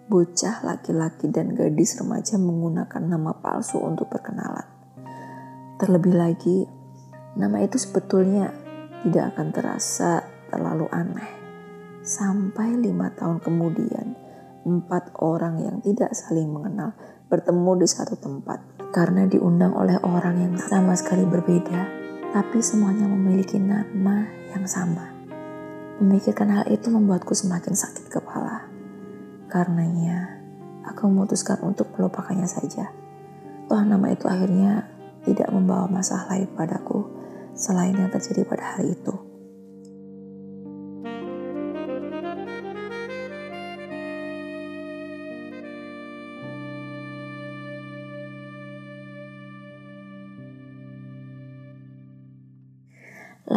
Bocah 0.08 0.64
laki-laki 0.64 1.28
dan 1.28 1.52
gadis 1.52 2.00
remaja 2.00 2.40
menggunakan 2.40 3.04
nama 3.04 3.36
palsu 3.36 3.84
untuk 3.84 4.08
perkenalan. 4.08 4.64
Terlebih 5.76 6.16
lagi, 6.16 6.64
nama 7.36 7.60
itu 7.60 7.84
sebetulnya 7.84 8.56
tidak 9.04 9.36
akan 9.36 9.48
terasa 9.52 10.24
terlalu 10.48 10.88
aneh. 10.88 11.32
Sampai 12.00 12.80
lima 12.80 13.12
tahun 13.12 13.44
kemudian, 13.44 14.16
empat 14.64 15.20
orang 15.20 15.60
yang 15.60 15.84
tidak 15.84 16.16
saling 16.16 16.48
mengenal 16.48 16.96
bertemu 17.28 17.84
di 17.84 17.88
satu 17.92 18.16
tempat 18.16 18.88
karena 18.96 19.28
diundang 19.28 19.76
oleh 19.76 20.00
orang 20.00 20.40
yang 20.40 20.56
sama 20.56 20.96
sekali 20.96 21.28
berbeda, 21.28 21.99
tapi 22.30 22.62
semuanya 22.62 23.10
memiliki 23.10 23.58
nama 23.58 24.30
yang 24.54 24.66
sama. 24.70 25.10
Memikirkan 26.00 26.50
hal 26.54 26.66
itu 26.70 26.88
membuatku 26.94 27.34
semakin 27.34 27.74
sakit 27.74 28.08
kepala. 28.08 28.70
Karenanya, 29.50 30.40
aku 30.86 31.10
memutuskan 31.10 31.58
untuk 31.66 31.90
melupakannya 31.98 32.46
saja. 32.46 32.94
Toh 33.66 33.82
nama 33.82 34.14
itu 34.14 34.30
akhirnya 34.30 34.88
tidak 35.26 35.50
membawa 35.52 35.90
masalah 35.90 36.30
lain 36.34 36.50
padaku 36.54 37.06
selain 37.58 37.98
yang 37.98 38.14
terjadi 38.14 38.46
pada 38.46 38.78
hari 38.78 38.94
itu. 38.94 39.29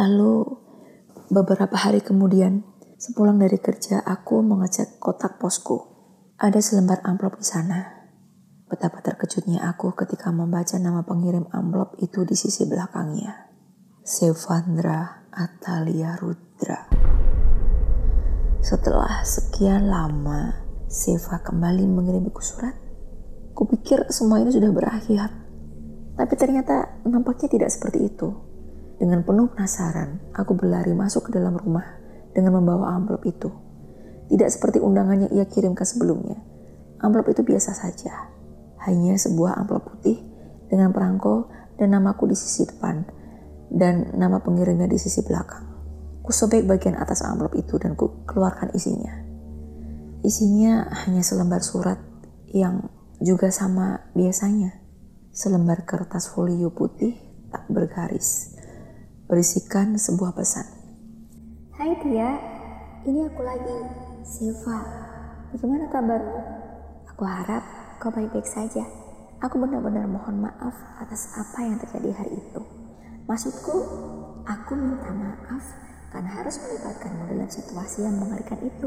Lalu 0.03 0.43
beberapa 1.31 1.79
hari 1.79 2.03
kemudian, 2.03 2.67
sepulang 2.99 3.39
dari 3.39 3.55
kerja 3.55 4.03
aku 4.03 4.43
mengecek 4.43 4.99
kotak 4.99 5.39
posku. 5.39 5.79
Ada 6.35 6.59
selembar 6.59 6.99
amplop 7.07 7.39
di 7.39 7.47
sana. 7.47 8.03
Betapa 8.67 8.99
terkejutnya 8.99 9.63
aku 9.63 9.95
ketika 9.95 10.27
membaca 10.35 10.75
nama 10.75 11.07
pengirim 11.07 11.47
amplop 11.55 11.95
itu 12.03 12.27
di 12.27 12.35
sisi 12.35 12.67
belakangnya. 12.67 13.47
Sevandra 14.03 15.31
Atalia 15.31 16.19
Rudra. 16.19 16.91
Setelah 18.59 19.23
sekian 19.23 19.87
lama, 19.87 20.67
Seva 20.91 21.39
kembali 21.39 21.87
mengirimiku 21.87 22.43
surat. 22.43 22.75
Kupikir 23.55 24.11
semua 24.11 24.43
ini 24.43 24.51
sudah 24.51 24.67
berakhir. 24.67 25.31
Tapi 26.19 26.33
ternyata 26.35 26.99
nampaknya 27.07 27.47
tidak 27.47 27.71
seperti 27.71 28.11
itu. 28.11 28.42
Dengan 29.03 29.19
penuh 29.19 29.51
penasaran, 29.51 30.31
aku 30.31 30.55
berlari 30.55 30.95
masuk 30.95 31.27
ke 31.27 31.35
dalam 31.35 31.59
rumah 31.59 31.83
dengan 32.31 32.55
membawa 32.55 32.95
amplop 32.95 33.27
itu. 33.27 33.51
Tidak 34.31 34.47
seperti 34.47 34.79
undangannya 34.79 35.27
ia 35.35 35.43
kirimkan 35.43 35.83
sebelumnya. 35.83 36.39
Amplop 37.03 37.27
itu 37.35 37.43
biasa 37.43 37.75
saja. 37.75 38.31
Hanya 38.87 39.19
sebuah 39.19 39.59
amplop 39.59 39.91
putih 39.91 40.23
dengan 40.71 40.95
perangko 40.95 41.51
dan 41.75 41.91
namaku 41.91 42.31
di 42.31 42.37
sisi 42.39 42.63
depan 42.63 43.03
dan 43.67 44.15
nama 44.15 44.39
pengirimnya 44.39 44.87
di 44.87 44.95
sisi 44.95 45.19
belakang. 45.19 45.67
Ku 46.23 46.31
sobek 46.31 46.63
bagian 46.63 46.95
atas 46.95 47.27
amplop 47.27 47.59
itu 47.59 47.75
dan 47.75 47.99
ku 47.99 48.23
keluarkan 48.23 48.71
isinya. 48.71 49.19
Isinya 50.23 50.87
hanya 51.03 51.27
selembar 51.27 51.59
surat 51.59 51.99
yang 52.55 52.87
juga 53.19 53.51
sama 53.51 54.07
biasanya. 54.15 54.79
Selembar 55.35 55.83
kertas 55.83 56.31
folio 56.31 56.71
putih 56.71 57.19
tak 57.51 57.67
bergaris 57.67 58.52
berisikan 59.33 59.97
sebuah 59.97 60.37
pesan. 60.37 60.61
Hai 61.73 61.89
Tia, 62.05 62.37
ini 63.09 63.25
aku 63.25 63.41
lagi, 63.41 63.77
Silva. 64.21 64.77
Bagaimana 65.49 65.89
kabarmu? 65.89 66.37
Aku 67.09 67.25
harap 67.25 67.65
kau 67.97 68.13
baik-baik 68.13 68.45
saja. 68.45 68.85
Aku 69.41 69.57
benar-benar 69.57 70.05
mohon 70.05 70.37
maaf 70.37 70.77
atas 71.01 71.33
apa 71.33 71.65
yang 71.65 71.81
terjadi 71.81 72.13
hari 72.13 72.37
itu. 72.45 72.61
Maksudku, 73.25 73.73
aku 74.45 74.71
minta 74.77 75.09
maaf 75.09 75.65
karena 76.13 76.29
harus 76.29 76.61
melibatkanmu 76.61 77.33
dalam 77.33 77.49
situasi 77.49 78.05
yang 78.05 78.13
mengerikan 78.21 78.61
itu. 78.61 78.85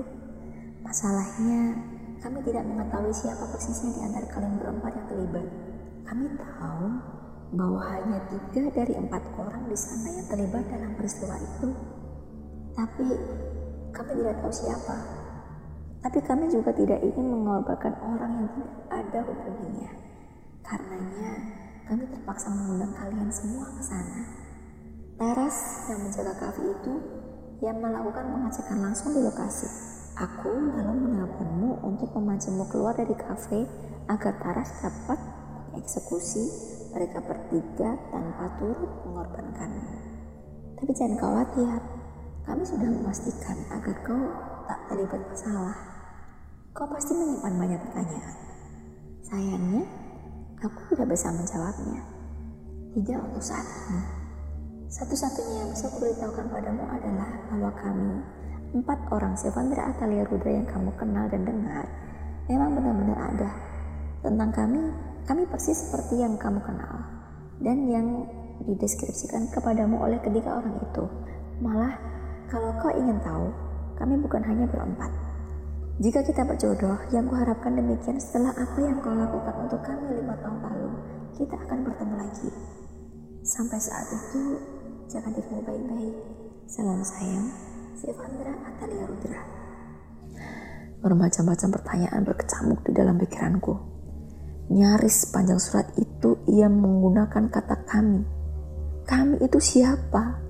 Masalahnya, 0.87 1.75
kami 2.23 2.39
tidak 2.47 2.63
mengetahui 2.71 3.11
siapa 3.11 3.51
persisnya 3.51 3.99
di 3.99 4.01
antara 4.07 4.31
kalian 4.31 4.63
berempat 4.63 4.95
yang 4.95 5.07
terlibat. 5.11 5.47
Kami 6.07 6.39
tahu 6.39 7.16
bahwa 7.55 7.79
hanya 7.87 8.19
tiga 8.27 8.67
dari 8.75 8.95
empat 8.99 9.23
orang 9.39 9.71
di 9.71 9.77
sana 9.79 10.09
yang 10.11 10.27
terlibat 10.27 10.65
dalam 10.67 10.91
peristiwa 10.99 11.37
itu. 11.39 11.69
Tapi 12.75 13.07
kami 13.95 14.11
tidak 14.19 14.37
tahu 14.43 14.53
siapa. 14.53 14.97
Tapi 16.03 16.19
kami 16.23 16.45
juga 16.51 16.71
tidak 16.75 17.03
ingin 17.03 17.27
mengorbankan 17.31 17.95
orang 18.03 18.31
yang 18.43 18.49
tidak 18.55 18.75
ada 18.91 19.21
hubungannya. 19.27 19.91
Karenanya 20.67 21.31
kami 21.87 22.05
terpaksa 22.11 22.51
mengundang 22.51 22.93
kalian 22.99 23.31
semua 23.31 23.67
ke 23.71 23.83
sana. 23.83 24.23
Teras 25.17 25.57
yang 25.89 26.01
menjaga 26.03 26.35
kafe 26.37 26.63
itu 26.67 26.95
yang 27.65 27.79
melakukan 27.81 28.27
pengecekan 28.27 28.79
langsung 28.85 29.17
di 29.17 29.23
lokasi. 29.25 29.71
Aku 30.17 30.49
lalu 30.49 31.09
menelponmu 31.09 31.81
untuk 31.85 32.13
memancingmu 32.13 32.69
keluar 32.69 32.93
dari 32.93 33.17
kafe 33.17 33.65
agar 34.09 34.35
Taras 34.41 34.71
dapat 34.81 35.19
eksekusi 35.77 36.76
mereka 36.97 37.21
bertiga 37.21 37.93
tanpa 38.09 38.57
turut 38.57 38.89
mengorbankanmu. 39.05 39.97
Tapi 40.81 40.91
jangan 40.97 41.17
khawatir, 41.21 41.77
kami 42.49 42.63
sudah 42.65 42.89
memastikan 42.89 43.57
agar 43.69 43.97
kau 44.01 44.25
tak 44.65 44.81
terlibat 44.89 45.21
masalah. 45.29 45.77
Kau 46.73 46.89
pasti 46.89 47.13
menyimpan 47.13 47.55
banyak 47.61 47.81
pertanyaan. 47.85 48.37
Sayangnya, 49.29 49.85
aku 50.65 50.81
tidak 50.97 51.13
bisa 51.13 51.29
menjawabnya. 51.37 52.01
Tidak 52.97 53.19
untuk 53.29 53.45
saat 53.45 53.69
ini. 53.69 54.03
Satu-satunya 54.89 55.69
yang 55.69 55.71
bisa 55.77 55.93
aku 55.93 56.01
beritahukan 56.01 56.49
padamu 56.49 56.85
adalah 56.89 57.29
bahwa 57.53 57.71
kami, 57.77 58.17
empat 58.73 58.99
orang 59.13 59.37
Sevandra 59.37 59.93
Atalia 59.93 60.25
Rudra 60.25 60.49
yang 60.49 60.65
kamu 60.65 60.97
kenal 60.97 61.29
dan 61.29 61.45
dengar, 61.45 61.85
memang 62.49 62.73
benar-benar 62.73 63.19
ada. 63.37 63.51
Tentang 64.25 64.51
kami, 64.55 64.81
kami 65.27 65.43
persis 65.51 65.75
seperti 65.75 66.23
yang 66.23 66.39
kamu 66.39 66.63
kenal. 66.63 66.97
Dan 67.59 67.91
yang 67.91 68.07
dideskripsikan 68.63 69.51
kepadamu 69.51 69.99
oleh 70.01 70.23
ketiga 70.23 70.63
orang 70.63 70.79
itu. 70.81 71.05
Malah, 71.61 71.99
kalau 72.47 72.71
kau 72.79 72.95
ingin 72.95 73.19
tahu, 73.21 73.51
kami 73.99 74.15
bukan 74.23 74.43
hanya 74.47 74.71
berempat. 74.71 75.11
Jika 75.97 76.21
kita 76.23 76.45
berjodoh, 76.45 76.97
yang 77.11 77.27
kuharapkan 77.27 77.73
demikian 77.73 78.21
setelah 78.21 78.53
apa 78.53 78.79
yang 78.85 79.01
kau 79.01 79.17
lakukan 79.17 79.55
untuk 79.65 79.81
kami 79.81 80.21
lima 80.21 80.37
tahun 80.45 80.61
lalu, 80.61 80.91
kita 81.35 81.57
akan 81.57 81.79
bertemu 81.89 82.15
lagi. 82.21 82.51
Sampai 83.41 83.81
saat 83.81 84.07
itu, 84.13 84.61
jaga 85.09 85.33
dirimu 85.33 85.65
baik-baik. 85.65 86.17
Salam 86.69 87.01
sayang, 87.01 87.49
Sevandra 87.97 88.53
Atalia 88.69 89.09
Rudra. 89.09 89.43
Bermacam-macam 91.01 91.69
pertanyaan 91.81 92.21
berkecamuk 92.29 92.85
di 92.85 92.93
dalam 92.93 93.17
pikiranku. 93.17 93.96
Nyaris 94.67 95.31
panjang 95.31 95.63
surat 95.63 95.95
itu 95.95 96.43
ia 96.51 96.67
menggunakan 96.67 97.47
kata 97.47 97.87
kami. 97.87 98.27
Kami 99.07 99.39
itu 99.39 99.63
siapa? 99.63 100.43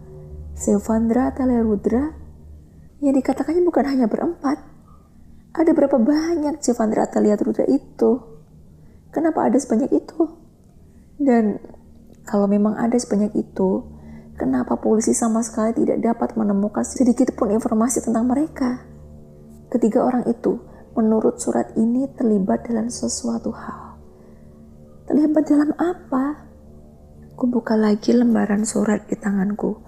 Sevandra 0.56 1.28
Atalia 1.28 1.60
Rudra? 1.60 2.16
Yang 3.04 3.20
dikatakannya 3.20 3.60
bukan 3.68 3.84
hanya 3.84 4.08
berempat. 4.08 4.56
Ada 5.52 5.76
berapa 5.76 6.00
banyak 6.00 6.64
Sevandra 6.64 7.04
Atalia 7.04 7.36
Rudra 7.36 7.68
itu? 7.68 8.40
Kenapa 9.12 9.44
ada 9.44 9.60
sebanyak 9.60 9.92
itu? 9.92 10.32
Dan 11.20 11.60
kalau 12.24 12.48
memang 12.48 12.76
ada 12.80 12.96
sebanyak 12.96 13.36
itu, 13.36 13.84
kenapa 14.40 14.80
polisi 14.80 15.12
sama 15.12 15.44
sekali 15.44 15.76
tidak 15.76 16.00
dapat 16.00 16.40
menemukan 16.40 16.88
sedikit 16.88 17.36
pun 17.36 17.52
informasi 17.52 18.00
tentang 18.00 18.24
mereka? 18.24 18.80
Ketiga 19.68 20.08
orang 20.08 20.24
itu, 20.24 20.56
menurut 20.96 21.36
surat 21.36 21.76
ini, 21.76 22.08
terlibat 22.16 22.64
dalam 22.64 22.88
sesuatu 22.88 23.52
hal. 23.52 23.85
Terlibat 25.06 25.46
dalam 25.46 25.70
apa? 25.78 26.50
Kubuka 27.38 27.78
lagi 27.78 28.10
lembaran 28.10 28.66
surat 28.66 29.06
di 29.06 29.14
tanganku 29.14 29.78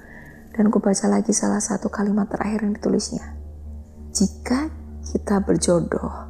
dan 0.55 0.71
kubaca 0.71 1.11
lagi 1.11 1.35
salah 1.35 1.59
satu 1.59 1.91
kalimat 1.91 2.31
terakhir 2.31 2.63
yang 2.63 2.79
ditulisnya. 2.79 3.35
Jika 4.15 4.71
kita 5.03 5.43
berjodoh, 5.43 6.29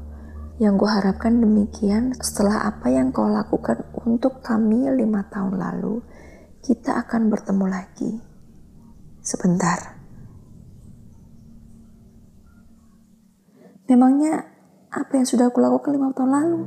yang 0.59 0.81
gue 0.81 0.89
harapkan 0.89 1.37
demikian 1.37 2.17
setelah 2.19 2.65
apa 2.65 2.89
yang 2.89 3.15
kau 3.15 3.29
lakukan 3.29 3.85
untuk 4.09 4.41
kami 4.41 4.89
lima 4.91 5.29
tahun 5.29 5.61
lalu, 5.61 6.01
kita 6.65 6.97
akan 7.05 7.29
bertemu 7.29 7.67
lagi. 7.69 8.13
Sebentar. 9.21 10.01
Memangnya 13.85 14.49
apa 14.89 15.13
yang 15.21 15.29
sudah 15.29 15.53
aku 15.53 15.61
lakukan 15.61 15.93
lima 15.93 16.11
tahun 16.17 16.33
lalu? 16.33 16.61